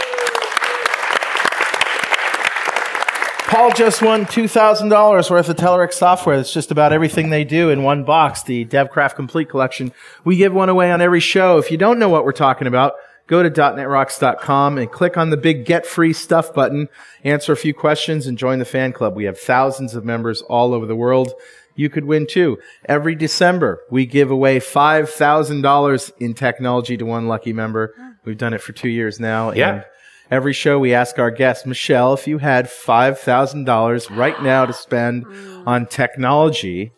Paul 3.51 3.69
just 3.71 4.01
won 4.01 4.25
$2,000 4.25 5.29
worth 5.29 5.49
of 5.49 5.55
Telerik 5.57 5.91
software. 5.91 6.37
That's 6.37 6.53
just 6.53 6.71
about 6.71 6.93
everything 6.93 7.31
they 7.31 7.43
do 7.43 7.69
in 7.69 7.83
one 7.83 8.05
box, 8.05 8.43
the 8.43 8.63
DevCraft 8.63 9.15
Complete 9.15 9.49
Collection. 9.49 9.91
We 10.23 10.37
give 10.37 10.53
one 10.53 10.69
away 10.69 10.89
on 10.89 11.01
every 11.01 11.19
show. 11.19 11.57
If 11.57 11.69
you 11.69 11.75
don't 11.75 11.99
know 11.99 12.07
what 12.07 12.23
we're 12.23 12.31
talking 12.31 12.65
about, 12.65 12.93
go 13.27 13.43
to 13.43 13.49
.netrocks.com 13.49 14.77
and 14.77 14.89
click 14.89 15.17
on 15.17 15.31
the 15.31 15.37
big 15.37 15.65
Get 15.65 15.85
Free 15.85 16.13
Stuff 16.13 16.53
button, 16.53 16.87
answer 17.25 17.51
a 17.51 17.57
few 17.57 17.73
questions, 17.73 18.25
and 18.25 18.37
join 18.37 18.59
the 18.59 18.63
fan 18.63 18.93
club. 18.93 19.17
We 19.17 19.25
have 19.25 19.37
thousands 19.37 19.95
of 19.95 20.05
members 20.05 20.41
all 20.43 20.73
over 20.73 20.85
the 20.85 20.95
world. 20.95 21.33
You 21.75 21.89
could 21.89 22.05
win 22.05 22.27
too. 22.27 22.57
Every 22.85 23.15
December, 23.15 23.81
we 23.91 24.05
give 24.05 24.31
away 24.31 24.61
$5,000 24.61 26.11
in 26.19 26.33
technology 26.35 26.95
to 26.95 27.05
one 27.05 27.27
lucky 27.27 27.51
member. 27.51 27.93
We've 28.23 28.37
done 28.37 28.53
it 28.53 28.61
for 28.61 28.71
two 28.71 28.87
years 28.87 29.19
now. 29.19 29.51
Yeah. 29.51 29.83
And 30.31 30.37
Every 30.37 30.53
show 30.53 30.79
we 30.79 30.93
ask 30.93 31.19
our 31.19 31.29
guest, 31.29 31.65
Michele, 31.65 32.13
if 32.13 32.25
you 32.25 32.37
had 32.37 32.67
$5,000 32.67 34.17
right 34.17 34.41
now 34.41 34.65
to 34.65 34.71
spend 34.71 35.25
mm. 35.25 35.67
on 35.67 35.85
technology, 35.85 36.93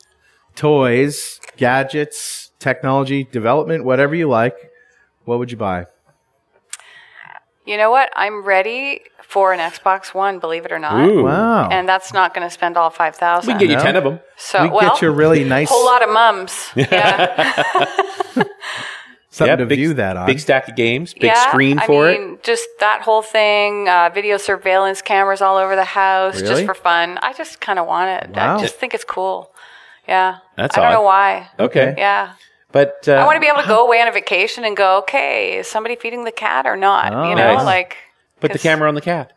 toys, 0.56 1.40
gadgets, 1.58 2.52
technology, 2.60 3.24
development, 3.24 3.86
whatever 3.86 4.14
you 4.14 4.30
like, 4.30 4.56
what 5.26 5.40
would 5.40 5.50
you 5.50 5.58
buy? 5.58 5.88
You 7.66 7.78
know 7.78 7.90
what? 7.90 8.12
I'm 8.16 8.44
ready 8.44 9.02
for 9.24 9.52
an 9.52 9.60
Xbox 9.60 10.14
One, 10.14 10.38
believe 10.38 10.66
it 10.66 10.72
or 10.72 10.78
not. 10.78 11.10
Ooh. 11.10 11.24
Wow. 11.24 11.70
And 11.70 11.90
that's 11.90 12.14
not 12.14 12.36
going 12.36 12.46
to 12.48 12.54
spend 12.54 12.78
all 12.78 12.92
5000 12.92 13.48
We 13.48 13.54
can 13.54 13.60
get 13.60 13.70
you 13.72 13.78
No. 13.78 13.84
10 13.84 13.96
of 13.96 14.04
them. 14.04 14.20
So, 14.38 14.62
we 14.62 14.70
well, 14.70 14.92
get 14.92 15.02
you 15.02 15.08
a 15.08 15.12
really 15.12 15.44
nice 15.44 15.70
whole 15.72 15.86
lot 15.86 16.04
of 16.04 16.10
mums. 16.10 16.70
Yeah. 16.76 18.04
something 19.34 19.58
to 19.58 19.66
big, 19.66 19.80
view 19.80 19.94
that 19.96 20.16
on. 20.18 20.26
Big 20.26 20.40
stack 20.40 20.68
of 20.68 20.76
games, 20.76 21.14
big 21.14 21.24
yeah, 21.24 21.50
screen 21.50 21.80
I 21.80 21.86
for 21.86 22.08
mean, 22.08 22.40
just 22.44 22.68
that 22.80 23.02
whole 23.02 23.22
thing, 23.22 23.90
uh, 23.90 24.10
video 24.14 24.38
surveillance 24.38 25.02
cameras 25.02 25.42
all 25.42 25.58
over 25.58 25.76
the 25.76 25.84
house, 25.84 26.36
Really? 26.36 26.48
just 26.48 26.66
for 26.66 26.74
fun. 26.74 27.18
I 27.22 27.34
just 27.34 27.60
kind 27.60 27.80
of 27.80 27.88
want 27.88 28.10
it. 28.24 28.36
Wow. 28.36 28.58
I 28.58 28.62
just 28.62 28.76
think 28.76 28.94
it's 28.94 29.04
cool. 29.04 29.52
Yeah. 30.08 30.38
That's 30.56 30.78
I 30.78 30.82
don't 30.82 30.92
odd. 30.92 30.94
know 30.96 31.02
why. 31.04 31.50
Okay. 31.60 31.96
Yeah. 31.98 32.34
But 32.72 33.08
uh, 33.08 33.14
I 33.14 33.26
want 33.26 33.36
to 33.36 33.40
be 33.40 33.48
able 33.48 33.62
to 33.62 33.68
go 33.68 33.86
away 33.86 34.02
on 34.02 34.08
a 34.08 34.12
vacation 34.12 34.64
and 34.64 34.76
go, 34.76 34.98
okay, 35.00 35.58
is 35.60 35.68
somebody 35.68 35.96
feeding 35.96 36.24
the 36.24 36.32
cat 36.32 36.66
or 36.66 36.76
not? 36.76 37.14
Oh, 37.14 37.30
you 37.30 37.36
know, 37.36 37.56
nice. 37.56 37.66
like. 37.66 37.98
put 38.40 38.52
the 38.52 38.60
camera 38.60 38.88
on 38.88 38.96
the 38.96 39.02
cat. 39.02 39.33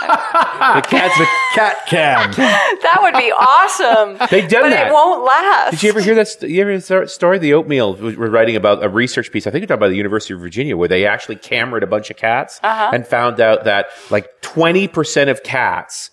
The 0.00 0.82
cat's 0.88 1.18
a 1.20 1.26
cat 1.54 1.86
cam. 1.86 2.32
That 2.32 2.98
would 3.00 3.14
be 3.14 3.30
awesome. 3.32 4.28
They've 4.30 4.48
done 4.48 4.62
but 4.64 4.70
that. 4.70 4.88
it 4.88 4.92
won't 4.92 5.24
last. 5.24 5.70
Did 5.72 5.82
you 5.82 5.88
ever 5.90 6.00
hear 6.00 6.14
that? 6.16 6.28
St- 6.28 6.50
you 6.50 6.60
ever 6.62 6.70
hear 6.70 6.80
the 6.80 7.08
story? 7.08 7.38
The 7.38 7.54
oatmeal 7.54 7.94
was- 7.96 8.16
were 8.16 8.30
writing 8.30 8.56
about 8.56 8.82
a 8.84 8.88
research 8.88 9.30
piece. 9.32 9.46
I 9.46 9.50
think 9.50 9.62
it's 9.62 9.68
talking 9.68 9.78
about 9.80 9.88
the 9.90 9.96
University 9.96 10.34
of 10.34 10.40
Virginia, 10.40 10.76
where 10.76 10.88
they 10.88 11.06
actually 11.06 11.36
cameraed 11.36 11.82
a 11.82 11.86
bunch 11.86 12.10
of 12.10 12.16
cats 12.16 12.60
Uh-huh. 12.62 12.90
and 12.92 13.06
found 13.06 13.40
out 13.40 13.64
that 13.64 13.86
like 14.10 14.28
twenty 14.40 14.88
percent 14.88 15.30
of 15.30 15.42
cats 15.42 16.10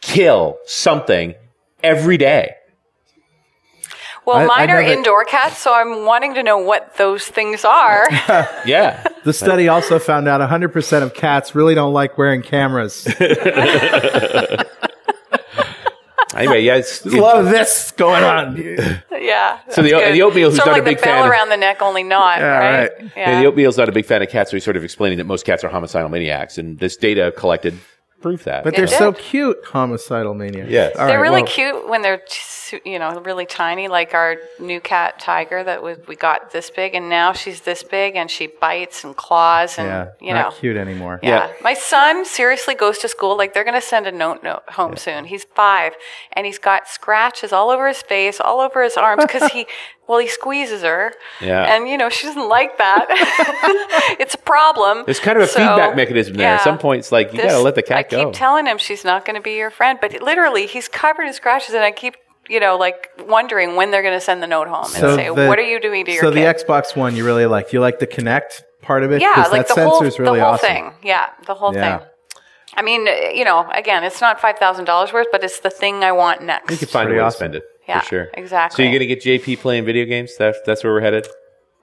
kill 0.00 0.58
something 0.66 1.34
every 1.82 2.16
day. 2.16 2.54
Well, 4.24 4.36
I- 4.36 4.42
I 4.44 4.46
mine 4.46 4.68
know 4.68 4.74
are 4.74 4.82
indoor 4.82 5.24
cats, 5.24 5.58
so 5.58 5.74
I'm 5.74 6.06
wanting 6.06 6.34
to 6.34 6.42
know 6.42 6.58
what 6.58 6.94
those 6.96 7.26
things 7.26 7.64
are. 7.64 8.06
Yeah, 8.66 9.02
The 9.24 9.32
study 9.32 9.66
also 9.68 9.98
found 9.98 10.28
out 10.28 10.40
100% 10.40 11.02
of 11.02 11.12
cats 11.14 11.54
really 11.54 11.74
don't 11.74 11.92
like 11.92 12.16
wearing 12.16 12.42
cameras. 12.42 13.06
anyway, 16.34 16.62
yeah. 16.62 16.76
It's, 16.76 17.00
There's 17.00 17.14
a 17.14 17.20
lot 17.20 17.38
of 17.38 17.46
this 17.46 17.90
going 17.92 18.22
on. 18.24 18.56
yeah. 19.12 19.58
So 19.70 19.82
the- 19.82 19.90
good. 19.90 20.14
the 20.14 20.22
oatmeal, 20.22 20.50
who's 20.50 20.58
sort 20.58 20.68
not 20.68 20.78
of 20.78 20.84
a 20.84 20.88
big 20.88 20.98
the 20.98 21.04
bell 21.04 21.14
fan 21.16 21.24
of- 21.24 21.30
around 21.30 21.48
the 21.48 21.56
neck, 21.56 21.82
only 21.82 22.02
not. 22.02 22.40
right? 22.40 22.88
right. 22.88 22.90
Yeah. 23.00 23.08
Yeah, 23.32 23.40
the 23.40 23.46
oatmeal's 23.46 23.76
not 23.78 23.88
a 23.88 23.92
big 23.92 24.06
fan 24.06 24.22
of 24.22 24.28
cats, 24.28 24.50
so 24.50 24.56
he's 24.56 24.64
sort 24.64 24.76
of 24.76 24.84
explaining 24.84 25.18
that 25.18 25.24
most 25.24 25.44
cats 25.44 25.64
are 25.64 25.68
homicidal 25.68 26.08
maniacs, 26.08 26.58
and 26.58 26.78
this 26.78 26.96
data 26.96 27.32
collected 27.36 27.78
prove 28.22 28.44
that. 28.44 28.64
But 28.64 28.74
It 28.74 28.76
they're 28.76 28.86
so 28.86 29.12
cute, 29.12 29.58
homicidal 29.64 30.34
maniacs. 30.34 30.70
Yes. 30.70 30.96
All 30.96 31.06
They're 31.06 31.16
right, 31.18 31.22
really 31.22 31.42
well, 31.42 31.52
cute 31.52 31.88
when 31.88 32.02
they're, 32.02 32.22
t- 32.26 32.80
you 32.84 32.98
know, 32.98 33.20
really 33.20 33.44
tiny, 33.44 33.88
like 33.88 34.14
our 34.14 34.36
new 34.58 34.80
cat 34.80 35.18
Tiger 35.18 35.62
that 35.62 35.82
we, 35.82 35.94
we 36.08 36.16
got 36.16 36.52
this 36.52 36.70
big, 36.70 36.94
and 36.94 37.08
now 37.10 37.32
she's 37.32 37.60
this 37.62 37.82
big, 37.82 38.16
and 38.16 38.30
she 38.30 38.46
bites 38.46 39.04
and 39.04 39.14
claws, 39.14 39.78
and 39.78 39.88
Yeah, 39.88 40.08
you 40.20 40.32
not 40.32 40.52
know, 40.54 40.58
cute 40.58 40.76
anymore. 40.76 41.20
Yeah. 41.22 41.48
Yeah. 41.48 41.52
My 41.62 41.74
son 41.74 42.24
seriously 42.24 42.74
goes 42.74 42.98
to 42.98 43.08
school. 43.08 43.36
Like 43.36 43.52
they're 43.52 43.64
going 43.64 43.80
to 43.80 43.86
send 43.86 44.06
a 44.06 44.12
note, 44.12 44.42
note 44.42 44.62
home 44.68 44.96
soon. 44.96 45.26
He's 45.26 45.44
five 45.44 45.92
and 46.32 46.46
he's 46.46 46.58
got 46.58 46.88
scratches 46.88 47.52
all 47.52 47.70
over 47.70 47.88
his 47.88 48.00
face, 48.02 48.40
all 48.40 48.60
over 48.60 48.82
his 48.82 48.96
arms 48.96 49.24
because 49.24 49.50
he, 49.52 49.66
well, 50.08 50.18
he 50.18 50.28
squeezes 50.28 50.82
her. 50.82 51.12
Yeah. 51.40 51.74
And, 51.74 51.88
you 51.88 51.96
know, 51.96 52.08
she 52.10 52.26
doesn't 52.26 52.48
like 52.48 52.76
that. 52.78 53.06
it's 54.20 54.34
a 54.34 54.38
problem. 54.38 55.04
There's 55.06 55.20
kind 55.20 55.36
of 55.38 55.44
a 55.44 55.46
So, 55.46 55.58
feedback 55.60 55.96
mechanism 55.96 56.34
there. 56.34 56.48
yeah. 56.48 56.54
At 56.56 56.62
some 56.64 56.78
points, 56.78 57.12
like 57.12 57.32
you 57.32 57.38
This- 57.40 57.52
gotta 57.52 57.62
let 57.62 57.74
the 57.76 57.82
cat 57.82 57.98
I 57.98 58.02
go. 58.02 58.24
keep 58.26 58.34
telling 58.34 58.66
him 58.66 58.78
she's 58.78 59.04
not 59.04 59.24
going 59.24 59.36
to 59.36 59.42
be 59.42 59.52
your 59.54 59.70
friend, 59.70 59.98
but 60.00 60.20
literally 60.22 60.66
he's 60.66 60.88
covered 60.88 61.24
in 61.24 61.32
scratches 61.32 61.74
and 61.74 61.84
I 61.84 61.92
keep, 61.92 62.16
you 62.48 62.58
know, 62.60 62.76
like 62.76 63.08
wondering 63.26 63.76
when 63.76 63.90
they're 63.90 64.02
going 64.02 64.14
to 64.18 64.20
send 64.20 64.42
the 64.42 64.46
note 64.48 64.68
home 64.68 64.84
and 64.84 64.92
say, 65.16 65.26
the- 65.28 65.46
what 65.46 65.58
are 65.58 65.62
you 65.62 65.80
doing 65.80 66.04
to 66.06 66.12
your 66.12 66.22
So 66.22 66.32
kid? 66.32 66.36
the 66.56 66.64
Xbox 66.64 66.96
One, 66.96 67.14
you 67.16 67.24
really 67.24 67.46
like. 67.46 67.72
You 67.72 67.80
like 67.80 67.98
the 68.00 68.06
Kinect 68.06 68.62
part 68.82 69.04
of 69.04 69.12
it? 69.12 69.20
Yeah, 69.22 69.34
'Cause 69.34 69.52
like 69.52 69.68
that 69.68 69.74
the 69.76 69.82
whole, 69.88 70.00
sensor's 70.00 70.18
really 70.18 70.38
the 70.40 70.44
whole 70.44 70.54
awesome. 70.54 70.68
thing. 70.68 70.92
Yeah, 71.04 71.28
the 71.46 71.54
whole 71.54 71.72
Yeah. 71.74 71.98
thing. 71.98 72.06
I 72.74 72.82
mean, 72.82 73.06
uh, 73.06 73.12
you 73.34 73.44
know, 73.44 73.68
again, 73.72 74.02
it's 74.02 74.20
not 74.20 74.40
five 74.40 74.58
thousand 74.58 74.86
dollars 74.86 75.12
worth, 75.12 75.26
but 75.30 75.44
it's 75.44 75.60
the 75.60 75.70
thing 75.70 76.02
I 76.02 76.10
want 76.12 76.40
next. 76.42 76.70
you 76.72 76.78
can 76.78 76.88
find 76.88 77.08
a 77.10 77.12
way 77.12 77.18
awesome. 77.20 77.30
to 77.30 77.36
spend 77.36 77.54
it. 77.56 77.62
Yeah, 77.88 78.00
for 78.00 78.06
sure. 78.06 78.30
exactly. 78.34 78.76
So 78.76 78.82
you're 78.82 78.92
gonna 78.92 79.06
get 79.06 79.22
JP 79.22 79.58
playing 79.58 79.84
video 79.84 80.04
games? 80.04 80.36
That's 80.36 80.58
that's 80.64 80.84
where 80.84 80.92
we're 80.92 81.00
headed. 81.00 81.26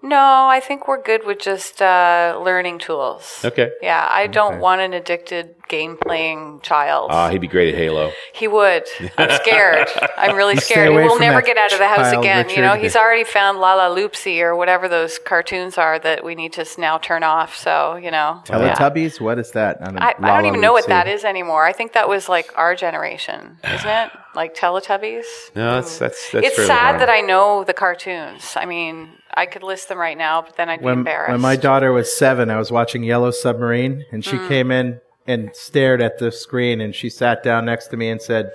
No, 0.01 0.47
I 0.49 0.61
think 0.61 0.87
we're 0.87 1.01
good 1.01 1.25
with 1.25 1.39
just 1.39 1.81
uh, 1.81 2.39
learning 2.43 2.79
tools. 2.79 3.41
Okay. 3.43 3.69
Yeah, 3.81 4.07
I 4.09 4.27
don't 4.27 4.59
want 4.59 4.79
an 4.79 4.93
addicted 4.93 5.55
game 5.67 5.97
playing 5.97 6.61
child. 6.61 7.09
Ah, 7.11 7.29
he'd 7.29 7.41
be 7.41 7.47
great 7.47 7.73
at 7.73 7.79
Halo. 7.79 8.11
he 8.33 8.47
would. 8.47 8.85
I'm 9.17 9.29
scared. 9.41 9.87
I'm 10.17 10.35
really 10.37 10.55
stay 10.55 10.73
scared. 10.73 10.91
He 10.91 10.95
will 10.95 11.19
never 11.19 11.41
get 11.41 11.57
out 11.57 11.73
of 11.73 11.79
the 11.79 11.87
house 11.87 12.11
child, 12.11 12.23
again. 12.23 12.49
You 12.49 12.61
know, 12.61 12.75
he's 12.75 12.95
already 12.95 13.25
found 13.25 13.57
Lalaloopsy 13.57 14.41
or 14.41 14.55
whatever 14.55 14.87
those 14.87 15.19
cartoons 15.19 15.77
are 15.77 15.99
that 15.99 16.23
we 16.23 16.33
need 16.33 16.53
to 16.53 16.65
now 16.77 16.97
turn 16.97 17.23
off. 17.23 17.55
So, 17.57 17.95
you 17.97 18.09
know. 18.09 18.41
yeah. 18.49 18.73
Teletubbies? 18.75 19.19
What 19.19 19.37
is 19.37 19.51
that? 19.51 19.79
don't- 19.83 20.01
I, 20.01 20.15
I 20.19 20.37
don't 20.37 20.45
even 20.45 20.61
know 20.61 20.71
what 20.73 20.87
Lala 20.87 21.03
that 21.03 21.07
Loopsy. 21.07 21.13
is 21.15 21.23
anymore. 21.25 21.65
I 21.65 21.73
think 21.73 21.93
that 21.93 22.07
was 22.07 22.29
like 22.29 22.51
our 22.55 22.73
generation, 22.73 23.57
isn't 23.63 23.89
it? 23.89 24.11
Like 24.33 24.55
Teletubbies. 24.55 25.25
No, 25.55 25.75
that's 25.75 25.97
that's 25.99 26.31
that's. 26.31 26.47
it's 26.47 26.55
sad 26.67 26.93
modern. 26.93 26.99
that 26.99 27.09
I 27.09 27.21
know 27.21 27.63
the 27.65 27.73
cartoons. 27.73 28.53
I 28.55 28.65
mean, 28.65 29.09
I 29.39 29.45
could 29.45 29.63
list 29.63 29.87
them 29.87 29.97
right 29.97 30.17
now, 30.17 30.41
but 30.41 30.57
then 30.57 30.69
I'd 30.69 30.81
be 30.81 30.87
embarrassed. 30.87 31.31
when 31.31 31.39
my 31.41 31.55
daughter 31.55 31.91
was 31.93 32.11
seven, 32.11 32.49
I 32.49 32.57
was 32.57 32.71
watching 32.71 33.03
Yellow 33.03 33.31
Submarine, 33.31 34.05
and 34.11 34.21
Mm. 34.21 34.29
she 34.29 34.37
came 34.49 34.69
in 34.71 34.99
and 35.27 35.51
stared 35.55 36.01
at 36.01 36.17
the 36.17 36.31
screen, 36.31 36.81
and 36.81 36.93
she 36.93 37.09
sat 37.09 37.41
down 37.43 37.65
next 37.65 37.87
to 37.87 37.97
me 37.97 38.09
and 38.09 38.21
said, 38.21 38.51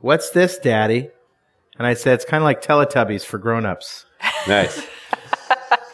"What's 0.00 0.30
this, 0.30 0.58
Daddy?" 0.58 1.10
And 1.78 1.86
I 1.86 1.94
said, 1.94 2.14
"It's 2.14 2.24
kind 2.24 2.42
of 2.42 2.44
like 2.44 2.60
Teletubbies 2.62 3.24
for 3.24 3.38
grown-ups." 3.38 4.06
nice. 4.48 4.84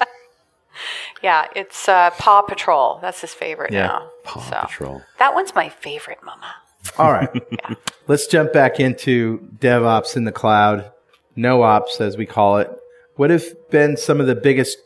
yeah, 1.23 1.47
it's 1.55 1.89
uh, 1.89 2.11
Paw 2.19 2.43
Patrol. 2.43 2.99
That's 3.03 3.21
his 3.21 3.35
favorite 3.35 3.73
Yeah. 3.73 3.87
now. 3.87 4.11
Paw 4.25 4.41
So, 4.41 4.57
Patrol. 4.63 5.03
That 5.19 5.35
one's 5.35 5.55
my 5.55 5.69
favorite, 5.69 6.19
Mama. 6.25 6.55
All 6.99 7.13
right, 7.13 7.31
let's 8.09 8.27
jump 8.27 8.53
back 8.53 8.81
into 8.81 9.47
DevOps 9.59 10.17
in 10.17 10.25
the 10.25 10.33
cloud, 10.33 10.91
no 11.37 11.63
ops 11.63 12.01
as 12.01 12.17
we 12.17 12.27
call 12.27 12.59
it. 12.59 12.71
What 13.17 13.31
have 13.31 13.45
been 13.71 13.97
some 13.97 14.21
of 14.21 14.27
the 14.27 14.35
biggest 14.35 14.79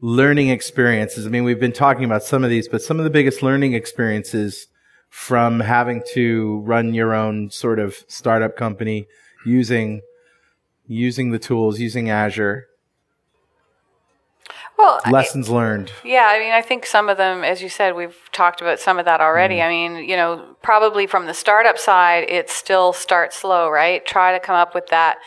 learning 0.00 0.48
experiences? 0.48 1.26
I 1.26 1.30
mean, 1.30 1.44
we've 1.44 1.60
been 1.60 1.72
talking 1.72 2.04
about 2.04 2.24
some 2.24 2.42
of 2.42 2.50
these, 2.50 2.68
but 2.68 2.82
some 2.82 2.98
of 2.98 3.04
the 3.04 3.10
biggest 3.10 3.42
learning 3.42 3.74
experiences 3.74 4.66
from 5.08 5.60
having 5.60 6.02
to 6.12 6.58
run 6.64 6.92
your 6.94 7.14
own 7.14 7.50
sort 7.50 7.78
of 7.78 8.04
startup 8.08 8.56
company 8.56 9.06
using 9.46 10.02
using 10.86 11.30
the 11.30 11.38
tools, 11.38 11.78
using 11.78 12.10
Azure. 12.10 12.66
Well, 14.76 15.00
I- 15.04 15.10
Lessons 15.10 15.48
learned. 15.48 15.92
Yeah, 16.04 16.26
I 16.26 16.38
mean, 16.38 16.52
I 16.52 16.62
think 16.62 16.84
some 16.86 17.08
of 17.08 17.16
them, 17.16 17.44
as 17.44 17.62
you 17.62 17.68
said, 17.68 17.94
we've 17.94 18.16
talked 18.32 18.60
about 18.60 18.80
some 18.80 18.98
of 18.98 19.04
that 19.04 19.20
already. 19.20 19.56
Mm-hmm. 19.56 19.94
I 19.94 19.98
mean, 19.98 20.08
you 20.08 20.16
know, 20.16 20.56
probably 20.62 21.06
from 21.06 21.26
the 21.26 21.34
startup 21.34 21.78
side, 21.78 22.26
it's 22.28 22.52
still 22.52 22.92
start 22.92 23.32
slow, 23.32 23.70
right? 23.70 24.04
Try 24.04 24.32
to 24.32 24.40
come 24.40 24.56
up 24.56 24.74
with 24.74 24.88
that 24.88 25.18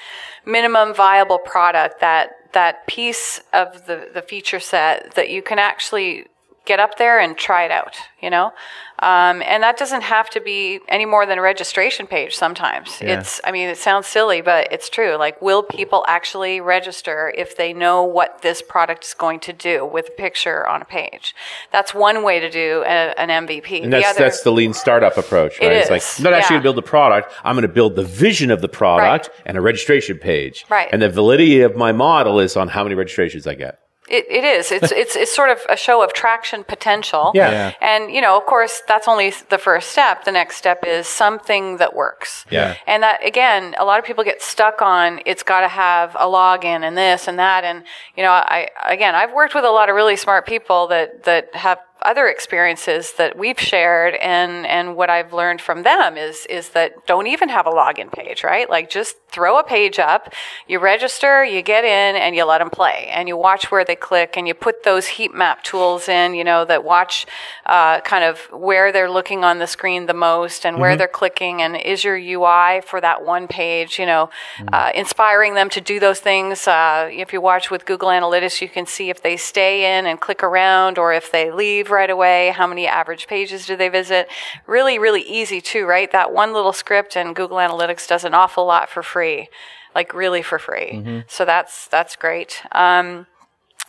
minimum 0.46 0.94
viable 0.94 1.40
product, 1.40 2.00
that 2.02 2.32
that 2.54 2.88
piece 2.88 3.42
of 3.54 3.86
the 3.88 4.10
the 4.14 4.22
feature 4.22 4.60
set 4.60 5.14
that 5.16 5.30
you 5.30 5.42
can 5.42 5.60
actually 5.60 6.26
get 6.68 6.80
up 6.80 6.98
there 6.98 7.20
and 7.20 7.36
try 7.38 7.64
it 7.64 7.72
out, 7.72 7.96
you 8.22 8.30
know? 8.30 8.52
Um, 9.00 9.44
and 9.46 9.62
that 9.62 9.78
doesn't 9.78 10.02
have 10.02 10.28
to 10.32 10.42
be 10.42 10.80
any 10.88 11.06
more 11.06 11.26
than 11.28 11.38
a 11.38 11.42
registration 11.42 12.08
page 12.08 12.36
sometimes. 12.36 13.00
Yeah. 13.00 13.20
It's, 13.20 13.40
I 13.44 13.52
mean, 13.52 13.70
it 13.70 13.78
sounds 13.78 14.08
silly, 14.08 14.42
but 14.42 14.72
it's 14.72 14.90
true. 14.90 15.16
Like, 15.18 15.40
will 15.40 15.62
people 15.62 16.04
actually 16.08 16.60
register 16.60 17.32
if 17.38 17.56
they 17.56 17.74
know 17.74 18.04
what 18.04 18.42
this 18.42 18.64
product 18.64 19.06
is 19.06 19.14
going 19.14 19.40
to 19.42 19.54
do 19.54 19.86
with 19.86 20.10
a 20.10 20.12
picture 20.12 20.68
on 20.68 20.82
a 20.82 20.86
page? 20.86 21.36
That's 21.72 21.94
one 21.94 22.24
way 22.24 22.40
to 22.40 22.50
do 22.50 22.84
a, 22.86 23.14
an 23.20 23.30
MVP. 23.48 23.84
And 23.84 23.94
that's 23.94 24.04
the 24.04 24.10
other, 24.10 24.20
that's 24.20 24.42
the 24.42 24.52
lean 24.52 24.74
startup 24.74 25.16
approach, 25.16 25.60
right? 25.62 25.72
It 25.72 25.78
it's 25.78 25.92
like 25.92 26.04
I'm 26.18 26.24
not 26.24 26.34
actually 26.34 26.56
going 26.56 26.62
to 26.62 26.64
build 26.64 26.78
the 26.78 26.90
product. 26.90 27.32
I'm 27.44 27.56
going 27.56 27.62
to 27.62 27.68
build 27.68 27.96
the 27.96 28.04
vision 28.04 28.50
of 28.52 28.62
the 28.62 28.70
product 28.70 29.28
Right. 29.28 29.30
and 29.46 29.58
a 29.58 29.62
registration 29.62 30.18
page. 30.18 30.66
Right. 30.70 30.90
And 30.92 31.02
the 31.04 31.10
validity 31.10 31.62
of 31.62 31.76
my 31.76 31.92
model 31.92 32.40
is 32.40 32.58
on 32.58 32.68
how 32.70 32.84
many 32.84 32.96
registrations 32.96 33.46
I 33.46 33.54
get. 33.54 33.80
It, 34.08 34.26
it 34.30 34.44
is. 34.44 34.72
It's, 34.72 34.92
it's, 34.92 35.16
it's 35.16 35.36
sort 35.36 35.50
of 35.50 35.60
a 35.70 35.76
show 35.76 36.04
of 36.04 36.14
traction 36.14 36.64
potential. 36.64 37.32
Yeah. 37.36 37.52
Yeah. 37.52 37.74
And, 37.82 38.12
you 38.12 38.22
know, 38.22 38.38
of 38.38 38.46
course, 38.46 38.82
that's 38.88 39.08
only 39.08 39.34
the 39.50 39.58
first 39.58 39.90
step. 39.90 40.24
The 40.24 40.32
next 40.32 40.58
step 40.58 40.84
is 40.86 41.08
something 41.08 41.78
that 41.78 41.96
works. 41.96 42.46
Yeah. 42.50 42.76
And 42.86 43.04
that, 43.04 43.26
again, 43.26 43.76
a 43.78 43.86
lot 43.86 44.00
of 44.00 44.06
people 44.06 44.24
get 44.24 44.42
stuck 44.42 44.82
on 44.82 45.20
it's 45.26 45.44
got 45.44 45.62
to 45.62 45.68
have 45.68 46.16
a 46.16 46.26
login 46.26 46.84
and 46.84 46.98
this 46.98 47.28
and 47.28 47.38
that. 47.40 47.64
And, 47.64 47.84
you 48.16 48.24
know, 48.24 48.32
I, 48.32 48.70
again, 48.86 49.16
I've 49.16 49.34
worked 49.34 49.56
with 49.56 49.66
a 49.66 49.72
lot 49.72 49.90
of 49.90 49.96
really 49.96 50.16
smart 50.16 50.46
people 50.46 50.88
that, 50.88 51.24
that 51.24 51.54
have 51.56 51.80
other 52.02 52.28
experiences 52.28 53.14
that 53.14 53.38
we've 53.38 53.60
shared 53.60 54.16
and 54.16 54.66
and 54.66 54.96
what 54.96 55.10
I've 55.10 55.34
learned 55.34 55.62
from 55.62 55.84
them 55.84 56.18
is 56.18 56.46
is 56.48 56.70
that 56.70 57.06
don't 57.08 57.28
even 57.28 57.50
have 57.50 57.68
a 57.68 57.72
login 57.72 58.12
page, 58.12 58.44
right? 58.44 58.70
Like 58.70 58.90
just 58.90 59.18
throw 59.30 59.60
a 59.60 59.64
page 59.64 60.00
up, 60.00 60.34
you 60.68 60.80
register, 60.80 61.44
you 61.44 61.62
get 61.62 61.84
in 61.84 62.16
and 62.16 62.36
you 62.36 62.46
let 62.46 62.60
them 62.60 62.70
play 62.70 63.08
and 63.12 63.28
you 63.28 63.36
watch 63.36 63.72
where 63.72 63.84
they 63.84 63.96
click 63.96 64.36
and 64.38 64.48
you 64.48 64.54
put 64.54 64.84
those 64.84 65.08
heat 65.08 65.34
map 65.34 65.64
tools 65.64 66.08
in, 66.08 66.34
you 66.34 66.44
know, 66.44 66.66
that 66.66 66.84
watch 66.84 67.26
uh, 67.66 68.00
kind 68.02 68.24
of 68.24 68.40
where 68.52 68.92
they're 68.92 69.12
looking 69.12 69.44
on 69.44 69.60
the 69.60 69.68
screen 69.68 70.06
the 70.06 70.14
most 70.14 70.66
and 70.66 70.80
where 70.80 70.96
they're 70.96 71.08
clicking 71.08 71.62
and 71.62 71.76
is 71.76 72.04
your 72.04 72.16
UI 72.16 72.82
for 72.82 73.02
that 73.02 73.24
one 73.26 73.48
page, 73.48 74.00
you 74.00 74.06
know, 74.06 74.30
uh, 74.72 74.92
inspiring 74.96 75.56
them 75.56 75.70
to 75.70 75.82
do 75.82 76.00
those 76.00 76.20
things. 76.20 76.68
Uh, 76.68 77.10
if 77.12 77.34
you 77.34 77.42
watch 77.42 77.70
with 77.70 77.86
Google 77.86 78.10
Analytics, 78.10 78.62
you 78.62 78.70
can 78.70 78.86
see 78.86 79.10
if 79.10 79.22
they 79.22 79.38
stay 79.38 79.98
in 79.98 80.06
and 80.06 80.20
click 80.20 80.44
around 80.44 80.98
or 80.98 81.14
if 81.14 81.32
they 81.32 81.52
leave 81.52 81.87
right 81.90 82.10
away, 82.10 82.50
how 82.50 82.68
many 82.68 82.88
average 82.88 83.28
pages 83.28 83.66
do 83.66 83.76
they 83.76 83.90
visit. 83.90 84.28
Really, 84.66 85.00
really 85.00 85.22
easy 85.22 85.62
too, 85.62 85.86
right? 85.86 86.12
That 86.12 86.34
one 86.34 86.54
little 86.54 86.74
script 86.74 87.16
and 87.16 87.36
Google 87.36 87.58
Analytics 87.58 88.08
does 88.08 88.24
an 88.24 88.34
awful 88.34 88.66
lot 88.66 88.90
for 88.90 89.04
free, 89.04 89.50
like 89.96 90.14
really 90.14 90.42
for 90.42 90.60
free. 90.60 91.24
So 91.28 91.46
that's, 91.46 91.88
that's 91.88 92.16
great. 92.16 92.62
Um, 92.72 93.28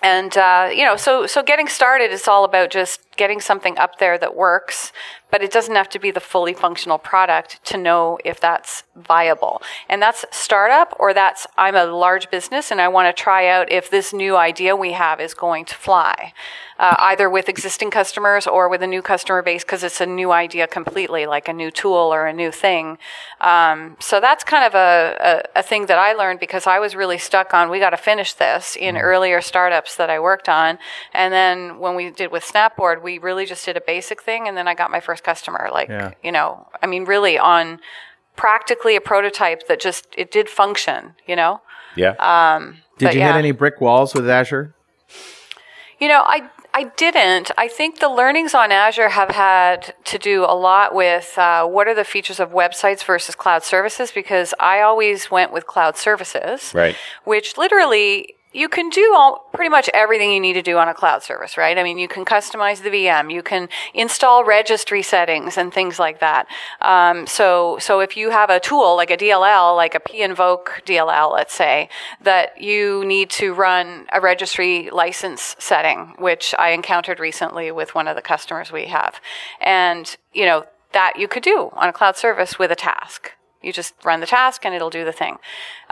and 0.02 0.36
uh, 0.36 0.70
you 0.72 0.84
know 0.84 0.96
so 0.96 1.26
so 1.26 1.42
getting 1.42 1.68
started 1.68 2.12
is 2.12 2.28
all 2.28 2.44
about 2.44 2.70
just 2.70 3.00
getting 3.18 3.40
something 3.40 3.76
up 3.76 3.98
there 3.98 4.16
that 4.16 4.34
works 4.34 4.92
but 5.30 5.42
it 5.42 5.52
doesn't 5.52 5.74
have 5.74 5.88
to 5.90 5.98
be 5.98 6.10
the 6.10 6.20
fully 6.20 6.54
functional 6.54 6.98
product 6.98 7.62
to 7.64 7.76
know 7.76 8.18
if 8.24 8.40
that's 8.40 8.82
viable. 8.96 9.60
And 9.88 10.00
that's 10.00 10.24
startup 10.30 10.94
or 10.98 11.12
that's 11.12 11.46
i'm 11.56 11.74
a 11.74 11.84
large 11.84 12.30
business 12.30 12.70
and 12.70 12.80
i 12.80 12.88
want 12.88 13.14
to 13.14 13.22
try 13.22 13.48
out 13.48 13.70
if 13.70 13.90
this 13.90 14.12
new 14.12 14.36
idea 14.36 14.74
we 14.74 14.92
have 14.92 15.20
is 15.20 15.34
going 15.34 15.64
to 15.66 15.74
fly 15.74 16.32
uh, 16.78 16.94
either 16.98 17.28
with 17.28 17.48
existing 17.48 17.90
customers 17.90 18.46
or 18.46 18.68
with 18.68 18.82
a 18.82 18.86
new 18.86 19.02
customer 19.02 19.42
base 19.42 19.64
because 19.64 19.82
it's 19.82 20.00
a 20.00 20.06
new 20.06 20.30
idea 20.30 20.66
completely 20.66 21.26
like 21.26 21.48
a 21.48 21.52
new 21.52 21.70
tool 21.70 22.14
or 22.14 22.26
a 22.26 22.32
new 22.32 22.52
thing. 22.52 22.98
Um, 23.40 23.96
so 23.98 24.20
that's 24.20 24.44
kind 24.44 24.64
of 24.64 24.74
a, 24.74 25.42
a, 25.56 25.60
a 25.60 25.62
thing 25.62 25.86
that 25.86 25.98
i 25.98 26.12
learned 26.12 26.40
because 26.40 26.66
i 26.66 26.78
was 26.78 26.94
really 26.94 27.18
stuck 27.18 27.52
on 27.52 27.70
we 27.70 27.78
got 27.78 27.90
to 27.90 27.96
finish 27.96 28.32
this 28.32 28.76
in 28.76 28.96
earlier 28.96 29.40
startups 29.40 29.96
that 29.96 30.10
i 30.10 30.18
worked 30.20 30.48
on. 30.48 30.78
And 31.12 31.32
then 31.32 31.78
when 31.78 31.94
we 31.96 32.10
did 32.10 32.30
with 32.30 32.44
snapboard 32.44 33.02
we 33.02 33.07
really 33.16 33.46
just 33.46 33.64
did 33.64 33.76
a 33.76 33.80
basic 33.80 34.20
thing 34.20 34.46
and 34.48 34.56
then 34.58 34.68
i 34.68 34.74
got 34.74 34.90
my 34.90 35.00
first 35.00 35.24
customer 35.24 35.68
like 35.72 35.88
Yeah. 35.88 36.12
you 36.22 36.32
know 36.32 36.68
i 36.82 36.86
mean 36.86 37.04
really 37.06 37.38
on 37.38 37.80
practically 38.36 38.94
a 38.96 39.00
prototype 39.00 39.66
that 39.68 39.80
just 39.80 40.06
it 40.18 40.30
did 40.30 40.48
function 40.50 41.14
you 41.26 41.36
know 41.36 41.62
Yeah. 41.96 42.14
Did 42.98 43.14
you 43.14 43.20
yeah. 43.20 43.32
hit 43.32 43.38
any 43.38 43.52
brick 43.52 43.80
walls 43.80 44.12
with 44.12 44.28
Azure? 44.28 44.74
You 46.00 46.08
know, 46.08 46.22
I 46.26 46.50
I 46.74 46.84
didn't. 46.96 47.50
I 47.56 47.66
think 47.66 47.98
the 47.98 48.08
learnings 48.08 48.54
on 48.54 48.70
Azure 48.70 49.08
have 49.08 49.30
had 49.30 49.94
to 50.04 50.18
do 50.18 50.44
a 50.44 50.54
lot 50.54 50.94
with 50.94 51.36
uh, 51.38 51.66
what 51.66 51.88
are 51.88 51.94
the 51.94 52.04
features 52.04 52.38
of 52.38 52.50
websites 52.50 53.02
versus 53.04 53.34
cloud 53.34 53.62
services 53.64 54.12
because 54.12 54.52
I 54.60 54.80
always 54.80 55.30
went 55.30 55.52
with 55.52 55.66
cloud 55.66 55.96
services, 55.96 56.72
Right. 56.74 56.94
Which 57.24 57.56
literally 57.56 58.34
you 58.52 58.68
can 58.68 58.88
do 58.88 59.14
all 59.14 59.48
pretty 59.52 59.68
much 59.68 59.90
everything 59.92 60.32
you 60.32 60.40
need 60.40 60.54
to 60.54 60.62
do 60.62 60.78
on 60.78 60.88
a 60.88 60.94
cloud 60.94 61.22
service, 61.22 61.56
right? 61.56 61.76
I 61.76 61.82
mean, 61.82 61.98
you 61.98 62.08
can 62.08 62.24
customize 62.24 62.82
the 62.82 62.90
VM, 62.90 63.32
you 63.32 63.42
can 63.42 63.68
install 63.92 64.44
registry 64.44 65.02
settings 65.02 65.58
and 65.58 65.72
things 65.72 65.98
like 65.98 66.20
that. 66.20 66.46
Um, 66.80 67.26
so, 67.26 67.78
so 67.78 68.00
if 68.00 68.16
you 68.16 68.30
have 68.30 68.48
a 68.50 68.58
tool 68.58 68.96
like 68.96 69.10
a 69.10 69.16
DLL, 69.16 69.76
like 69.76 69.94
a 69.94 70.00
pinvoke 70.00 70.82
DLL, 70.86 71.32
let's 71.32 71.54
say, 71.54 71.88
that 72.22 72.60
you 72.60 73.04
need 73.04 73.30
to 73.30 73.52
run 73.52 74.06
a 74.12 74.20
registry 74.20 74.88
license 74.90 75.54
setting, 75.58 76.14
which 76.18 76.54
I 76.58 76.70
encountered 76.70 77.20
recently 77.20 77.70
with 77.70 77.94
one 77.94 78.08
of 78.08 78.16
the 78.16 78.22
customers 78.22 78.72
we 78.72 78.86
have, 78.86 79.20
and 79.60 80.16
you 80.32 80.46
know 80.46 80.64
that 80.92 81.18
you 81.18 81.28
could 81.28 81.42
do 81.42 81.70
on 81.74 81.88
a 81.88 81.92
cloud 81.92 82.16
service 82.16 82.58
with 82.58 82.70
a 82.70 82.76
task. 82.76 83.32
You 83.62 83.72
just 83.72 83.94
run 84.04 84.20
the 84.20 84.26
task 84.26 84.64
and 84.64 84.74
it'll 84.74 84.90
do 84.90 85.04
the 85.04 85.12
thing. 85.12 85.36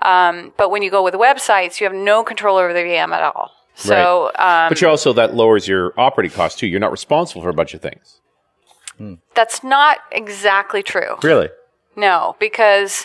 Um, 0.03 0.53
but 0.57 0.71
when 0.71 0.83
you 0.83 0.91
go 0.91 1.03
with 1.03 1.15
websites, 1.15 1.81
you 1.81 1.85
have 1.87 1.95
no 1.95 2.23
control 2.23 2.57
over 2.57 2.73
the 2.73 2.81
VM 2.81 3.13
at 3.13 3.23
all. 3.23 3.51
So, 3.75 4.27
um, 4.39 4.69
But 4.71 4.81
you're 4.81 4.89
also 4.91 5.13
that 5.13 5.35
lowers 5.35 5.69
your 5.69 5.93
operating 5.99 6.35
cost 6.35 6.59
too. 6.59 6.67
You're 6.67 6.81
not 6.81 6.93
responsible 6.93 7.43
for 7.43 7.49
a 7.51 7.55
bunch 7.55 7.75
of 7.75 7.83
things. 7.83 8.21
that's 9.35 9.63
not 9.63 9.99
exactly 10.11 10.83
true. 10.83 11.17
Really? 11.23 11.51
No, 11.97 12.37
because 12.39 13.05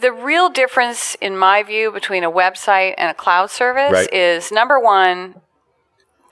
the 0.00 0.12
real 0.12 0.48
difference, 0.50 1.16
in 1.20 1.36
my 1.36 1.62
view, 1.64 1.90
between 1.90 2.22
a 2.22 2.30
website 2.30 2.94
and 2.98 3.10
a 3.10 3.14
cloud 3.14 3.50
service 3.50 3.90
Right. 3.92 4.12
is 4.12 4.52
number 4.52 4.78
one, 4.78 5.40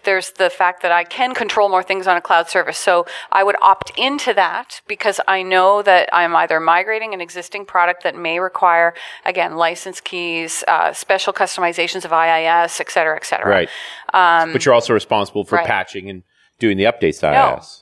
there's 0.05 0.30
the 0.32 0.50
fact 0.50 0.82
that 0.82 0.92
I 0.92 1.05
can 1.05 1.34
control 1.34 1.68
more 1.68 1.82
things 1.82 2.07
on 2.07 2.16
a 2.16 2.20
cloud 2.20 2.48
service. 2.48 2.78
So 2.78 3.07
I 3.32 3.42
would 3.42 3.57
opt 3.62 3.92
into 3.96 4.32
that 4.34 4.80
because 4.86 5.20
I 5.26 5.42
know 5.42 5.82
that 5.82 6.09
I'm 6.12 6.34
either 6.36 6.61
migrating 6.61 7.14
an 7.14 7.20
existing 7.20 7.66
product 7.66 8.02
that 8.05 8.14
may 8.16 8.38
require, 8.40 8.94
again, 9.24 9.57
license 9.57 10.00
keys, 10.00 10.62
uh, 10.68 10.92
special 10.92 11.32
customizations 11.32 12.05
of 12.05 12.12
IIS, 12.12 12.80
et 12.80 12.90
cetera, 12.90 13.16
et 13.16 13.24
cetera. 13.26 13.48
Right. 13.50 13.68
but 14.12 14.64
you're 14.64 14.74
also 14.74 14.92
responsible 14.94 15.44
for 15.44 15.57
Um, 15.57 15.61
right. 15.61 15.66
patching 15.68 16.09
and 16.09 16.22
doing 16.59 16.76
the 16.76 16.84
updates 16.84 17.20
to 17.20 17.30
No. 17.30 17.36
iOS. 17.59 17.80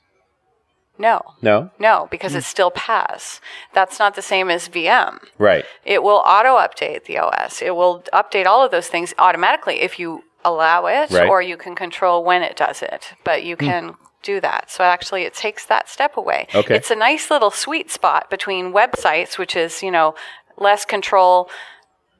No. 0.98 1.22
No? 1.40 1.70
No, 1.78 2.06
because 2.10 2.34
it's 2.34 2.46
still 2.46 2.70
PaaS. 2.70 3.40
That's 3.72 3.98
not 3.98 4.14
the 4.14 4.22
same 4.22 4.50
as 4.50 4.68
VM. 4.68 5.18
Right. 5.38 5.64
It 5.84 6.02
will 6.02 6.22
auto 6.24 6.56
update 6.58 7.04
the 7.04 7.18
OS. 7.18 7.60
It 7.62 7.74
will 7.74 8.04
update 8.12 8.46
all 8.46 8.62
of 8.64 8.70
those 8.70 8.88
things 8.88 9.12
automatically 9.18 9.80
if 9.80 9.98
you 9.98 10.24
allow 10.44 10.86
it, 10.86 11.10
Right. 11.10 11.28
or 11.28 11.40
you 11.42 11.56
can 11.56 11.74
control 11.74 12.24
when 12.24 12.42
it 12.42 12.56
does 12.56 12.82
it. 12.82 13.14
But 13.24 13.42
you 13.44 13.56
can 13.56 13.94
do 14.22 14.40
that. 14.40 14.70
So 14.70 14.84
actually, 14.84 15.22
it 15.24 15.34
takes 15.34 15.66
that 15.66 15.88
step 15.88 16.16
away. 16.16 16.46
Okay. 16.54 16.76
It's 16.76 16.90
a 16.90 16.96
nice 16.96 17.30
little 17.30 17.50
sweet 17.50 17.90
spot 17.90 18.30
between 18.30 18.72
websites, 18.72 19.36
which 19.38 19.56
is, 19.56 19.82
you 19.82 19.90
know, 19.90 20.14
less 20.56 20.84
control, 20.84 21.50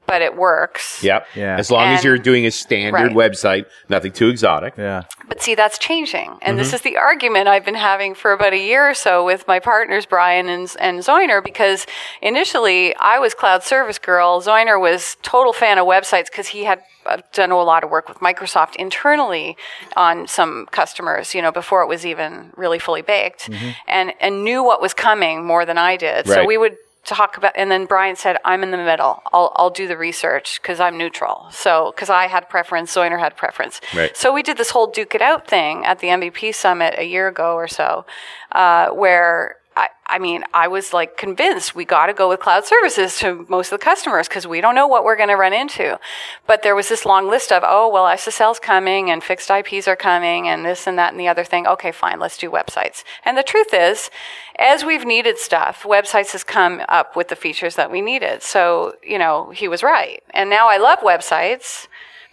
but 0.04 0.20
it 0.20 0.36
works. 0.36 1.02
Yep. 1.04 1.26
Yeah. 1.36 1.56
As 1.56 1.70
long 1.70 1.84
as 1.94 2.02
you're 2.02 2.18
doing 2.18 2.44
a 2.44 2.50
standard 2.50 3.14
Right. 3.14 3.30
website, 3.30 3.66
nothing 3.88 4.10
too 4.10 4.28
exotic. 4.30 4.74
Yeah. 4.76 5.02
But 5.28 5.40
see, 5.40 5.54
that's 5.54 5.78
changing. 5.78 6.30
And 6.30 6.40
Mm-hmm. 6.42 6.56
this 6.58 6.72
is 6.72 6.80
the 6.80 6.96
argument 6.96 7.46
I've 7.46 7.64
been 7.64 7.76
having 7.76 8.14
for 8.16 8.32
about 8.32 8.52
a 8.52 8.58
year 8.58 8.90
or 8.90 8.94
so 8.94 9.24
with 9.24 9.46
my 9.46 9.60
partners, 9.60 10.04
Brian 10.04 10.48
and, 10.48 10.74
and 10.80 10.98
Zoiner, 11.00 11.42
because 11.42 11.86
initially 12.20 12.96
I 12.96 13.18
was 13.20 13.32
cloud 13.32 13.62
service 13.62 13.98
girl. 13.98 14.42
Zoiner 14.42 14.80
was 14.80 15.16
total 15.22 15.52
fan 15.52 15.78
of 15.78 15.86
websites 15.86 16.26
because 16.26 16.48
he 16.48 16.64
had 16.64 16.82
done 17.32 17.50
a 17.50 17.56
lot 17.56 17.82
of 17.82 17.90
work 17.90 18.08
with 18.08 18.18
Microsoft 18.18 18.76
internally 18.76 19.56
on 19.96 20.26
some 20.26 20.66
customers, 20.70 21.34
you 21.34 21.40
know, 21.40 21.52
before 21.52 21.82
it 21.82 21.86
was 21.86 22.04
even 22.04 22.52
really 22.56 22.78
fully 22.78 23.02
baked 23.02 23.48
and, 23.88 24.12
and 24.20 24.44
knew 24.44 24.62
what 24.62 24.82
was 24.82 24.92
coming 24.92 25.44
more 25.44 25.64
than 25.64 25.78
I 25.78 25.96
did. 25.96 26.26
So 26.26 26.42
Mm-hmm. 26.42 26.48
We 26.48 26.58
would 26.58 26.76
talk 27.04 27.36
about, 27.36 27.52
and 27.56 27.70
then 27.70 27.86
Brian 27.86 28.16
said, 28.16 28.36
I'm 28.44 28.62
in 28.62 28.70
the 28.70 28.76
middle. 28.76 29.22
I'll, 29.32 29.52
I'll 29.56 29.70
do 29.70 29.88
the 29.88 29.96
research 29.96 30.60
because 30.60 30.80
I'm 30.80 30.96
neutral. 30.96 31.46
So, 31.50 31.92
because 31.94 32.10
I 32.10 32.26
had 32.26 32.48
preference, 32.48 32.94
Zoiner 32.94 33.18
had 33.18 33.36
preference. 33.36 33.80
Right. 33.94 34.16
So 34.16 34.32
we 34.32 34.42
did 34.42 34.56
this 34.56 34.70
whole 34.70 34.86
Duke 34.86 35.14
It 35.14 35.22
Out 35.22 35.48
thing 35.48 35.84
at 35.84 35.98
the 35.98 36.08
MVP 36.08 36.54
Summit 36.54 36.94
a 36.98 37.04
year 37.04 37.28
ago 37.28 37.54
or 37.54 37.68
so, 37.68 38.04
uh, 38.52 38.90
where 38.90 39.56
I, 39.76 39.88
I 40.06 40.18
mean, 40.18 40.44
I 40.52 40.68
was 40.68 40.92
like 40.92 41.16
convinced 41.16 41.74
we 41.74 41.84
got 41.84 42.06
to 42.06 42.12
go 42.12 42.28
with 42.28 42.40
cloud 42.40 42.66
services 42.66 43.18
to 43.20 43.46
most 43.48 43.72
of 43.72 43.78
the 43.78 43.84
customers 43.84 44.28
because 44.28 44.46
we 44.46 44.60
don't 44.60 44.74
know 44.74 44.86
what 44.86 45.04
we're 45.04 45.16
going 45.16 45.30
to 45.30 45.36
run 45.36 45.52
into. 45.52 45.98
But 46.46 46.62
there 46.62 46.74
was 46.74 46.88
this 46.88 47.06
long 47.06 47.28
list 47.28 47.50
of, 47.50 47.62
oh, 47.64 47.88
well, 47.88 48.04
SSL's 48.04 48.58
coming 48.58 49.10
and 49.10 49.24
fixed 49.24 49.50
IPs 49.50 49.88
are 49.88 49.96
coming 49.96 50.48
and 50.48 50.64
this 50.64 50.86
and 50.86 50.98
that 50.98 51.12
and 51.12 51.20
the 51.20 51.28
other 51.28 51.44
thing. 51.44 51.66
Okay, 51.66 51.92
fine, 51.92 52.20
let's 52.20 52.36
do 52.36 52.50
websites. 52.50 53.04
And 53.24 53.38
the 53.38 53.42
truth 53.42 53.72
is, 53.72 54.10
as 54.58 54.84
we've 54.84 55.06
needed 55.06 55.38
stuff, 55.38 55.84
websites 55.84 56.32
has 56.32 56.44
come 56.44 56.82
up 56.88 57.16
with 57.16 57.28
the 57.28 57.36
features 57.36 57.76
that 57.76 57.90
we 57.90 58.00
needed. 58.00 58.42
So, 58.42 58.96
you 59.02 59.18
know, 59.18 59.50
he 59.50 59.68
was 59.68 59.82
right. 59.82 60.22
And 60.30 60.50
now 60.50 60.68
I 60.68 60.76
love 60.76 60.98
websites 60.98 61.86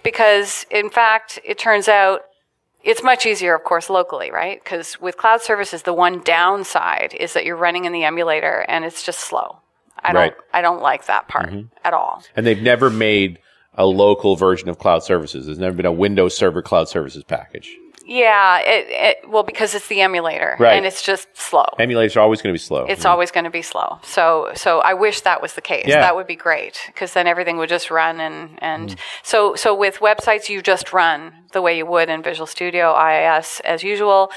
because, 0.04 0.66
in 0.70 0.90
fact, 0.90 1.40
it 1.46 1.58
turns 1.58 1.88
out 1.88 2.22
it's 2.84 3.04
much 3.04 3.26
easier, 3.26 3.56
of 3.56 3.64
course, 3.64 3.90
locally, 3.90 4.32
right? 4.32 4.64
Because 4.64 5.00
with 5.02 5.18
cloud 5.18 5.42
services, 5.42 5.84
the 5.84 5.94
one 5.94 6.22
downside 6.22 7.14
is 7.20 7.34
that 7.34 7.46
you're 7.46 7.58
running 7.58 7.86
in 7.86 7.92
the 7.92 8.04
emulator 8.04 8.66
and 8.68 8.86
it's 8.86 9.04
just 9.04 9.20
slow. 9.20 9.60
I 10.02 10.14
don't, 10.14 10.34
I 10.54 10.62
don't 10.62 10.82
like 10.82 11.08
that 11.08 11.28
part 11.28 11.50
mm-hmm. 11.50 11.68
at 11.84 11.94
all. 11.94 12.24
And 12.36 12.46
they've 12.46 12.62
never 12.62 12.90
made 12.90 13.40
a 13.74 13.86
local 13.86 14.38
version 14.38 14.70
of 14.70 14.80
cloud 14.80 15.04
services. 15.04 15.46
There's 15.46 15.60
never 15.60 15.76
been 15.76 15.86
a 15.86 15.92
Windows 15.92 16.38
Server 16.38 16.62
cloud 16.62 16.88
services 16.88 17.24
package. 17.24 17.76
Yeah, 18.12 18.60
it, 18.62 18.88
it 18.89 19.30
well 19.30 19.43
because 19.43 19.76
it's 19.76 19.88
the 19.88 20.01
emulator 20.01 20.55
Right. 20.60 20.74
and 20.74 20.86
it's 20.86 21.03
just 21.03 21.28
slow. 21.38 21.66
Emulators 21.78 22.16
are 22.18 22.22
always 22.22 22.41
going 22.41 22.51
to 22.51 22.57
be 22.62 22.66
slow. 22.70 22.86
It's 22.86 23.05
always 23.05 23.30
going 23.30 23.43
to 23.43 23.51
be 23.51 23.62
slow. 23.62 23.99
So, 24.01 24.49
so 24.55 24.80
I 24.80 24.95
wish 24.95 25.22
that 25.22 25.41
was 25.43 25.53
the 25.53 25.62
case. 25.62 25.86
Yeah. 25.88 25.99
That 26.01 26.16
would 26.16 26.26
be 26.26 26.36
great 26.36 26.80
because 26.88 27.14
then 27.14 27.28
everything 27.28 27.57
would 27.57 27.70
just 27.70 27.91
run 27.91 28.20
and 28.20 28.57
and 28.64 28.89
Mm. 28.89 28.97
so 29.22 29.53
so 29.55 29.76
with 29.76 29.99
websites 29.99 30.49
you 30.49 30.62
just 30.64 30.91
run 30.91 31.34
the 31.53 31.62
way 31.62 31.78
you 31.78 31.86
would 31.86 32.10
in 32.10 32.24
Visual 32.24 32.47
Studio 32.47 32.95
IIS 32.97 33.60
as 33.62 33.84
usual, 33.84 34.32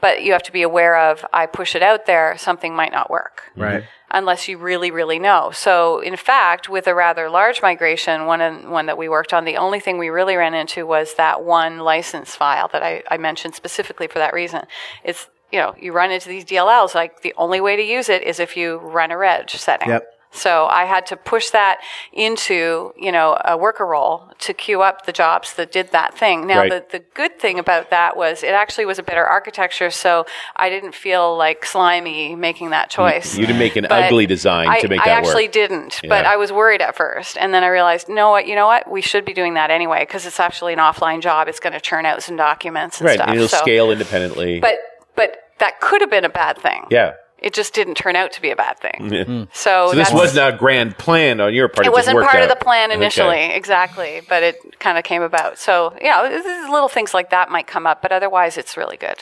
but 0.00 0.22
you 0.22 0.30
have 0.32 0.44
to 0.44 0.52
be 0.52 0.62
aware 0.62 0.96
of 0.96 1.24
I 1.32 1.46
push 1.46 1.74
it 1.74 1.82
out 1.82 2.06
there, 2.06 2.36
something 2.38 2.72
might 2.74 2.92
not 2.92 3.10
work 3.10 3.42
Right. 3.56 3.82
Unless 4.10 4.48
you 4.48 4.58
really, 4.58 4.90
really 4.90 5.18
know. 5.18 5.50
So, 5.52 6.00
in 6.00 6.16
fact, 6.16 6.68
with 6.68 6.86
a 6.86 6.94
rather 6.94 7.28
large 7.28 7.62
migration, 7.62 8.26
one 8.26 8.70
one 8.70 8.86
that 8.86 8.98
we 8.98 9.08
worked 9.08 9.32
on, 9.32 9.44
the 9.44 9.56
only 9.56 9.80
thing 9.80 9.98
we 9.98 10.08
really 10.08 10.36
ran 10.36 10.54
into 10.54 10.86
was 10.86 11.14
that 11.14 11.44
one 11.44 11.78
license 11.78 12.34
file 12.34 12.68
that 12.72 12.82
I, 12.82 13.02
I 13.10 13.16
mentioned 13.18 13.54
specifically 13.54 14.06
for 14.06 14.18
that 14.18 14.32
reason. 14.32 14.64
It's 15.04 15.28
you 15.52 15.58
know 15.58 15.74
you 15.80 15.92
run 15.92 16.10
into 16.10 16.28
these 16.28 16.44
DLLs 16.44 16.94
like 16.94 17.22
the 17.22 17.34
only 17.36 17.60
way 17.60 17.76
to 17.76 17.82
use 17.82 18.08
it 18.08 18.22
is 18.22 18.40
if 18.40 18.56
you 18.56 18.78
run 18.78 19.10
a 19.10 19.16
reg 19.16 19.50
setting. 19.50 19.88
Yep. 19.88 20.17
So 20.30 20.66
I 20.66 20.84
had 20.84 21.06
to 21.06 21.16
push 21.16 21.50
that 21.50 21.78
into, 22.12 22.92
you 22.98 23.10
know, 23.10 23.38
a 23.44 23.56
worker 23.56 23.86
role 23.86 24.30
to 24.40 24.52
queue 24.52 24.82
up 24.82 25.06
the 25.06 25.12
jobs 25.12 25.54
that 25.54 25.72
did 25.72 25.90
that 25.92 26.16
thing. 26.18 26.46
Now, 26.46 26.58
Right. 26.60 26.70
the, 26.90 26.98
the 26.98 27.04
good 27.14 27.38
thing 27.38 27.58
about 27.58 27.90
that 27.90 28.16
was 28.16 28.42
it 28.42 28.48
actually 28.52 28.84
was 28.84 28.98
a 28.98 29.02
better 29.02 29.24
architecture, 29.24 29.90
so 29.90 30.26
I 30.56 30.68
didn't 30.68 30.94
feel 30.94 31.36
like 31.36 31.64
slimy 31.64 32.34
making 32.36 32.70
that 32.70 32.90
choice. 32.90 33.36
You 33.38 33.46
didn't 33.46 33.58
make 33.58 33.76
an 33.76 33.86
But 33.88 34.04
ugly 34.04 34.26
design 34.26 34.68
I, 34.68 34.80
to 34.80 34.88
make 34.88 35.00
I 35.00 35.06
that 35.06 35.16
work. 35.22 35.24
I 35.24 35.28
actually 35.28 35.48
didn't, 35.48 36.00
but 36.02 36.24
Yeah. 36.24 36.32
I 36.32 36.36
was 36.36 36.52
worried 36.52 36.82
at 36.82 36.94
first, 36.96 37.38
and 37.38 37.54
then 37.54 37.64
I 37.64 37.68
realized, 37.68 38.08
no, 38.08 38.30
what, 38.30 38.46
you 38.46 38.54
know 38.54 38.66
what, 38.66 38.90
we 38.90 39.00
should 39.00 39.24
be 39.24 39.32
doing 39.32 39.54
that 39.54 39.70
anyway 39.70 40.00
because 40.00 40.26
it's 40.26 40.38
actually 40.40 40.72
an 40.74 40.78
offline 40.78 41.20
job. 41.20 41.48
It's 41.48 41.60
going 41.60 41.72
to 41.72 41.80
churn 41.80 42.04
out 42.06 42.22
some 42.22 42.36
documents 42.36 43.00
and 43.00 43.06
Right. 43.06 43.14
stuff. 43.14 43.28
And 43.28 43.36
it'll 43.36 43.48
so, 43.48 43.56
scale 43.58 43.90
independently. 43.90 44.60
but 44.60 44.78
but 45.16 45.36
that 45.58 45.80
could 45.80 46.00
have 46.00 46.10
been 46.10 46.24
a 46.24 46.28
bad 46.28 46.58
thing. 46.58 46.84
yeah. 46.90 47.14
It 47.40 47.54
just 47.54 47.72
didn't 47.72 47.94
turn 47.94 48.16
out 48.16 48.32
to 48.32 48.42
be 48.42 48.50
a 48.50 48.56
bad 48.56 48.78
thing. 48.80 49.10
Mm. 49.10 49.48
So, 49.52 49.90
So 49.90 49.94
this 49.96 50.12
was 50.12 50.34
not 50.34 50.54
a 50.54 50.56
grand 50.56 50.98
plan 50.98 51.40
on 51.40 51.54
your 51.54 51.68
part. 51.68 51.86
it 51.86 51.90
just 51.90 51.94
wasn't 51.94 52.16
worked 52.16 52.30
part 52.30 52.42
of 52.42 52.48
the 52.48 52.56
plan 52.56 52.90
Okay. 52.90 52.96
initially, 53.00 53.44
exactly, 53.54 54.22
but 54.28 54.42
it 54.42 54.56
kind 54.80 54.98
of 54.98 55.04
came 55.04 55.22
about. 55.22 55.58
So, 55.58 55.94
yeah, 56.02 56.22
little 56.70 56.88
things 56.88 57.14
like 57.14 57.30
that 57.30 57.50
might 57.50 57.66
come 57.68 57.86
up, 57.86 58.02
but 58.02 58.10
otherwise, 58.12 58.56
it's 58.58 58.76
really 58.76 58.96
good. 58.96 59.18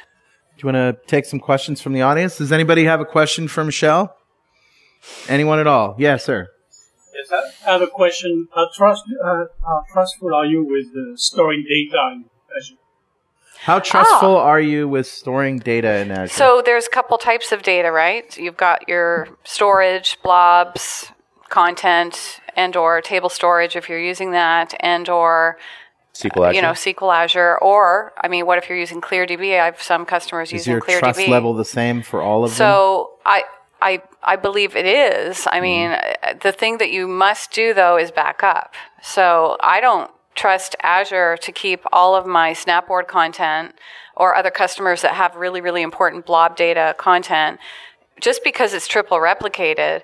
Do 0.57 0.67
you 0.67 0.73
want 0.73 0.77
to 0.99 1.07
take 1.07 1.27
some 1.27 1.39
questions 1.41 1.83
from 1.83 1.93
the 1.93 2.01
audience? 2.01 2.39
Does 2.39 2.53
anybody 2.53 2.85
have 2.85 3.01
a 3.01 3.05
question 3.05 3.49
for 3.49 3.62
Michele? 3.64 4.17
Anyone 5.29 5.59
at 5.59 5.67
all? 5.67 5.95
Yes, 5.99 6.25
sir. 6.25 6.49
Yes, 7.14 7.53
I 7.67 7.71
have 7.73 7.83
a 7.83 7.87
question. 7.87 8.49
How 8.55 8.69
trust, 8.75 9.05
uh, 9.23 9.45
how 9.62 9.83
trustful 9.93 10.35
are 10.35 10.47
you 10.47 10.64
with 10.64 10.87
uh, 10.97 11.17
storing 11.17 11.64
data 11.69 12.01
in 12.14 12.25
Azure? 12.25 12.31
How 13.67 13.81
trustful 13.81 14.37
are 14.37 14.61
you 14.61 14.89
with 14.89 15.07
storing 15.09 15.59
data 15.59 15.97
in 15.99 16.11
Azure? 16.12 16.29
So, 16.33 16.62
there's 16.64 16.87
a 16.87 16.91
couple 16.91 17.19
types 17.19 17.51
of 17.51 17.62
data, 17.62 17.91
right? 17.91 18.37
You've 18.39 18.57
got 18.57 18.89
your 18.89 19.29
storage, 19.43 20.19
blobs, 20.23 21.11
content, 21.49 22.41
and 22.57 22.77
or 22.77 23.01
table 23.01 23.29
storage 23.29 23.75
if 23.75 23.89
you're 23.89 24.01
using 24.01 24.31
that, 24.31 24.75
and 24.81 25.09
or 25.09 25.59
SQL 26.14 26.47
Azure. 26.49 26.55
you 26.57 26.62
know 26.62 26.71
Azure. 26.71 26.91
SQL 26.95 27.14
Azure, 27.14 27.59
or 27.61 28.12
I 28.23 28.29
mean, 28.29 28.47
what 28.47 28.59
if 28.59 28.69
you're 28.69 28.79
using 28.79 29.01
ClearDB? 29.01 29.59
I 29.61 29.64
have 29.67 29.83
some 29.83 30.07
customers 30.07 30.49
is 30.49 30.53
using 30.67 30.73
your 30.75 30.81
ClearDB. 30.81 30.99
trust 31.01 31.29
level 31.29 31.53
the 31.55 31.64
same 31.64 32.03
for 32.03 32.23
all 32.23 32.45
of 32.45 32.51
them? 32.53 32.57
So 32.57 33.11
I, 33.27 33.43
I, 33.83 34.01
I 34.23 34.37
believe 34.37 34.77
it 34.77 34.87
is. 34.87 35.47
I 35.51 35.61
mean, 35.61 35.91
Mm-hmm. 35.91 36.37
uh, 36.37 36.39
the 36.41 36.53
thing 36.53 36.79
that 36.79 36.91
you 36.91 37.07
must 37.09 37.51
do 37.53 37.75
though 37.75 37.99
is 37.99 38.11
back 38.12 38.43
up. 38.43 38.75
So 39.03 39.57
I 39.61 39.81
don't 39.81 40.11
trust 40.37 40.76
Azure 40.82 41.37
to 41.39 41.51
keep 41.53 41.80
all 41.93 42.14
of 42.14 42.26
my 42.26 42.53
Snapboard 42.53 43.09
content 43.09 43.74
or 44.14 44.34
other 44.37 44.51
customers 44.51 45.03
that 45.03 45.14
have 45.14 45.34
really, 45.37 45.61
really 45.61 45.82
important 45.82 46.24
blob 46.26 46.57
data 46.57 46.95
content 46.99 47.59
just 48.20 48.43
because 48.45 48.72
it's 48.72 48.87
triple 48.89 49.18
replicated. 49.18 50.03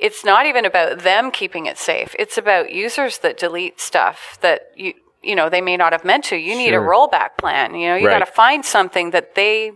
it's 0.00 0.24
not 0.24 0.46
even 0.46 0.64
about 0.64 1.00
them 1.00 1.30
keeping 1.30 1.66
it 1.66 1.78
safe. 1.78 2.16
It's 2.18 2.36
about 2.36 2.72
users 2.72 3.18
that 3.18 3.38
delete 3.38 3.78
stuff 3.80 4.36
that 4.40 4.70
you 4.76 4.94
you 5.22 5.36
know 5.36 5.48
they 5.48 5.60
may 5.60 5.76
not 5.76 5.92
have 5.92 6.04
meant 6.04 6.24
to. 6.24 6.36
You 6.36 6.56
need 6.56 6.74
a 6.74 6.78
rollback 6.78 7.36
plan. 7.38 7.74
You 7.76 7.88
know, 7.90 7.96
you 7.96 8.08
Right. 8.08 8.18
got 8.18 8.26
to 8.26 8.32
find 8.32 8.64
something 8.64 9.10
that 9.12 9.34
they 9.36 9.72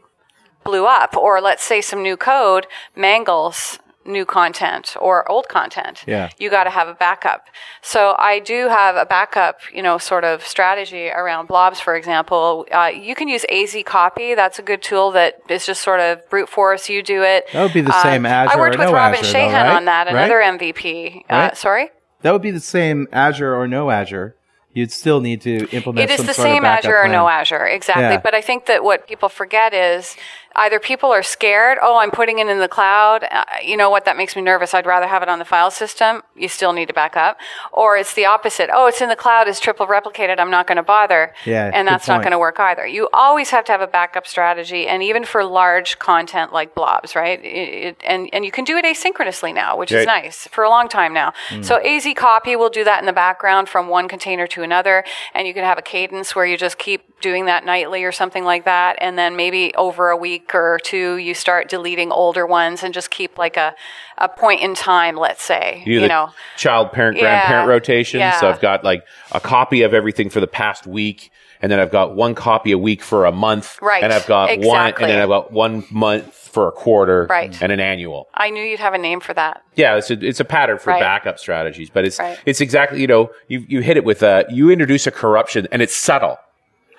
blew 0.64 0.84
up, 0.86 1.16
or 1.16 1.40
let's 1.40 1.62
say 1.62 1.80
some 1.80 2.02
new 2.02 2.16
code 2.16 2.66
mangles 2.96 3.78
new 4.06 4.24
content 4.24 4.96
or 5.00 5.28
old 5.30 5.48
content. 5.48 6.04
Yeah. 6.06 6.30
You 6.38 6.48
got 6.50 6.64
to 6.64 6.70
have 6.70 6.88
a 6.88 6.94
backup. 6.94 7.46
So 7.82 8.14
I 8.18 8.38
do 8.38 8.68
have 8.68 8.96
a 8.96 9.04
backup, 9.06 9.60
you 9.72 9.82
know, 9.82 9.98
sort 9.98 10.24
of 10.24 10.42
strategy 10.46 11.08
around 11.10 11.46
blobs, 11.48 11.80
for 11.80 11.94
example. 11.96 12.66
Uh, 12.72 12.90
you 12.94 13.14
can 13.14 13.28
use 13.28 13.44
AzCopy. 13.50 14.34
That's 14.36 14.58
a 14.58 14.62
good 14.62 14.82
tool 14.82 15.10
that 15.12 15.40
is 15.48 15.66
just 15.66 15.82
sort 15.82 16.00
of 16.00 16.28
brute 16.30 16.48
force. 16.48 16.88
You 16.88 17.02
do 17.02 17.22
it. 17.22 17.46
That 17.52 17.62
would 17.62 17.72
be 17.74 17.80
the 17.80 17.94
Uh, 17.94 18.02
same 18.02 18.24
Azure 18.26 18.52
I 18.52 18.56
worked 18.56 18.76
or 18.76 18.78
with 18.78 18.88
no 18.88 18.92
Robin 18.94 19.18
Azure, 19.18 19.32
though, 19.32 19.38
Shahan 19.38 19.52
right? 19.52 19.76
on 19.76 19.84
that, 19.86 20.06
Right? 20.06 20.14
another 20.16 20.40
MVP. 20.40 21.24
Uh, 21.30 21.34
Right? 21.34 21.56
sorry? 21.56 21.90
That 22.22 22.32
would 22.32 22.42
be 22.42 22.50
the 22.50 22.60
same 22.60 23.06
Azure 23.12 23.54
or 23.54 23.68
no 23.68 23.90
Azure. 23.90 24.36
You'd 24.72 24.92
still 24.92 25.20
need 25.22 25.40
to 25.42 25.66
implement 25.70 26.10
It 26.10 26.20
is 26.20 26.26
the 26.26 26.34
same 26.34 26.64
Azure 26.66 26.98
or 26.98 27.08
no 27.08 27.28
Azure, 27.28 27.64
exactly. 27.66 28.02
Yeah. 28.04 28.20
But 28.20 28.34
I 28.34 28.42
think 28.42 28.66
that 28.66 28.84
what 28.84 29.06
people 29.08 29.30
forget 29.30 29.72
is 29.72 30.14
either 30.56 30.80
people 30.80 31.10
are 31.10 31.22
scared, 31.22 31.78
oh, 31.80 31.98
I'm 31.98 32.10
putting 32.10 32.38
it 32.38 32.48
in 32.48 32.58
the 32.58 32.68
cloud. 32.68 33.26
Uh, 33.30 33.44
you 33.62 33.76
know 33.76 33.90
what? 33.90 34.04
That 34.04 34.16
makes 34.16 34.34
me 34.34 34.42
nervous. 34.42 34.74
I'd 34.74 34.86
rather 34.86 35.06
have 35.06 35.22
it 35.22 35.28
on 35.28 35.38
the 35.38 35.44
file 35.44 35.70
system. 35.70 36.22
You 36.34 36.48
still 36.48 36.72
need 36.72 36.86
to 36.88 36.94
back 36.94 37.16
up. 37.16 37.38
Or 37.72 37.96
it's 37.96 38.14
the 38.14 38.24
opposite. 38.24 38.70
Oh, 38.72 38.86
it's 38.86 39.00
in 39.00 39.08
the 39.08 39.16
cloud. 39.16 39.48
It's 39.48 39.60
triple 39.60 39.86
replicated. 39.86 40.38
I'm 40.38 40.50
not 40.50 40.66
going 40.66 40.76
to 40.76 40.82
bother. 40.82 41.32
Yeah, 41.44 41.70
And 41.72 41.86
that's 41.86 42.08
not 42.08 42.22
going 42.22 42.32
to 42.32 42.38
work 42.38 42.58
either. 42.58 42.86
You 42.86 43.08
always 43.12 43.50
have 43.50 43.64
to 43.66 43.72
have 43.72 43.80
a 43.80 43.86
backup 43.86 44.26
strategy. 44.26 44.86
And 44.86 45.02
even 45.02 45.24
for 45.24 45.44
large 45.44 45.98
content 45.98 46.52
like 46.52 46.74
blobs, 46.74 47.14
right? 47.14 47.38
It, 47.44 47.46
it, 47.46 48.00
and, 48.04 48.28
and 48.32 48.44
you 48.44 48.50
can 48.50 48.64
do 48.64 48.76
it 48.76 48.84
asynchronously 48.84 49.54
now, 49.54 49.76
which 49.76 49.92
is 49.92 50.06
nice 50.06 50.46
for 50.48 50.64
a 50.64 50.68
long 50.68 50.88
time 50.88 51.12
now. 51.12 51.32
So 51.62 51.76
AZ 51.76 52.06
copy 52.16 52.56
will 52.56 52.70
do 52.70 52.84
that 52.84 53.00
in 53.00 53.06
the 53.06 53.12
background 53.12 53.68
from 53.68 53.88
one 53.88 54.08
container 54.08 54.46
to 54.48 54.62
another. 54.62 55.04
And 55.34 55.46
you 55.46 55.54
can 55.54 55.64
have 55.64 55.78
a 55.78 55.82
cadence 55.82 56.34
where 56.34 56.46
you 56.46 56.56
just 56.56 56.78
keep 56.78 57.15
doing 57.20 57.46
that 57.46 57.64
nightly 57.64 58.04
or 58.04 58.12
something 58.12 58.44
like 58.44 58.64
that. 58.66 58.96
And 59.00 59.18
then 59.18 59.36
maybe 59.36 59.74
over 59.74 60.10
a 60.10 60.16
week 60.16 60.54
or 60.54 60.78
two, 60.84 61.16
you 61.16 61.32
start 61.34 61.68
deleting 61.68 62.12
older 62.12 62.46
ones 62.46 62.82
and 62.82 62.92
just 62.92 63.10
keep 63.10 63.38
like 63.38 63.56
a, 63.56 63.74
a 64.18 64.28
point 64.28 64.60
in 64.62 64.74
time, 64.74 65.16
let's 65.16 65.42
say, 65.42 65.82
You, 65.86 66.00
you, 66.02 66.08
know. 66.08 66.30
child 66.56 66.92
parent 66.92 67.16
Yeah. 67.16 67.22
grandparent 67.22 67.68
rotation. 67.68 68.20
So 68.38 68.48
I've 68.50 68.60
got 68.60 68.84
like 68.84 69.04
a 69.32 69.40
copy 69.40 69.82
of 69.82 69.94
everything 69.94 70.28
for 70.28 70.40
the 70.40 70.46
past 70.46 70.86
week, 70.86 71.30
and 71.62 71.72
then 71.72 71.80
I've 71.80 71.90
got 71.90 72.14
one 72.14 72.34
copy 72.34 72.72
a 72.72 72.78
week 72.78 73.02
for 73.02 73.24
a 73.24 73.32
month, 73.32 73.78
Right. 73.80 74.02
And 74.04 74.12
I've 74.12 74.26
got 74.26 74.50
one, 74.58 74.92
and 75.00 75.10
then 75.10 75.18
I've 75.20 75.28
got 75.28 75.52
one 75.52 75.84
month 75.90 76.34
for 76.34 76.68
a 76.68 76.72
quarter, 76.72 77.26
Right. 77.30 77.56
And 77.62 77.72
an 77.72 77.80
annual. 77.80 78.28
I 78.34 78.50
knew 78.50 78.62
you'd 78.62 78.80
have 78.80 78.92
a 78.94 78.98
name 78.98 79.20
for 79.20 79.32
that. 79.34 79.62
Yeah, 79.74 79.96
it's 79.96 80.10
a, 80.10 80.22
it's 80.26 80.40
a 80.40 80.44
pattern 80.44 80.78
for 80.78 80.90
Right. 80.90 81.00
backup 81.00 81.38
strategies, 81.38 81.88
but 81.88 82.04
it's 82.04 82.18
Right. 82.18 82.38
it's 82.44 82.60
exactly 82.60 83.00
you 83.00 83.06
know 83.06 83.30
you 83.48 83.64
you 83.68 83.80
hit 83.80 83.96
it 83.96 84.04
with 84.04 84.22
a 84.22 84.44
you 84.50 84.70
introduce 84.70 85.06
a 85.06 85.10
corruption 85.10 85.66
and 85.72 85.80
it's 85.80 85.96
subtle. 85.96 86.38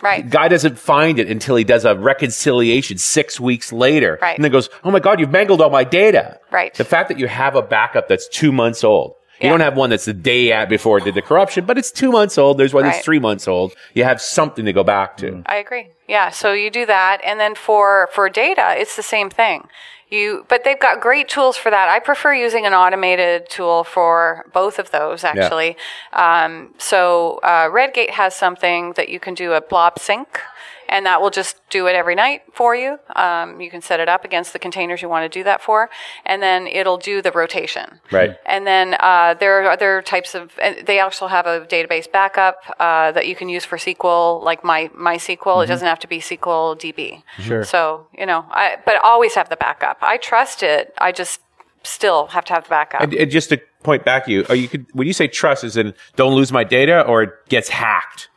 Right. 0.02 0.30
Guy 0.30 0.48
doesn't 0.48 0.78
find 0.78 1.20
it 1.20 1.30
until 1.30 1.56
he 1.56 1.64
does 1.64 1.86
a 1.86 1.96
reconciliation 1.96 2.98
six 2.98 3.40
weeks 3.40 3.72
later, 3.74 4.20
Right. 4.22 4.36
and 4.36 4.44
then 4.44 4.52
goes, 4.52 4.70
"Oh 4.84 4.92
my 4.92 5.00
god, 5.00 5.20
you've 5.20 5.32
mangled 5.32 5.62
all 5.62 5.70
my 5.70 5.84
data." 5.84 6.40
Right. 6.52 6.74
The 6.74 6.86
fact 6.86 7.10
that 7.10 7.20
you 7.20 7.28
have 7.28 7.56
a 7.56 7.62
backup 7.62 8.08
that's 8.08 8.28
two 8.28 8.52
months 8.52 8.84
old. 8.84 9.16
You 9.40 9.46
Yeah. 9.46 9.52
don't 9.52 9.60
have 9.60 9.78
one 9.78 9.92
that's 9.92 10.06
the 10.06 10.14
day 10.14 10.52
at 10.52 10.68
before 10.68 10.98
it 10.98 11.04
did 11.04 11.14
the 11.14 11.22
corruption, 11.22 11.66
but 11.66 11.78
it's 11.78 11.92
two 11.92 12.12
months 12.12 12.40
old. 12.40 12.58
There's 12.58 12.74
one 12.74 12.84
that's 12.86 13.04
three 13.06 13.20
months 13.20 13.48
old. 13.48 13.74
You 13.94 14.04
have 14.04 14.20
something 14.20 14.66
to 14.66 14.74
go 14.74 14.84
back 14.84 15.16
to. 15.18 15.44
I 15.46 15.58
agree. 15.58 15.90
Yeah, 16.08 16.30
so 16.32 16.54
you 16.54 16.72
do 16.72 16.86
that, 16.88 17.22
and 17.24 17.40
then 17.40 17.54
for 17.54 18.10
for 18.14 18.30
data, 18.30 18.74
it's 18.78 18.96
the 18.96 19.04
same 19.04 19.30
thing. 19.30 19.68
You, 20.10 20.46
but 20.48 20.64
they've 20.64 20.80
got 20.80 21.02
great 21.02 21.28
tools 21.28 21.58
for 21.58 21.70
that. 21.70 21.90
I 21.90 22.00
prefer 22.00 22.34
using 22.34 22.66
an 22.66 22.74
automated 22.74 23.50
tool 23.50 23.84
for 23.84 24.46
both 24.54 24.80
of 24.80 24.92
those, 24.92 25.26
actually. 25.26 25.76
Um, 26.14 26.74
so 26.78 27.40
uh, 27.44 27.68
Redgate 27.70 28.12
has 28.12 28.34
something 28.34 28.94
that 28.94 29.10
you 29.10 29.20
can 29.20 29.34
do 29.34 29.52
a 29.52 29.60
blob 29.60 30.00
sync, 30.00 30.40
and 30.88 31.06
that 31.06 31.22
will 31.22 31.30
just 31.30 31.58
do 31.70 31.88
it 31.88 31.96
every 31.96 32.16
night 32.16 32.44
for 32.54 32.76
you. 32.76 33.00
Um, 33.16 33.60
you 33.62 33.70
can 33.70 33.82
set 33.82 34.00
it 34.00 34.10
up 34.10 34.26
against 34.26 34.54
the 34.54 34.60
containers 34.60 35.02
you 35.02 35.10
want 35.10 35.32
to 35.32 35.40
do 35.40 35.44
that 35.44 35.62
for, 35.62 35.90
and 36.26 36.42
then 36.42 36.68
it'll 36.68 36.98
do 36.98 37.22
the 37.22 37.32
rotation. 37.32 38.00
Right. 38.12 38.38
And 38.46 38.66
then 38.66 38.96
uh, 39.00 39.36
there 39.36 39.62
are 39.62 39.72
other 39.72 40.02
types 40.02 40.36
of. 40.36 40.52
And 40.62 40.86
they 40.86 41.00
also 41.00 41.28
have 41.28 41.46
a 41.46 41.62
database 41.62 42.12
backup 42.12 42.58
uh, 42.80 43.12
that 43.12 43.28
you 43.28 43.36
can 43.36 43.50
use 43.50 43.66
for 43.66 43.78
SQL, 43.78 44.44
like 44.44 44.64
my 44.64 44.90
MySQL. 44.90 45.64
It 45.64 45.68
doesn't 45.68 45.88
have 45.88 46.00
to 46.00 46.08
be 46.08 46.20
SQL 46.20 46.78
DB. 46.78 47.24
Sure. 47.40 47.64
So 47.64 48.08
you 48.18 48.26
know, 48.26 48.46
I 48.50 48.78
but 48.86 48.96
always 49.04 49.36
have 49.36 49.50
the 49.50 49.58
backup. 49.58 49.98
I 50.02 50.18
trust 50.18 50.64
it. 50.64 50.94
I 50.98 51.12
just 51.12 51.42
still 51.84 52.28
have 52.28 52.46
to 52.46 52.54
have 52.54 52.64
the 52.64 52.70
backup. 52.70 53.02
And, 53.02 53.14
and 53.14 53.32
just 53.32 53.50
to 53.50 53.62
point 53.84 54.04
back 54.04 54.28
you, 54.28 54.46
you 54.54 54.68
could 54.68 54.86
when 54.94 55.08
you 55.08 55.14
say 55.14 55.28
trust 55.28 55.64
is 55.64 55.78
in 55.78 55.94
don't 56.16 56.34
lose 56.34 56.52
my 56.52 56.64
data 56.64 57.02
or 57.02 57.24
it 57.24 57.32
gets 57.50 57.70
hacked. 57.70 58.30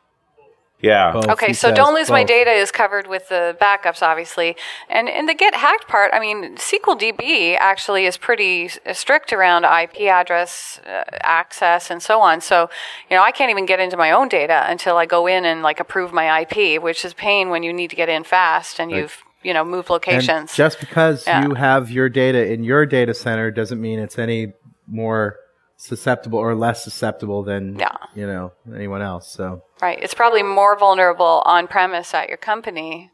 Yeah. 0.82 1.12
Both, 1.12 1.28
Okay, 1.28 1.52
so 1.52 1.68
says, 1.68 1.76
don't 1.76 1.94
lose 1.94 2.10
my 2.10 2.24
data 2.24 2.50
is 2.50 2.70
covered 2.70 3.06
with 3.06 3.28
the 3.28 3.56
backups, 3.60 4.02
obviously, 4.02 4.56
and 4.88 5.08
and 5.08 5.28
the 5.28 5.34
get 5.34 5.54
hacked 5.54 5.88
part. 5.88 6.10
I 6.14 6.20
mean, 6.20 6.56
SQL 6.56 6.98
DB 6.98 7.56
actually 7.58 8.06
is 8.06 8.16
pretty 8.16 8.70
strict 8.92 9.32
around 9.32 9.64
IP 9.64 10.02
address 10.08 10.80
uh, 10.86 11.04
access 11.22 11.90
and 11.90 12.02
so 12.02 12.20
on. 12.20 12.40
So, 12.40 12.70
you 13.10 13.16
know, 13.16 13.22
I 13.22 13.30
can't 13.30 13.50
even 13.50 13.66
get 13.66 13.78
into 13.80 13.96
my 13.96 14.10
own 14.10 14.28
data 14.28 14.64
until 14.68 14.96
I 14.96 15.06
go 15.06 15.26
in 15.26 15.44
and 15.44 15.62
like 15.62 15.80
approve 15.80 16.12
my 16.12 16.40
IP, 16.42 16.82
which 16.82 17.04
is 17.04 17.12
pain 17.14 17.50
when 17.50 17.62
you 17.62 17.72
need 17.72 17.90
to 17.90 17.96
get 17.96 18.08
in 18.08 18.24
fast 18.24 18.80
and 18.80 18.90
you've 18.90 19.18
you 19.42 19.54
know 19.54 19.64
moved 19.64 19.88
And 19.88 19.92
locations. 19.92 20.54
just 20.54 20.80
because 20.80 21.26
Yeah. 21.26 21.46
you 21.46 21.54
have 21.54 21.90
your 21.90 22.08
data 22.08 22.50
in 22.52 22.62
your 22.64 22.84
data 22.86 23.14
center 23.14 23.50
doesn't 23.50 23.80
mean 23.80 23.98
it's 23.98 24.18
any 24.18 24.52
more 24.86 25.36
susceptible 25.80 26.38
or 26.38 26.54
less 26.54 26.84
susceptible 26.84 27.42
than 27.42 27.78
Yeah. 27.78 27.96
you 28.14 28.26
know 28.26 28.52
anyone 28.74 29.00
else. 29.00 29.32
So 29.32 29.62
right, 29.80 29.98
it's 30.02 30.12
probably 30.14 30.42
more 30.42 30.76
vulnerable 30.78 31.42
on 31.46 31.66
premise 31.66 32.12
at 32.12 32.28
your 32.28 32.36
company 32.36 33.10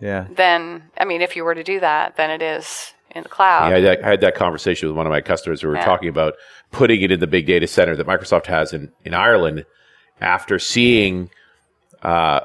yeah, 0.00 0.26
than 0.30 0.90
I 0.96 1.04
mean, 1.04 1.22
if 1.22 1.34
you 1.36 1.44
were 1.44 1.54
to 1.54 1.64
do 1.64 1.80
that, 1.80 2.16
than 2.16 2.30
it 2.30 2.40
is 2.42 2.94
in 3.10 3.22
the 3.24 3.28
cloud. 3.28 3.68
Yeah, 3.70 3.76
I, 3.76 3.80
had 3.80 3.84
that, 3.84 4.04
I 4.04 4.08
had 4.10 4.20
that 4.20 4.34
conversation 4.36 4.88
with 4.88 4.96
one 4.96 5.06
of 5.06 5.10
my 5.10 5.20
customers 5.20 5.60
who 5.60 5.68
were 5.68 5.76
Yeah. 5.76 5.84
talking 5.84 6.08
about 6.08 6.34
putting 6.70 7.00
it 7.02 7.10
in 7.10 7.18
the 7.20 7.26
big 7.26 7.46
data 7.46 7.66
center 7.66 7.96
that 7.96 8.06
Microsoft 8.06 8.46
has 8.46 8.72
in, 8.72 8.92
in 9.04 9.12
Ireland 9.14 9.64
after 10.20 10.58
seeing 10.60 11.30
uh, 12.02 12.40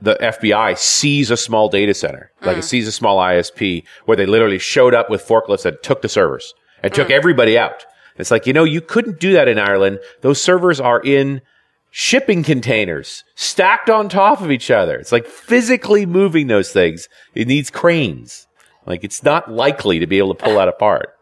the 0.00 0.14
FBI 0.20 0.78
seize 0.78 1.30
a 1.30 1.36
small 1.36 1.68
data 1.68 1.92
center, 1.94 2.32
like 2.42 2.56
it 2.58 2.62
sees 2.64 2.86
a 2.88 2.92
small 2.92 3.18
ISP, 3.18 3.84
where 4.06 4.16
they 4.16 4.24
literally 4.26 4.58
showed 4.58 4.94
up 4.94 5.10
with 5.10 5.26
forklifts 5.26 5.66
and 5.66 5.76
took 5.82 6.00
the 6.00 6.08
servers 6.08 6.54
and 6.82 6.92
took 6.94 7.10
everybody 7.10 7.58
out. 7.58 7.84
It's 8.16 8.30
like, 8.30 8.46
you 8.46 8.52
know, 8.52 8.64
you 8.64 8.80
couldn't 8.80 9.20
do 9.20 9.32
that 9.32 9.48
in 9.48 9.58
Ireland. 9.58 10.00
Those 10.20 10.40
servers 10.40 10.80
are 10.80 11.00
in 11.00 11.42
shipping 11.90 12.42
containers 12.42 13.24
stacked 13.34 13.90
on 13.90 14.08
top 14.08 14.40
of 14.40 14.50
each 14.50 14.70
other. 14.70 14.96
It's 14.96 15.12
like 15.12 15.26
physically 15.26 16.06
moving 16.06 16.46
those 16.46 16.72
things. 16.72 17.08
It 17.34 17.48
needs 17.48 17.70
cranes. 17.70 18.46
Like 18.86 19.04
it's 19.04 19.22
not 19.22 19.50
likely 19.50 19.98
to 19.98 20.06
be 20.06 20.18
able 20.18 20.34
to 20.34 20.42
pull 20.42 20.56
that 20.56 20.68
apart. 20.68 21.14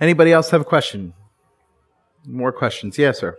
Anybody 0.00 0.32
else 0.32 0.50
have 0.50 0.60
a 0.60 0.64
question? 0.64 1.14
More 2.26 2.52
questions? 2.52 2.98
Yes, 2.98 3.18
sir. 3.20 3.36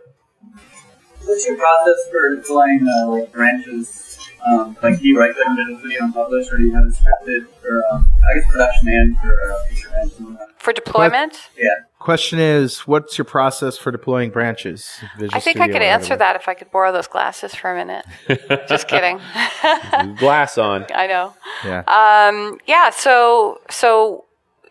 What's 1.24 1.47
your 1.47 1.57
process 1.57 1.97
for 2.11 2.36
deploying 2.36 2.88
uh, 2.88 3.07
like 3.07 3.32
branches? 3.32 4.12
Um, 4.46 4.78
like, 4.84 5.00
do 5.00 5.08
you 5.08 5.20
right 5.20 5.34
click 5.34 5.48
on 5.48 5.56
digital 5.56 5.78
video 5.78 6.04
and 6.04 6.14
publish, 6.14 6.52
or 6.52 6.58
do 6.58 6.64
you 6.64 6.74
have 6.74 6.86
it 6.86 6.94
scripted 6.94 7.48
for, 7.62 7.84
um, 7.91 8.08
I 8.30 8.39
guess, 8.39 8.52
production 8.52 8.89
and 8.89 9.18
for 9.20 9.52
uh, 9.52 9.66
feature 9.70 9.89
branches 9.89 10.20
and? 10.20 10.38
For 10.58 10.74
deployment, 10.74 11.50
Yeah. 11.58 11.70
Question 12.00 12.39
is, 12.39 12.80
what's 12.82 13.18
your 13.18 13.26
process 13.26 13.78
for 13.78 13.91
deploying 13.91 14.30
branches? 14.30 14.98
Visual 15.18 15.38
I 15.38 15.39
think 15.39 15.62
I 15.62 15.68
could 15.68 15.82
answer 15.82 16.18
that 16.18 16.36
if 16.36 16.50
I 16.50 16.54
could 16.54 16.70
borrow 16.70 16.91
those 16.91 17.08
glasses 17.08 17.56
for 17.56 17.72
a 17.72 17.76
minute. 17.76 18.06
Just 18.68 18.89
kidding. 18.89 19.20
Glass 20.18 20.58
on. 20.58 20.86
I 20.94 21.08
know. 21.08 21.34
Yeah. 21.64 21.84
Um, 21.88 22.60
yeah. 22.66 22.89
So 22.89 23.62
so 23.70 24.26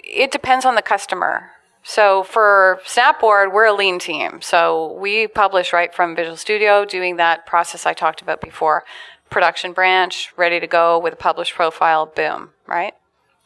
it 0.04 0.30
depends 0.30 0.66
on 0.66 0.74
the 0.74 0.82
customer. 0.82 1.50
So 1.82 2.22
for 2.22 2.80
Snapboard, 2.84 3.52
we're 3.52 3.64
a 3.66 3.72
lean 3.72 3.98
team. 3.98 4.40
So 4.42 4.92
we 5.00 5.26
publish 5.26 5.72
right 5.72 5.92
from 5.94 6.14
Visual 6.14 6.36
Studio, 6.36 6.84
doing 6.84 7.16
that 7.16 7.46
process 7.46 7.86
I 7.86 7.92
talked 7.94 8.20
about 8.20 8.40
before. 8.40 8.84
Production 9.32 9.72
branch, 9.72 10.32
ready 10.36 10.60
to 10.60 10.66
go 10.66 10.98
with 10.98 11.14
a 11.14 11.16
published 11.16 11.54
profile, 11.54 12.06
boom, 12.06 12.50
right? 12.66 12.92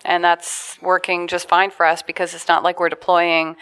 And 0.04 0.22
that's 0.22 0.78
working 0.82 1.28
just 1.28 1.48
fine 1.48 1.70
for 1.70 1.86
us 1.86 2.02
because 2.02 2.34
it's 2.34 2.48
not 2.48 2.62
like 2.62 2.80
we're 2.80 2.88
deploying 2.88 3.56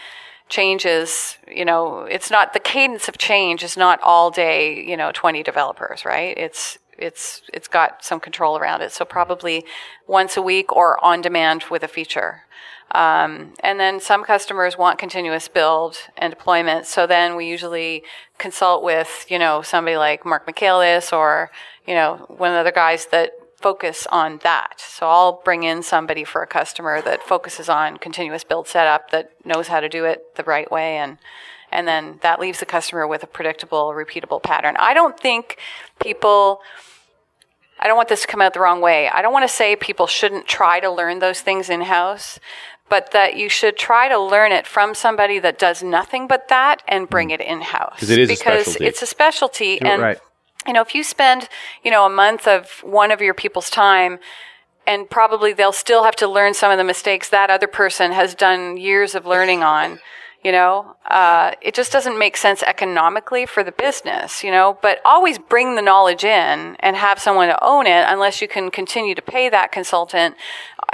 changes, 0.49 1.37
you 1.47 1.65
know, 1.65 2.01
it's 2.01 2.29
not 2.29 2.53
the 2.53 2.59
cadence 2.59 3.07
of 3.07 3.17
change 3.17 3.63
is 3.63 3.77
not 3.77 3.99
all 4.01 4.31
day, 4.31 4.83
you 4.83 4.97
know, 4.97 5.11
20 5.13 5.43
developers, 5.43 6.05
right? 6.05 6.37
It's 6.37 6.77
it's 6.97 7.41
it's 7.53 7.67
got 7.67 8.03
some 8.03 8.19
control 8.19 8.57
around 8.57 8.81
it. 8.81 8.91
So 8.91 9.05
probably 9.05 9.65
once 10.07 10.37
a 10.37 10.41
week 10.41 10.75
or 10.75 11.03
on 11.03 11.21
demand 11.21 11.65
with 11.69 11.83
a 11.83 11.87
feature. 11.87 12.43
Um, 12.95 13.53
and 13.59 13.77
then 13.77 13.99
some 13.99 14.23
customers 14.23 14.77
want 14.77 14.97
continuous 14.97 15.49
build 15.49 15.97
and 16.17 16.31
deployment. 16.31 16.85
So 16.85 17.05
then 17.05 17.35
we 17.35 17.45
usually 17.45 18.03
consult 18.37 18.83
with, 18.83 19.25
you 19.27 19.37
know, 19.37 19.61
somebody 19.61 19.97
like 19.97 20.25
Mark 20.25 20.47
Michaelis 20.47 21.11
or, 21.11 21.51
you 21.85 21.93
know, 21.93 22.25
one 22.29 22.51
of 22.51 22.53
the 22.53 22.59
other 22.61 22.71
guys 22.71 23.07
that 23.07 23.33
focus 23.59 24.07
on 24.13 24.39
that. 24.43 24.79
So 24.79 25.07
I'll 25.07 25.41
bring 25.43 25.63
in 25.63 25.83
somebody 25.83 26.23
for 26.23 26.41
a 26.41 26.47
customer 26.47 27.01
that 27.01 27.21
focuses 27.21 27.67
on 27.67 27.97
continuous 27.97 28.45
build 28.45 28.69
setup 28.69 29.11
that 29.11 29.31
knows 29.43 29.67
how 29.67 29.81
to 29.81 29.89
do 29.89 30.05
it 30.05 30.35
the 30.35 30.43
right 30.43 30.71
way 30.71 30.95
and 30.97 31.17
and 31.71 31.85
then 31.85 32.19
that 32.21 32.39
leaves 32.39 32.59
the 32.61 32.65
customer 32.65 33.05
with 33.05 33.23
a 33.23 33.27
predictable, 33.27 33.87
repeatable 33.87 34.41
pattern. 34.41 34.77
I 34.79 34.93
don't 34.93 35.19
think 35.19 35.57
people 35.99 36.61
I 37.79 37.87
don't 37.87 37.97
want 37.97 38.07
this 38.07 38.21
to 38.21 38.27
come 38.27 38.41
out 38.41 38.53
the 38.53 38.61
wrong 38.61 38.79
way. 38.79 39.09
I 39.09 39.21
don't 39.21 39.33
want 39.33 39.43
to 39.43 39.53
say 39.53 39.75
people 39.75 40.07
shouldn't 40.07 40.47
try 40.47 40.79
to 40.79 40.89
learn 40.89 41.19
those 41.19 41.41
things 41.41 41.69
in 41.69 41.81
house, 41.81 42.39
but 42.89 43.11
that 43.11 43.35
you 43.35 43.49
should 43.49 43.77
try 43.77 44.07
to 44.07 44.19
learn 44.19 44.51
it 44.51 44.67
from 44.67 44.93
somebody 44.93 45.39
that 45.39 45.57
does 45.57 45.81
nothing 45.81 46.27
but 46.27 46.47
that 46.49 46.81
and 46.87 47.09
bring 47.09 47.31
it 47.31 47.41
in 47.41 47.61
house. 47.61 47.99
'Cause 47.99 48.09
it 48.09 48.19
is 48.19 48.29
a 48.29 48.33
because 48.33 48.65
specialty. 48.65 48.85
it's 48.85 49.01
a 49.01 49.05
specialty. 49.07 49.81
And 49.81 50.01
right. 50.01 50.19
you 50.67 50.73
know, 50.73 50.81
if 50.81 50.93
you 50.95 51.03
spend, 51.03 51.49
you 51.83 51.91
know, 51.91 52.05
a 52.05 52.09
month 52.09 52.47
of 52.47 52.83
one 52.83 53.11
of 53.11 53.21
your 53.21 53.33
people's 53.33 53.69
time 53.69 54.19
and 54.87 55.09
probably 55.09 55.51
they'll 55.51 55.71
still 55.71 56.03
have 56.03 56.15
to 56.17 56.27
learn 56.27 56.53
some 56.53 56.71
of 56.71 56.77
the 56.77 56.83
mistakes 56.83 57.29
that 57.29 57.49
other 57.49 57.67
person 57.67 58.11
has 58.11 58.35
done 58.35 58.77
years 58.77 59.15
of 59.15 59.25
learning 59.25 59.63
on, 59.63 59.99
you 60.43 60.51
know, 60.51 60.95
uh, 61.07 61.53
it 61.59 61.73
just 61.73 61.91
doesn't 61.91 62.19
make 62.19 62.37
sense 62.37 62.61
economically 62.61 63.47
for 63.47 63.63
the 63.63 63.71
business, 63.71 64.43
you 64.43 64.51
know, 64.51 64.77
but 64.83 65.01
always 65.03 65.39
bring 65.39 65.73
the 65.75 65.81
knowledge 65.81 66.23
in 66.23 66.75
and 66.81 66.95
have 66.95 67.19
someone 67.19 67.47
to 67.47 67.63
own 67.63 67.87
it 67.87 68.05
unless 68.07 68.43
you 68.43 68.47
can 68.47 68.69
continue 68.69 69.15
to 69.15 69.23
pay 69.23 69.49
that 69.49 69.71
consultant 69.71 70.35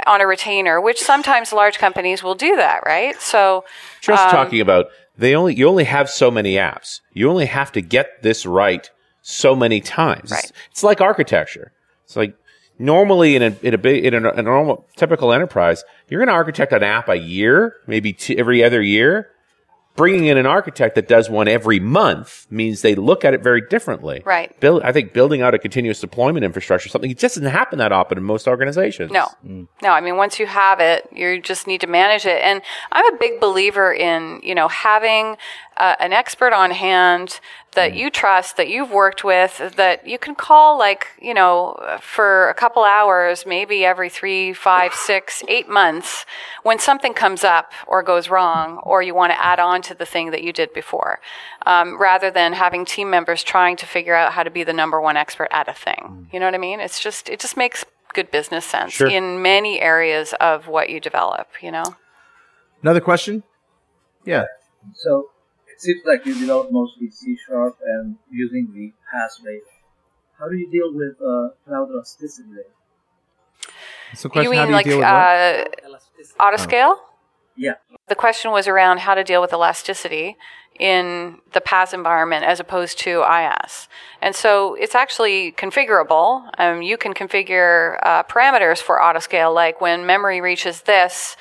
on 0.06 0.20
a 0.20 0.26
retainer, 0.26 0.80
which 0.80 1.00
sometimes 1.00 1.52
large 1.52 1.78
companies 1.78 2.22
will 2.22 2.34
do 2.34 2.56
that, 2.56 2.82
right? 2.86 3.20
So, 3.20 3.64
Just 4.00 4.24
um, 4.24 4.30
talking 4.30 4.60
about 4.60 4.86
they 5.16 5.34
only 5.34 5.54
you 5.54 5.68
only 5.68 5.84
have 5.84 6.08
so 6.08 6.30
many 6.30 6.54
apps. 6.54 7.00
You 7.12 7.30
only 7.30 7.46
have 7.46 7.72
to 7.72 7.80
get 7.80 8.22
this 8.22 8.46
right 8.46 8.90
so 9.20 9.54
many 9.54 9.80
times. 9.80 10.30
Right. 10.30 10.44
It's, 10.44 10.52
it's 10.70 10.82
like 10.82 11.00
architecture. 11.00 11.72
It's 12.04 12.16
like 12.16 12.34
normally 12.78 13.36
in 13.36 13.42
a 13.42 13.56
in 13.62 13.74
a 13.74 13.78
big 13.78 14.04
in 14.04 14.14
a, 14.14 14.30
a 14.30 14.42
normal 14.42 14.86
typical 14.96 15.32
enterprise, 15.32 15.84
you're 16.08 16.20
going 16.20 16.28
to 16.28 16.34
architect 16.34 16.72
an 16.72 16.82
app 16.82 17.08
a 17.08 17.16
year, 17.16 17.76
maybe 17.86 18.12
two, 18.12 18.34
every 18.36 18.62
other 18.64 18.82
year. 18.82 19.30
Bringing 19.94 20.26
in 20.26 20.38
an 20.38 20.46
architect 20.46 20.94
that 20.94 21.06
does 21.06 21.28
one 21.28 21.48
every 21.48 21.78
month 21.78 22.46
means 22.50 22.80
they 22.80 22.94
look 22.94 23.26
at 23.26 23.34
it 23.34 23.42
very 23.42 23.60
differently. 23.60 24.22
Right. 24.24 24.58
Build, 24.58 24.82
I 24.82 24.92
think 24.92 25.12
building 25.12 25.42
out 25.42 25.52
a 25.52 25.58
continuous 25.58 26.00
deployment 26.00 26.44
infrastructure, 26.44 26.88
something 26.88 27.10
it 27.10 27.18
just 27.18 27.34
doesn't 27.34 27.50
happen 27.50 27.78
that 27.78 27.92
often 27.92 28.16
in 28.16 28.24
most 28.24 28.48
organizations. 28.48 29.12
No, 29.12 29.28
mm. 29.46 29.68
no. 29.82 29.90
I 29.90 30.00
mean, 30.00 30.16
once 30.16 30.38
you 30.38 30.46
have 30.46 30.80
it, 30.80 31.06
you 31.12 31.42
just 31.42 31.66
need 31.66 31.82
to 31.82 31.86
manage 31.86 32.24
it. 32.24 32.42
And 32.42 32.62
I'm 32.90 33.14
a 33.14 33.18
big 33.18 33.38
believer 33.38 33.92
in 33.92 34.40
you 34.42 34.54
know 34.54 34.68
having 34.68 35.36
uh, 35.82 35.96
an 35.98 36.12
expert 36.12 36.52
on 36.52 36.70
hand 36.70 37.40
that 37.74 37.92
you 37.92 38.08
trust, 38.08 38.56
that 38.56 38.68
you've 38.68 38.92
worked 38.92 39.24
with, 39.24 39.74
that 39.76 40.06
you 40.06 40.16
can 40.16 40.36
call 40.36 40.78
like 40.78 41.08
you 41.20 41.34
know 41.34 41.98
for 42.00 42.48
a 42.48 42.54
couple 42.54 42.84
hours, 42.84 43.44
maybe 43.44 43.84
every 43.84 44.08
three, 44.08 44.52
five, 44.52 44.94
six, 45.10 45.42
eight 45.48 45.68
months, 45.68 46.24
when 46.62 46.78
something 46.78 47.12
comes 47.12 47.42
up 47.42 47.72
or 47.88 48.00
goes 48.00 48.28
wrong, 48.28 48.78
or 48.84 49.02
you 49.02 49.12
want 49.12 49.32
to 49.32 49.44
add 49.44 49.58
on 49.58 49.82
to 49.82 49.92
the 49.92 50.06
thing 50.06 50.30
that 50.30 50.44
you 50.44 50.52
did 50.52 50.72
before, 50.72 51.20
um, 51.66 52.00
rather 52.00 52.30
than 52.30 52.52
having 52.52 52.84
team 52.84 53.10
members 53.10 53.42
trying 53.42 53.76
to 53.76 53.84
figure 53.84 54.14
out 54.14 54.34
how 54.34 54.44
to 54.44 54.50
be 54.50 54.62
the 54.62 54.72
number 54.72 55.00
one 55.00 55.16
expert 55.16 55.48
at 55.50 55.66
a 55.66 55.74
thing. 55.74 56.28
You 56.32 56.38
know 56.38 56.46
what 56.46 56.54
I 56.54 56.58
mean? 56.58 56.78
It's 56.78 57.00
just 57.00 57.28
it 57.28 57.40
just 57.40 57.56
makes 57.56 57.84
good 58.14 58.30
business 58.30 58.64
sense 58.64 58.92
Sure. 58.92 59.08
in 59.08 59.42
many 59.42 59.80
areas 59.80 60.32
of 60.38 60.68
what 60.68 60.90
you 60.90 61.00
develop, 61.00 61.48
you 61.60 61.72
know? 61.72 61.96
Another 62.82 63.00
question? 63.00 63.42
Yeah. 64.24 64.44
So 64.94 65.10
it 65.10 65.26
seems 65.26 65.31
like 66.04 66.26
you 66.26 66.34
develop 66.38 66.70
mostly 66.70 67.10
C 67.10 67.36
sharp 67.36 67.76
and 67.84 68.16
using 68.30 68.72
the 68.72 68.92
pass 69.10 69.40
rate. 69.44 69.62
How 70.38 70.48
do 70.48 70.56
you 70.56 70.70
deal 70.70 70.92
with 70.92 71.16
uh, 71.20 71.54
cloud 71.64 71.90
elasticity? 71.90 72.48
So 74.14 74.28
question, 74.28 74.52
you 74.52 74.58
how 74.58 74.64
mean 74.64 74.66
do 74.66 74.70
you 74.70 74.76
like 74.76 74.86
deal 74.86 74.98
with 74.98 75.06
what? 75.06 75.98
uh, 76.38 76.44
autoscale? 76.44 76.96
Yeah. 77.56 77.74
The 78.08 78.14
question 78.14 78.50
was 78.50 78.66
around 78.66 79.00
how 79.00 79.14
to 79.14 79.24
deal 79.24 79.40
with 79.40 79.52
elasticity 79.52 80.36
in 80.78 81.38
the 81.52 81.60
PaaS 81.60 81.92
environment 81.92 82.44
as 82.44 82.58
opposed 82.58 82.98
to 82.98 83.20
IaaS. 83.20 83.88
And 84.20 84.34
so 84.34 84.74
it's 84.74 84.94
actually 84.94 85.52
configurable. 85.52 86.50
Um, 86.58 86.82
you 86.82 86.96
can 86.96 87.14
configure 87.14 87.98
uh, 88.02 88.22
parameters 88.24 88.78
for 88.80 88.98
autoscale, 88.98 89.54
like 89.54 89.80
when 89.80 90.06
memory 90.06 90.40
reaches 90.40 90.82
this, 90.82 91.36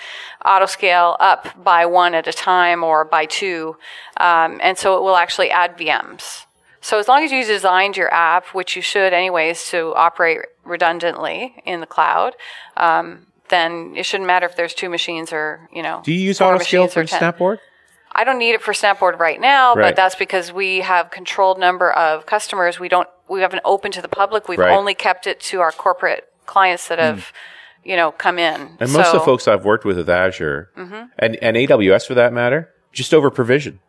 autoscale 0.45 1.15
up 1.19 1.63
by 1.63 1.85
one 1.85 2.13
at 2.13 2.27
a 2.27 2.33
time 2.33 2.83
or 2.83 3.05
by 3.05 3.25
two. 3.25 3.77
Um, 4.17 4.59
and 4.61 4.77
so 4.77 4.97
it 4.97 5.01
will 5.01 5.15
actually 5.15 5.49
add 5.49 5.77
VMs. 5.77 6.45
So 6.81 6.97
as 6.97 7.07
long 7.07 7.23
as 7.23 7.31
you 7.31 7.45
designed 7.45 7.95
your 7.95 8.11
app, 8.11 8.47
which 8.47 8.75
you 8.75 8.81
should 8.81 9.13
anyways, 9.13 9.69
to 9.69 9.93
operate 9.95 10.41
redundantly 10.65 11.55
in 11.63 11.79
the 11.79 11.85
cloud, 11.85 12.35
um, 12.75 13.27
then 13.51 13.93
it 13.95 14.03
shouldn't 14.07 14.25
matter 14.25 14.47
if 14.47 14.55
there's 14.55 14.73
two 14.73 14.89
machines 14.89 15.31
or 15.31 15.69
you 15.71 15.83
know. 15.83 16.01
Do 16.03 16.11
you 16.11 16.19
use 16.19 16.39
autoscale 16.39 16.89
for 16.91 17.01
or 17.01 17.05
Snapboard? 17.05 17.59
I 18.13 18.23
don't 18.25 18.39
need 18.39 18.51
it 18.55 18.61
for 18.61 18.73
Snapboard 18.73 19.19
right 19.19 19.39
now, 19.39 19.73
Right. 19.73 19.83
but 19.89 19.95
that's 19.95 20.15
because 20.15 20.51
we 20.51 20.81
have 20.81 21.11
controlled 21.11 21.59
number 21.59 21.91
of 21.91 22.25
customers. 22.25 22.79
We 22.79 22.89
don't. 22.89 23.07
We 23.29 23.41
haven't 23.41 23.61
opened 23.63 23.93
to 23.93 24.01
the 24.01 24.09
public. 24.09 24.49
We've 24.49 24.59
Right. 24.59 24.71
Hmm. 24.71 24.77
only 24.79 24.95
kept 24.95 25.27
it 25.27 25.39
to 25.51 25.61
our 25.61 25.71
corporate 25.71 26.27
clients 26.45 26.87
that 26.89 26.99
have, 26.99 27.31
you 27.85 27.95
know, 27.95 28.11
come 28.11 28.37
in. 28.39 28.75
And 28.81 28.91
most 28.91 29.07
of 29.07 29.13
the 29.13 29.19
folks 29.21 29.47
I've 29.47 29.63
worked 29.63 29.85
with 29.85 29.95
with 29.95 30.09
Azure 30.09 30.69
Mm-hmm. 30.75 31.03
and, 31.17 31.35
and 31.41 31.55
AWS 31.55 32.05
for 32.07 32.15
that 32.15 32.33
matter, 32.33 32.69
just 32.91 33.13
over 33.13 33.29
provision. 33.29 33.79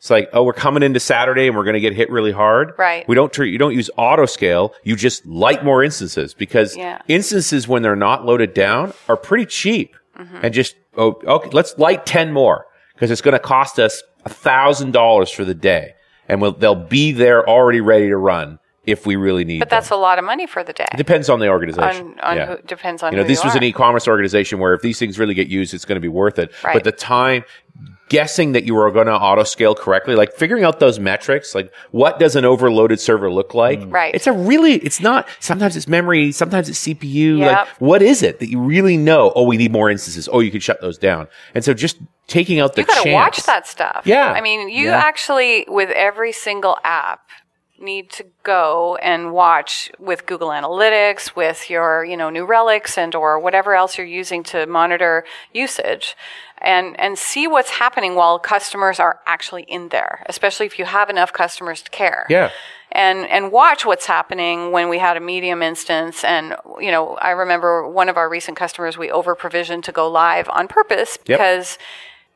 It's 0.00 0.08
like, 0.08 0.30
oh, 0.32 0.42
we're 0.44 0.54
coming 0.54 0.82
into 0.82 0.98
Saturday 0.98 1.46
and 1.46 1.54
we're 1.54 1.64
going 1.64 1.74
to 1.74 1.80
get 1.80 1.92
hit 1.94 2.10
really 2.10 2.32
hard. 2.32 2.72
Right. 2.78 3.06
We 3.06 3.14
don't, 3.14 3.30
tr- 3.30 3.44
you 3.44 3.58
don't 3.58 3.74
use 3.74 3.90
auto 3.98 4.24
scale. 4.24 4.72
You 4.82 4.96
just 4.96 5.26
light 5.26 5.62
more 5.62 5.84
instances 5.84 6.32
because 6.32 6.74
Yeah. 6.74 7.02
instances 7.06 7.68
when 7.68 7.82
they're 7.82 7.94
not 7.94 8.24
loaded 8.24 8.54
down 8.54 8.94
are 9.08 9.16
pretty 9.16 9.44
cheap 9.46 9.94
Mm-hmm. 10.18 10.38
and 10.42 10.52
just, 10.54 10.74
oh, 10.98 11.18
okay, 11.24 11.48
let's 11.50 11.78
light 11.78 12.04
10 12.04 12.32
more 12.32 12.66
because 12.94 13.10
it's 13.10 13.20
going 13.22 13.32
to 13.32 13.38
cost 13.38 13.78
us 13.78 14.02
a 14.26 14.28
thousand 14.28 14.92
dollars 14.92 15.30
for 15.30 15.44
the 15.46 15.54
day 15.54 15.94
and 16.28 16.40
we'll, 16.42 16.52
they'll 16.52 16.74
be 16.74 17.12
there 17.12 17.48
already 17.48 17.80
ready 17.80 18.08
to 18.08 18.16
run 18.18 18.58
if 18.86 19.06
we 19.06 19.16
really 19.16 19.44
need 19.44 19.54
them. 19.54 19.60
But 19.60 19.70
them. 19.70 19.76
that's 19.78 19.90
a 19.90 19.96
lot 19.96 20.18
of 20.18 20.24
money 20.26 20.46
for 20.46 20.62
the 20.64 20.72
day. 20.74 20.86
It 20.92 20.96
depends 20.98 21.28
on 21.30 21.40
the 21.40 21.48
organization. 21.48 22.18
On, 22.18 22.20
on 22.20 22.36
Yeah. 22.36 22.46
who, 22.56 22.62
depends 22.66 23.02
on 23.02 23.12
You 23.12 23.18
know, 23.18 23.22
who 23.22 23.28
this 23.28 23.42
you 23.42 23.48
was 23.48 23.54
are. 23.54 23.58
an 23.58 23.64
e-commerce 23.64 24.08
organization 24.08 24.58
where 24.58 24.74
if 24.74 24.80
these 24.82 24.98
things 24.98 25.18
really 25.18 25.34
get 25.34 25.48
used, 25.48 25.72
it's 25.74 25.84
going 25.86 25.96
to 25.96 26.00
be 26.00 26.08
worth 26.08 26.38
it. 26.38 26.52
Right. 26.64 26.74
But 26.74 26.84
the 26.84 26.92
time 26.92 27.44
guessing 28.10 28.52
that 28.52 28.64
you 28.64 28.76
are 28.76 28.90
going 28.90 29.06
to 29.06 29.14
auto 29.14 29.44
scale 29.44 29.74
correctly, 29.74 30.14
like 30.14 30.34
figuring 30.34 30.64
out 30.64 30.80
those 30.80 30.98
metrics, 30.98 31.54
like 31.54 31.72
what 31.92 32.18
does 32.18 32.36
an 32.36 32.44
overloaded 32.44 33.00
server 33.00 33.30
look 33.32 33.54
like? 33.54 33.80
Mm. 33.80 33.92
Right. 33.92 34.14
It's 34.14 34.26
a 34.26 34.32
really, 34.32 34.74
it's 34.74 35.00
not, 35.00 35.26
sometimes 35.38 35.76
it's 35.76 35.88
memory, 35.88 36.32
sometimes 36.32 36.68
it's 36.68 36.86
CPU. 36.86 37.38
Yep. 37.38 37.48
Like 37.50 37.68
what 37.80 38.02
is 38.02 38.22
it 38.22 38.40
that 38.40 38.50
you 38.50 38.60
really 38.60 38.98
know? 38.98 39.32
Oh, 39.34 39.44
we 39.44 39.56
need 39.56 39.72
more 39.72 39.88
instances. 39.90 40.28
Oh, 40.30 40.40
you 40.40 40.50
can 40.50 40.60
shut 40.60 40.80
those 40.82 40.98
down. 40.98 41.28
And 41.54 41.64
so 41.64 41.72
just 41.72 41.98
taking 42.26 42.58
out 42.60 42.74
the 42.74 42.82
you 42.82 42.86
got 42.88 42.98
to 42.98 43.02
chance. 43.04 43.14
watch 43.14 43.46
that 43.46 43.66
stuff. 43.66 44.02
Yeah. 44.04 44.32
I 44.32 44.40
mean, 44.40 44.68
you 44.68 44.88
Yeah. 44.88 44.98
actually, 44.98 45.64
with 45.68 45.90
every 45.90 46.32
single 46.32 46.76
app, 46.84 47.20
need 47.78 48.10
to 48.10 48.26
go 48.42 48.96
and 49.00 49.32
watch 49.32 49.90
with 49.98 50.26
Google 50.26 50.48
Analytics, 50.48 51.34
with 51.34 51.70
your, 51.70 52.04
you 52.04 52.14
know, 52.14 52.28
New 52.28 52.44
Relics 52.44 52.98
and 52.98 53.14
or 53.14 53.38
whatever 53.38 53.74
else 53.74 53.96
you're 53.96 54.06
using 54.06 54.42
to 54.42 54.66
monitor 54.66 55.24
usage 55.54 56.14
and, 56.60 56.98
and 57.00 57.18
see 57.18 57.46
what's 57.46 57.70
happening 57.70 58.14
while 58.14 58.38
customers 58.38 59.00
are 59.00 59.20
actually 59.26 59.62
in 59.62 59.88
there, 59.88 60.24
especially 60.26 60.66
if 60.66 60.78
you 60.78 60.84
have 60.84 61.08
enough 61.10 61.32
customers 61.32 61.82
to 61.82 61.90
care 61.90 62.26
Yeah. 62.28 62.50
and 62.92 63.26
and 63.28 63.52
watch 63.52 63.86
what's 63.86 64.06
happening 64.06 64.72
when 64.72 64.88
we 64.88 64.98
had 64.98 65.16
a 65.16 65.20
medium 65.20 65.62
instance 65.62 66.24
and 66.24 66.54
you 66.80 66.90
know 66.90 67.14
i 67.16 67.30
remember 67.30 67.88
one 67.88 68.08
of 68.08 68.16
our 68.16 68.28
recent 68.28 68.56
customers 68.56 68.98
we 68.98 69.10
over 69.10 69.34
provisioned 69.34 69.84
to 69.84 69.92
go 69.92 70.08
live 70.10 70.48
on 70.48 70.66
purpose 70.68 71.16
Yep. 71.18 71.38
because 71.38 71.78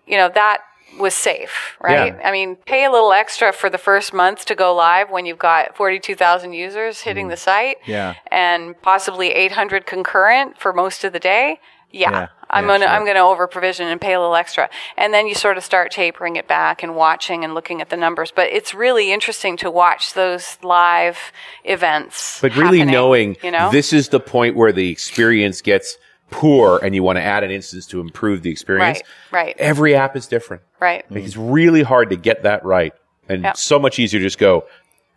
you 0.07 0.17
know 0.17 0.31
that 0.35 0.59
was 0.99 1.13
safe 1.15 1.77
right 1.83 2.15
Yeah. 2.15 2.29
i 2.29 2.31
mean 2.31 2.55
pay 2.57 2.85
a 2.85 2.91
little 2.91 3.13
extra 3.13 3.53
for 3.53 3.69
the 3.69 3.79
first 3.79 4.13
month 4.15 4.45
to 4.47 4.55
go 4.55 4.73
live 4.75 5.11
when 5.11 5.27
you've 5.27 5.39
got 5.41 5.77
42000 5.77 6.53
users 6.53 7.01
hitting 7.01 7.27
mm. 7.27 7.31
the 7.31 7.37
site 7.37 7.79
Yeah. 7.87 8.15
and 8.31 8.81
possibly 8.81 9.31
800 9.33 9.87
concurrent 9.87 10.57
for 10.59 10.73
most 10.73 11.03
of 11.05 11.13
the 11.13 11.19
day 11.21 11.59
yeah, 11.91 12.11
Yeah. 12.11 12.27
I'm 12.55 12.65
Yeah, 12.65 12.69
gonna 12.75 12.85
sure. 12.87 12.95
I'm 12.95 13.05
gonna 13.07 13.19
over 13.29 13.47
provision 13.47 13.89
and 13.89 14.01
pay 14.01 14.15
a 14.15 14.21
little 14.21 14.37
extra, 14.37 14.71
and 14.97 15.13
then 15.13 15.27
you 15.27 15.35
sort 15.35 15.57
of 15.59 15.65
start 15.65 15.91
tapering 15.91 16.37
it 16.37 16.47
back 16.49 16.83
and 16.83 16.95
watching 16.97 17.45
and 17.45 17.53
looking 17.55 17.81
at 17.81 17.91
the 17.91 17.97
numbers. 17.97 18.31
But 18.31 18.49
it's 18.53 18.73
really 18.73 19.13
interesting 19.13 19.57
to 19.59 19.71
watch 19.71 20.15
those 20.15 20.57
live 20.63 21.19
events. 21.65 22.39
But 22.41 22.57
really 22.57 22.85
knowing 22.85 23.37
you 23.43 23.51
know, 23.51 23.71
this 23.71 23.93
is 23.93 24.09
the 24.09 24.21
point 24.21 24.57
where 24.57 24.73
the 24.73 24.91
experience 24.91 25.61
gets 25.61 25.99
poor 26.31 26.79
and 26.83 26.95
you 26.95 27.03
want 27.03 27.17
to 27.17 27.23
add 27.23 27.45
an 27.45 27.51
instance 27.51 27.87
to 27.89 28.01
improve 28.01 28.43
the 28.43 28.51
experience. 28.51 29.01
Right, 29.31 29.45
right. 29.47 29.57
Every 29.59 29.95
app 29.95 30.17
is 30.17 30.27
different. 30.27 30.63
right? 30.81 31.05
Like 31.11 31.25
it's 31.25 31.37
really 31.37 31.83
hard 31.83 32.11
to 32.11 32.17
get 32.17 32.43
that 32.45 32.65
right. 32.65 32.93
And 33.29 33.43
Yeah. 33.43 33.53
so 33.53 33.79
much 33.79 33.99
easier 33.99 34.21
to 34.21 34.25
just 34.27 34.39
go 34.39 34.65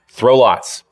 throw 0.10 0.38
lots. 0.38 0.84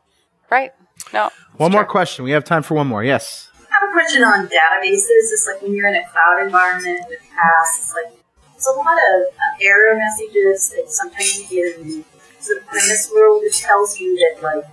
Right. 0.50 0.72
No. 1.14 1.30
One 1.58 1.72
more 1.72 1.84
true. 1.84 1.92
question. 1.92 2.26
We 2.26 2.32
have 2.32 2.44
time 2.44 2.64
for 2.64 2.74
one 2.76 2.88
more. 2.88 3.04
Yes. 3.04 3.50
I 3.96 4.00
have 4.00 4.08
a 4.08 4.12
question 4.12 4.24
on 4.24 4.48
databases. 4.48 5.32
It's 5.32 5.48
like 5.48 5.62
when 5.62 5.74
you're 5.74 5.88
in 5.88 5.96
a 5.96 6.04
cloud 6.10 6.44
environment 6.44 7.06
with 7.08 7.20
PaaS, 7.20 7.80
it's 7.80 7.94
like 7.94 8.14
it's 8.54 8.68
a 8.68 8.72
lot 8.72 8.98
of 8.98 9.24
uh, 9.32 9.58
error 9.62 9.96
messages 9.96 10.70
that 10.76 10.90
sometimes 10.90 11.40
you 11.40 11.48
get 11.48 11.80
in 11.80 11.88
the 11.88 12.04
sort 12.40 12.60
of 12.60 12.68
premise 12.68 13.10
world 13.14 13.44
that 13.44 13.54
tells 13.54 14.00
you 14.00 14.16
that 14.18 14.44
like 14.44 14.66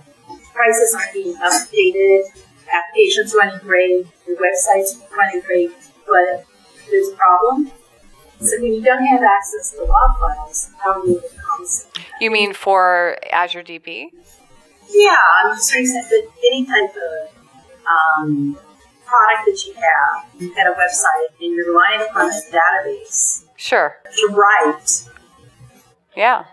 prices 0.53 0.93
aren't 0.93 1.13
being 1.13 1.35
updated, 1.37 2.23
application 2.67 3.23
application's 3.23 3.35
running 3.35 3.59
great, 3.59 4.05
your 4.27 4.37
website's 4.37 5.01
running 5.15 5.41
great, 5.41 5.71
but 6.05 6.45
there's 6.89 7.09
a 7.09 7.15
problem. 7.15 7.71
So 8.41 8.61
when 8.61 8.73
you 8.73 8.81
don't 8.81 9.05
have 9.05 9.21
access 9.23 9.71
to 9.71 9.85
log 9.85 10.19
files, 10.19 10.69
how 10.83 11.01
do 11.01 11.11
you 11.11 11.17
it? 11.17 11.87
You 12.19 12.29
mean 12.29 12.53
for 12.53 13.17
Azure 13.31 13.63
DB? 13.63 14.07
Yeah, 14.89 15.15
I'm 15.41 15.55
just 15.55 15.71
trying 15.71 15.85
to 15.85 15.89
say 15.89 16.01
that 16.01 16.29
any 16.45 16.65
type 16.65 16.93
of 16.95 17.29
um, 17.87 18.57
product 19.13 19.45
that 19.45 19.65
you 19.67 19.73
have, 19.75 20.41
you've 20.41 20.55
got 20.55 20.67
a 20.67 20.71
website, 20.71 21.41
and 21.41 21.55
you're 21.55 21.67
relying 21.71 22.01
upon 22.09 22.29
a 22.29 22.41
database 22.51 23.43
Sure. 23.55 23.95
to 24.03 24.27
write 24.33 25.03
Yeah. 26.15 26.43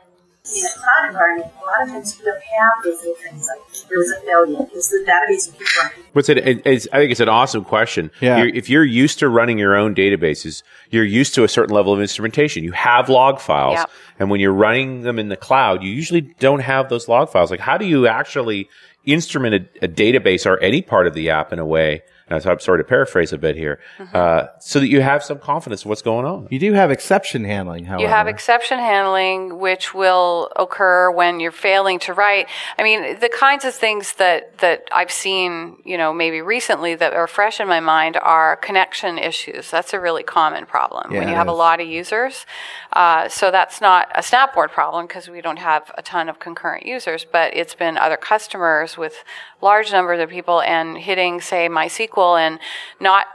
in 0.44 0.64
a 0.64 0.68
cloud 0.80 1.08
environment, 1.08 1.46
a 1.62 1.66
lot 1.66 1.82
of 1.82 1.88
times 1.90 2.18
you 2.18 2.24
don't 2.24 2.34
have 2.42 2.84
those 2.84 2.98
little 3.00 3.14
things 3.22 3.48
like 3.48 3.88
there 3.88 3.98
was 3.98 4.10
a 4.10 4.20
failure, 4.22 4.64
because 4.64 4.88
the 4.90 5.04
database 5.06 5.46
will 5.52 5.58
keep 5.58 5.68
running. 5.82 6.04
What's 6.12 6.28
it, 6.28 6.38
it- 6.38 6.62
it's, 6.66 6.88
I 6.92 6.98
think 6.98 7.10
it's 7.12 7.20
an 7.20 7.28
awesome 7.28 7.64
question. 7.64 8.10
Yeah. 8.20 8.38
You're, 8.38 8.48
if 8.54 8.68
you're 8.70 8.84
used 8.84 9.18
to 9.20 9.28
running 9.28 9.58
your 9.58 9.76
own 9.76 9.94
databases, 9.94 10.62
you're 10.90 11.04
used 11.04 11.34
to 11.36 11.44
a 11.44 11.48
certain 11.48 11.74
level 11.74 11.92
of 11.92 12.00
instrumentation. 12.00 12.64
You 12.64 12.72
have 12.72 13.08
log 13.08 13.38
files. 13.40 13.74
Yep. 13.74 13.90
And 14.18 14.30
when 14.30 14.40
you're 14.40 14.52
running 14.52 15.02
them 15.02 15.18
in 15.18 15.28
the 15.28 15.36
cloud, 15.36 15.82
you 15.82 15.90
usually 15.90 16.20
don't 16.20 16.60
have 16.60 16.88
those 16.88 17.06
log 17.08 17.30
files. 17.30 17.50
Like, 17.50 17.60
how 17.60 17.76
do 17.78 17.86
you 17.86 18.06
actually 18.06 18.68
instrument 19.06 19.68
a, 19.80 19.84
a 19.84 19.88
database 19.88 20.46
or 20.46 20.58
any 20.58 20.82
part 20.82 21.06
of 21.06 21.14
the 21.14 21.30
app 21.30 21.52
in 21.52 21.58
a 21.58 21.64
way? 21.66 22.02
And 22.30 22.42
so 22.42 22.50
I'm 22.50 22.60
sorry 22.60 22.78
to 22.78 22.84
paraphrase 22.84 23.32
a 23.32 23.38
bit 23.38 23.56
here, 23.56 23.80
Mm-hmm. 23.98 24.16
uh, 24.16 24.46
so 24.60 24.80
that 24.80 24.88
you 24.88 25.00
have 25.02 25.22
some 25.22 25.38
confidence 25.38 25.84
in 25.84 25.88
what's 25.88 26.02
going 26.02 26.24
on. 26.24 26.48
You 26.50 26.58
do 26.58 26.72
have 26.72 26.90
exception 26.90 27.44
handling, 27.44 27.84
however. 27.84 28.02
You 28.02 28.08
have 28.08 28.28
exception 28.28 28.78
handling, 28.78 29.58
which 29.58 29.92
will 29.94 30.50
occur 30.56 31.10
when 31.10 31.40
you're 31.40 31.50
failing 31.52 31.98
to 32.00 32.14
write. 32.14 32.46
I 32.78 32.82
mean, 32.82 33.18
the 33.18 33.28
kinds 33.28 33.64
of 33.64 33.74
things 33.74 34.14
that, 34.14 34.58
that 34.58 34.88
I've 34.92 35.10
seen, 35.10 35.76
you 35.84 35.98
know, 35.98 36.12
maybe 36.12 36.40
recently 36.40 36.94
that 36.94 37.12
are 37.12 37.26
fresh 37.26 37.60
in 37.60 37.68
my 37.68 37.80
mind 37.80 38.16
are 38.16 38.56
connection 38.56 39.18
issues. 39.18 39.70
That's 39.70 39.92
a 39.92 40.00
really 40.00 40.22
common 40.22 40.66
problem 40.66 41.12
when 41.12 41.28
you 41.28 41.34
it 41.34 41.36
have 41.36 41.48
a 41.48 41.52
lot 41.52 41.80
of 41.80 41.86
users. 41.88 42.46
Uh, 42.92 43.28
so 43.28 43.50
that's 43.50 43.80
not 43.80 44.08
a 44.14 44.20
Snapboard 44.20 44.70
problem 44.70 45.06
because 45.06 45.28
we 45.28 45.40
don't 45.40 45.58
have 45.58 45.90
a 45.98 46.02
ton 46.02 46.28
of 46.28 46.38
concurrent 46.38 46.86
users, 46.86 47.24
but 47.24 47.56
it's 47.56 47.74
been 47.74 47.96
other 47.98 48.16
customers 48.16 48.96
with 48.96 49.24
large 49.62 49.92
numbers 49.92 50.20
of 50.20 50.30
people 50.30 50.62
and 50.62 50.96
hitting, 50.96 51.40
say, 51.40 51.68
MySQL 51.68 52.38
and 52.38 52.58
not 52.98 53.26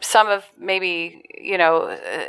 some 0.00 0.28
of 0.28 0.44
maybe 0.58 1.24
you 1.40 1.58
know 1.58 1.82
uh, 1.82 2.24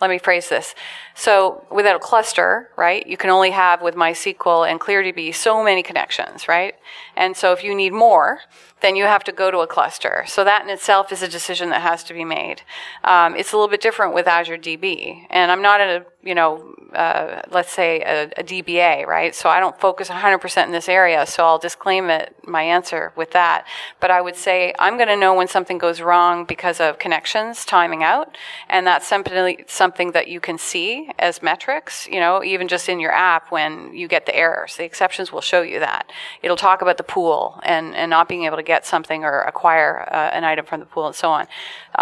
let 0.00 0.08
me 0.08 0.18
phrase 0.18 0.48
this. 0.48 0.74
So 1.14 1.66
without 1.70 1.96
a 1.96 1.98
cluster 1.98 2.70
right 2.76 3.06
you 3.06 3.16
can 3.16 3.30
only 3.30 3.50
have 3.50 3.82
with 3.82 3.94
mysql 3.94 4.70
and 4.70 4.80
cleardb 4.80 5.34
so 5.34 5.62
many 5.62 5.82
connections 5.82 6.48
right? 6.48 6.74
And 7.16 7.36
so 7.36 7.52
if 7.52 7.64
you 7.64 7.74
need 7.74 7.92
more 7.92 8.40
then 8.82 8.96
you 8.96 9.04
have 9.04 9.24
to 9.24 9.32
go 9.32 9.50
to 9.50 9.58
a 9.58 9.66
cluster. 9.66 10.24
So 10.26 10.44
that 10.44 10.62
in 10.62 10.70
itself 10.70 11.12
is 11.12 11.22
a 11.22 11.28
decision 11.28 11.70
that 11.70 11.82
has 11.82 12.04
to 12.04 12.14
be 12.14 12.24
made. 12.24 12.62
Um, 13.04 13.36
it's 13.36 13.52
a 13.52 13.56
little 13.56 13.68
bit 13.68 13.80
different 13.80 14.14
with 14.14 14.26
azure 14.26 14.58
db 14.58 15.26
and 15.30 15.50
i'm 15.50 15.62
not 15.62 15.80
a 15.80 16.04
you 16.22 16.34
know 16.34 16.74
uh, 16.92 17.40
let's 17.52 17.72
say 17.72 18.00
a, 18.00 18.24
a 18.36 18.42
dba 18.42 19.06
right? 19.06 19.34
So 19.34 19.48
i 19.48 19.60
don't 19.60 19.78
focus 19.78 20.08
100% 20.08 20.64
in 20.66 20.72
this 20.72 20.88
area 20.88 21.24
so 21.24 21.44
i'll 21.44 21.58
disclaim 21.58 22.10
it 22.10 22.34
my 22.46 22.62
answer 22.62 23.12
with 23.16 23.30
that. 23.32 23.66
But 24.00 24.10
i 24.10 24.20
would 24.20 24.36
say 24.36 24.74
i'm 24.78 24.96
going 24.96 25.08
to 25.08 25.16
know 25.16 25.34
when 25.34 25.48
something 25.48 25.78
goes 25.78 26.00
wrong 26.00 26.44
because 26.44 26.80
of 26.80 26.98
connections 26.98 27.64
timing 27.64 28.02
out 28.02 28.36
and 28.68 28.86
that's 28.86 29.06
something 29.06 29.64
something 29.66 30.12
that 30.12 30.28
you 30.28 30.40
can 30.40 30.58
see 30.58 31.10
as 31.18 31.42
metrics 31.42 32.06
you 32.08 32.20
know 32.20 32.42
even 32.42 32.68
just 32.68 32.88
in 32.88 33.00
your 33.00 33.12
app 33.12 33.50
when 33.50 33.94
you 33.94 34.08
get 34.08 34.26
the 34.26 34.34
errors. 34.34 34.76
The 34.76 34.84
exceptions 34.84 35.32
will 35.32 35.40
show 35.40 35.62
you 35.62 35.78
that. 35.80 36.10
It'll 36.42 36.56
talk 36.56 36.82
about 36.82 36.96
the 36.96 37.02
pool 37.02 37.60
and 37.62 37.94
and 37.94 38.10
not 38.10 38.28
being 38.28 38.44
able 38.44 38.56
to 38.56 38.62
get 38.72 38.86
something 38.94 39.20
or 39.28 39.34
acquire 39.52 39.92
uh, 40.18 40.36
an 40.38 40.44
item 40.52 40.64
from 40.64 40.78
the 40.80 40.86
pool 40.92 41.06
and 41.10 41.16
so 41.22 41.28
on 41.38 41.44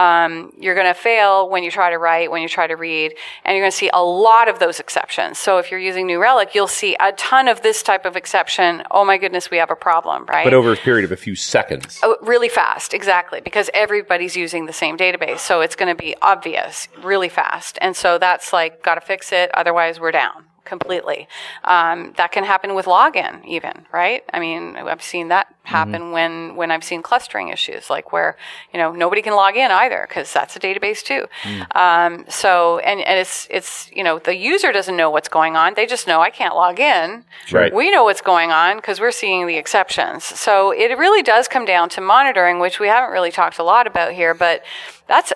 um, 0.05 0.53
you're 0.63 0.79
going 0.81 0.93
to 0.95 1.01
fail 1.11 1.49
when 1.53 1.63
you 1.67 1.71
try 1.71 1.89
to 1.91 1.99
write 2.07 2.27
when 2.33 2.43
you 2.43 2.51
try 2.59 2.67
to 2.67 2.79
read 2.89 3.09
and 3.45 3.51
you're 3.55 3.65
going 3.65 3.77
to 3.77 3.83
see 3.85 3.91
a 4.03 4.05
lot 4.29 4.47
of 4.49 4.57
those 4.59 4.79
exceptions 4.85 5.39
so 5.39 5.59
if 5.59 5.71
you're 5.71 5.85
using 5.91 6.05
new 6.07 6.21
relic 6.29 6.55
you'll 6.55 6.77
see 6.83 6.93
a 7.01 7.13
ton 7.13 7.49
of 7.49 7.63
this 7.63 7.83
type 7.83 8.05
of 8.05 8.15
exception 8.17 8.83
oh 8.91 9.05
my 9.05 9.17
goodness 9.23 9.51
we 9.51 9.57
have 9.57 9.71
a 9.71 9.81
problem 9.89 10.25
right 10.27 10.45
But 10.45 10.55
over 10.55 10.73
a 10.73 10.77
period 10.77 11.05
of 11.05 11.13
a 11.13 11.17
few 11.17 11.35
seconds. 11.35 12.01
Oh, 12.03 12.17
really 12.23 12.49
fast, 12.49 12.95
exactly, 12.95 13.41
because 13.41 13.71
everybody's 13.75 14.37
using 14.37 14.67
the 14.67 14.73
same 14.73 14.97
database. 14.97 15.41
So 15.41 15.61
it's 15.61 15.77
going 15.77 15.95
to 15.95 16.01
be 16.01 16.15
obvious 16.23 16.89
really 17.03 17.29
fast. 17.29 17.79
And 17.81 17.97
so 17.97 18.19
that's 18.19 18.53
like, 18.53 18.83
got 18.83 18.95
to 18.97 19.01
fix 19.01 19.33
it, 19.33 19.51
otherwise 19.55 20.01
we're 20.01 20.13
down 20.13 20.48
completely. 20.69 21.27
Um, 21.65 22.13
that 22.17 22.31
can 22.33 22.45
happen 22.45 22.75
with 22.75 22.87
login 22.87 23.45
even, 23.45 23.87
right? 23.93 24.23
I 24.33 24.39
mean, 24.39 24.77
I've 24.77 25.03
seen 25.03 25.29
that 25.29 25.53
happen 25.65 26.13
when, 26.13 26.57
when 26.57 26.71
I've 26.71 26.85
seen 26.85 27.03
clustering 27.03 27.49
issues, 27.49 27.91
like 27.91 28.13
where, 28.13 28.37
you 28.73 28.79
know, 28.79 28.93
nobody 28.93 29.21
can 29.21 29.35
log 29.35 29.57
in 29.57 29.71
either 29.71 30.07
because 30.09 30.33
that's 30.33 30.57
a 30.57 30.61
database 30.61 31.03
too. 31.03 31.27
Um, 31.75 32.25
so, 32.29 32.79
and, 32.79 33.01
and 33.01 33.19
it's, 33.19 33.47
it's, 33.51 33.91
you 33.93 34.03
know, 34.03 34.19
the 34.19 34.37
user 34.37 34.73
doesn't 34.73 34.97
know 34.97 35.11
what's 35.11 35.29
going 35.29 35.57
on. 35.57 35.75
They 35.75 35.87
just 35.87 36.07
know 36.07 36.21
I 36.21 36.31
can't 36.31 36.55
log 36.55 36.81
in. 36.81 37.25
Right. 37.53 37.75
We 37.75 37.91
know 37.91 38.05
what's 38.05 38.23
going 38.23 38.51
on 38.51 38.77
because 38.77 39.01
we're 39.01 39.11
seeing 39.11 39.47
the 39.47 39.57
exceptions. 39.57 40.25
So 40.25 40.71
it 40.71 40.97
really 40.97 41.23
does 41.23 41.49
come 41.49 41.65
down 41.65 41.89
to 41.91 42.01
monitoring, 42.01 42.61
which 42.61 42.81
we 42.81 42.89
haven't 42.89 43.13
really 43.13 43.31
talked 43.31 43.59
a 43.59 43.63
lot 43.63 43.87
about 43.87 44.13
here, 44.13 44.35
but 44.35 44.63
that's 45.07 45.33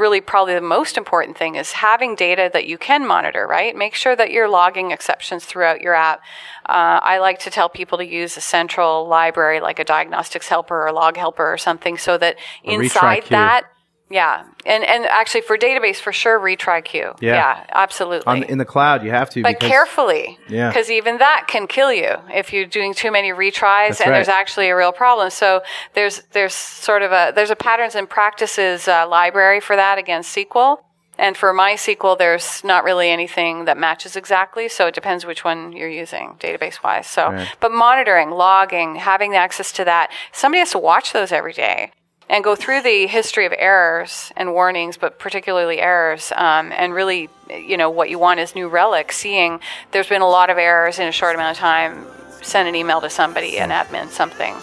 really 0.00 0.20
probably 0.20 0.54
the 0.54 0.60
most 0.60 0.96
important 0.96 1.36
thing 1.36 1.54
is 1.54 1.72
having 1.72 2.16
data 2.16 2.50
that 2.52 2.66
you 2.66 2.78
can 2.78 3.06
monitor, 3.06 3.46
right? 3.46 3.76
Make 3.76 3.94
sure 3.94 4.16
that 4.16 4.32
you're 4.32 4.48
logging 4.48 4.90
exceptions 4.90 5.44
throughout 5.44 5.80
your 5.80 5.94
app. 5.94 6.20
Uh, 6.66 6.98
I 7.02 7.18
like 7.18 7.38
to 7.40 7.50
tell 7.50 7.68
people 7.68 7.98
to 7.98 8.06
use 8.06 8.36
a 8.36 8.40
central 8.40 9.06
library 9.06 9.60
like 9.60 9.78
a 9.78 9.84
diagnostics 9.84 10.48
helper 10.48 10.86
or 10.86 10.92
log 10.92 11.16
helper 11.16 11.52
or 11.52 11.58
something 11.58 11.98
so 11.98 12.18
that 12.18 12.36
inside 12.64 13.24
that, 13.30 13.66
yeah. 14.10 14.44
And, 14.66 14.84
and 14.84 15.06
actually 15.06 15.40
for 15.42 15.56
database, 15.56 15.96
for 15.96 16.12
sure, 16.12 16.38
retry 16.38 16.84
queue. 16.84 17.14
Yeah. 17.20 17.64
absolutely 17.72 18.26
On, 18.26 18.42
in 18.42 18.58
the 18.58 18.64
cloud, 18.64 19.04
you 19.04 19.10
have 19.10 19.30
to. 19.30 19.42
but 19.42 19.60
carefully 19.60 20.38
Yeah. 20.48 20.68
because 20.68 20.90
even 20.90 21.18
that 21.18 21.46
can 21.48 21.66
kill 21.66 21.92
you 21.92 22.16
if 22.34 22.52
you're 22.52 22.66
doing 22.66 22.92
too 22.92 23.10
many 23.10 23.30
retries 23.30 23.88
That's 23.88 24.00
and 24.02 24.10
right. 24.10 24.16
there's 24.16 24.28
actually 24.28 24.68
a 24.68 24.76
real 24.76 24.92
problem 24.92 25.30
so 25.30 25.62
there's 25.94 26.22
there's 26.32 26.54
sort 26.54 27.02
of 27.02 27.12
a 27.12 27.32
there's 27.34 27.50
a 27.50 27.56
patterns 27.56 27.94
and 27.94 28.08
practices 28.10 28.88
uh, 28.88 29.06
library 29.08 29.60
for 29.60 29.76
that 29.76 29.96
against 29.98 30.36
sql 30.36 30.78
and 31.18 31.36
for 31.36 31.52
MySQL, 31.52 32.16
there's 32.16 32.64
not 32.64 32.82
really 32.82 33.10
anything 33.10 33.66
that 33.66 33.76
matches 33.76 34.16
exactly, 34.16 34.70
so 34.70 34.86
it 34.86 34.94
depends 34.94 35.26
which 35.26 35.44
one 35.44 35.70
you're 35.72 35.86
using 35.86 36.36
database 36.40 36.82
wise. 36.82 37.06
So, 37.06 37.30
Right. 37.32 37.46
but 37.60 37.70
monitoring, 37.70 38.30
logging, 38.30 38.94
having 38.96 39.34
access 39.36 39.70
to 39.72 39.84
that, 39.84 40.10
somebody 40.32 40.60
has 40.60 40.70
to 40.70 40.78
watch 40.78 41.12
those 41.12 41.30
every 41.30 41.52
day 41.52 41.92
and 42.30 42.44
go 42.44 42.54
through 42.54 42.80
the 42.80 43.08
history 43.08 43.44
of 43.44 43.52
errors 43.58 44.32
and 44.36 44.52
warnings, 44.52 44.96
but 44.96 45.18
particularly 45.18 45.80
errors, 45.80 46.32
um, 46.36 46.70
and 46.70 46.94
really, 46.94 47.28
you 47.50 47.76
know, 47.76 47.90
what 47.90 48.08
you 48.08 48.20
want 48.20 48.38
is 48.38 48.54
New 48.54 48.68
Relic, 48.68 49.10
seeing 49.10 49.58
there's 49.90 50.08
been 50.08 50.22
a 50.22 50.28
lot 50.28 50.48
of 50.48 50.56
errors 50.56 51.00
in 51.00 51.08
a 51.08 51.12
short 51.12 51.34
amount 51.34 51.56
of 51.56 51.60
time. 51.60 52.06
Send 52.40 52.68
an 52.68 52.76
email 52.76 53.00
to 53.00 53.10
somebody, 53.10 53.58
an 53.58 53.70
admin, 53.70 54.08
something. 54.08 54.54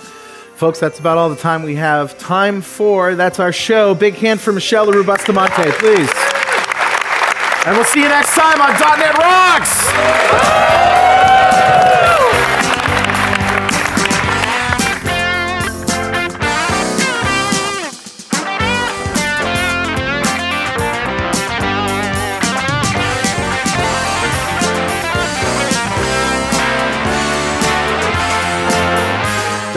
Folks, 0.55 0.79
that's 0.79 0.97
about 0.97 1.17
all 1.17 1.29
the 1.29 1.35
time 1.35 1.61
we 1.61 1.75
have 1.75 2.17
time 2.17 2.61
for. 2.61 3.15
That's 3.15 3.39
our 3.39 3.51
show. 3.51 3.93
Big 3.93 4.15
hand 4.15 4.39
for 4.39 4.53
Michele 4.53 4.85
Leroux 4.85 5.03
Bustamante, 5.03 5.69
please. 5.73 6.09
And 7.67 7.75
we'll 7.75 7.85
see 7.85 8.01
you 8.01 8.07
next 8.07 8.33
time 8.33 8.61
on 8.61 8.71
.NET 8.97 9.17
Rocks! 9.17 11.06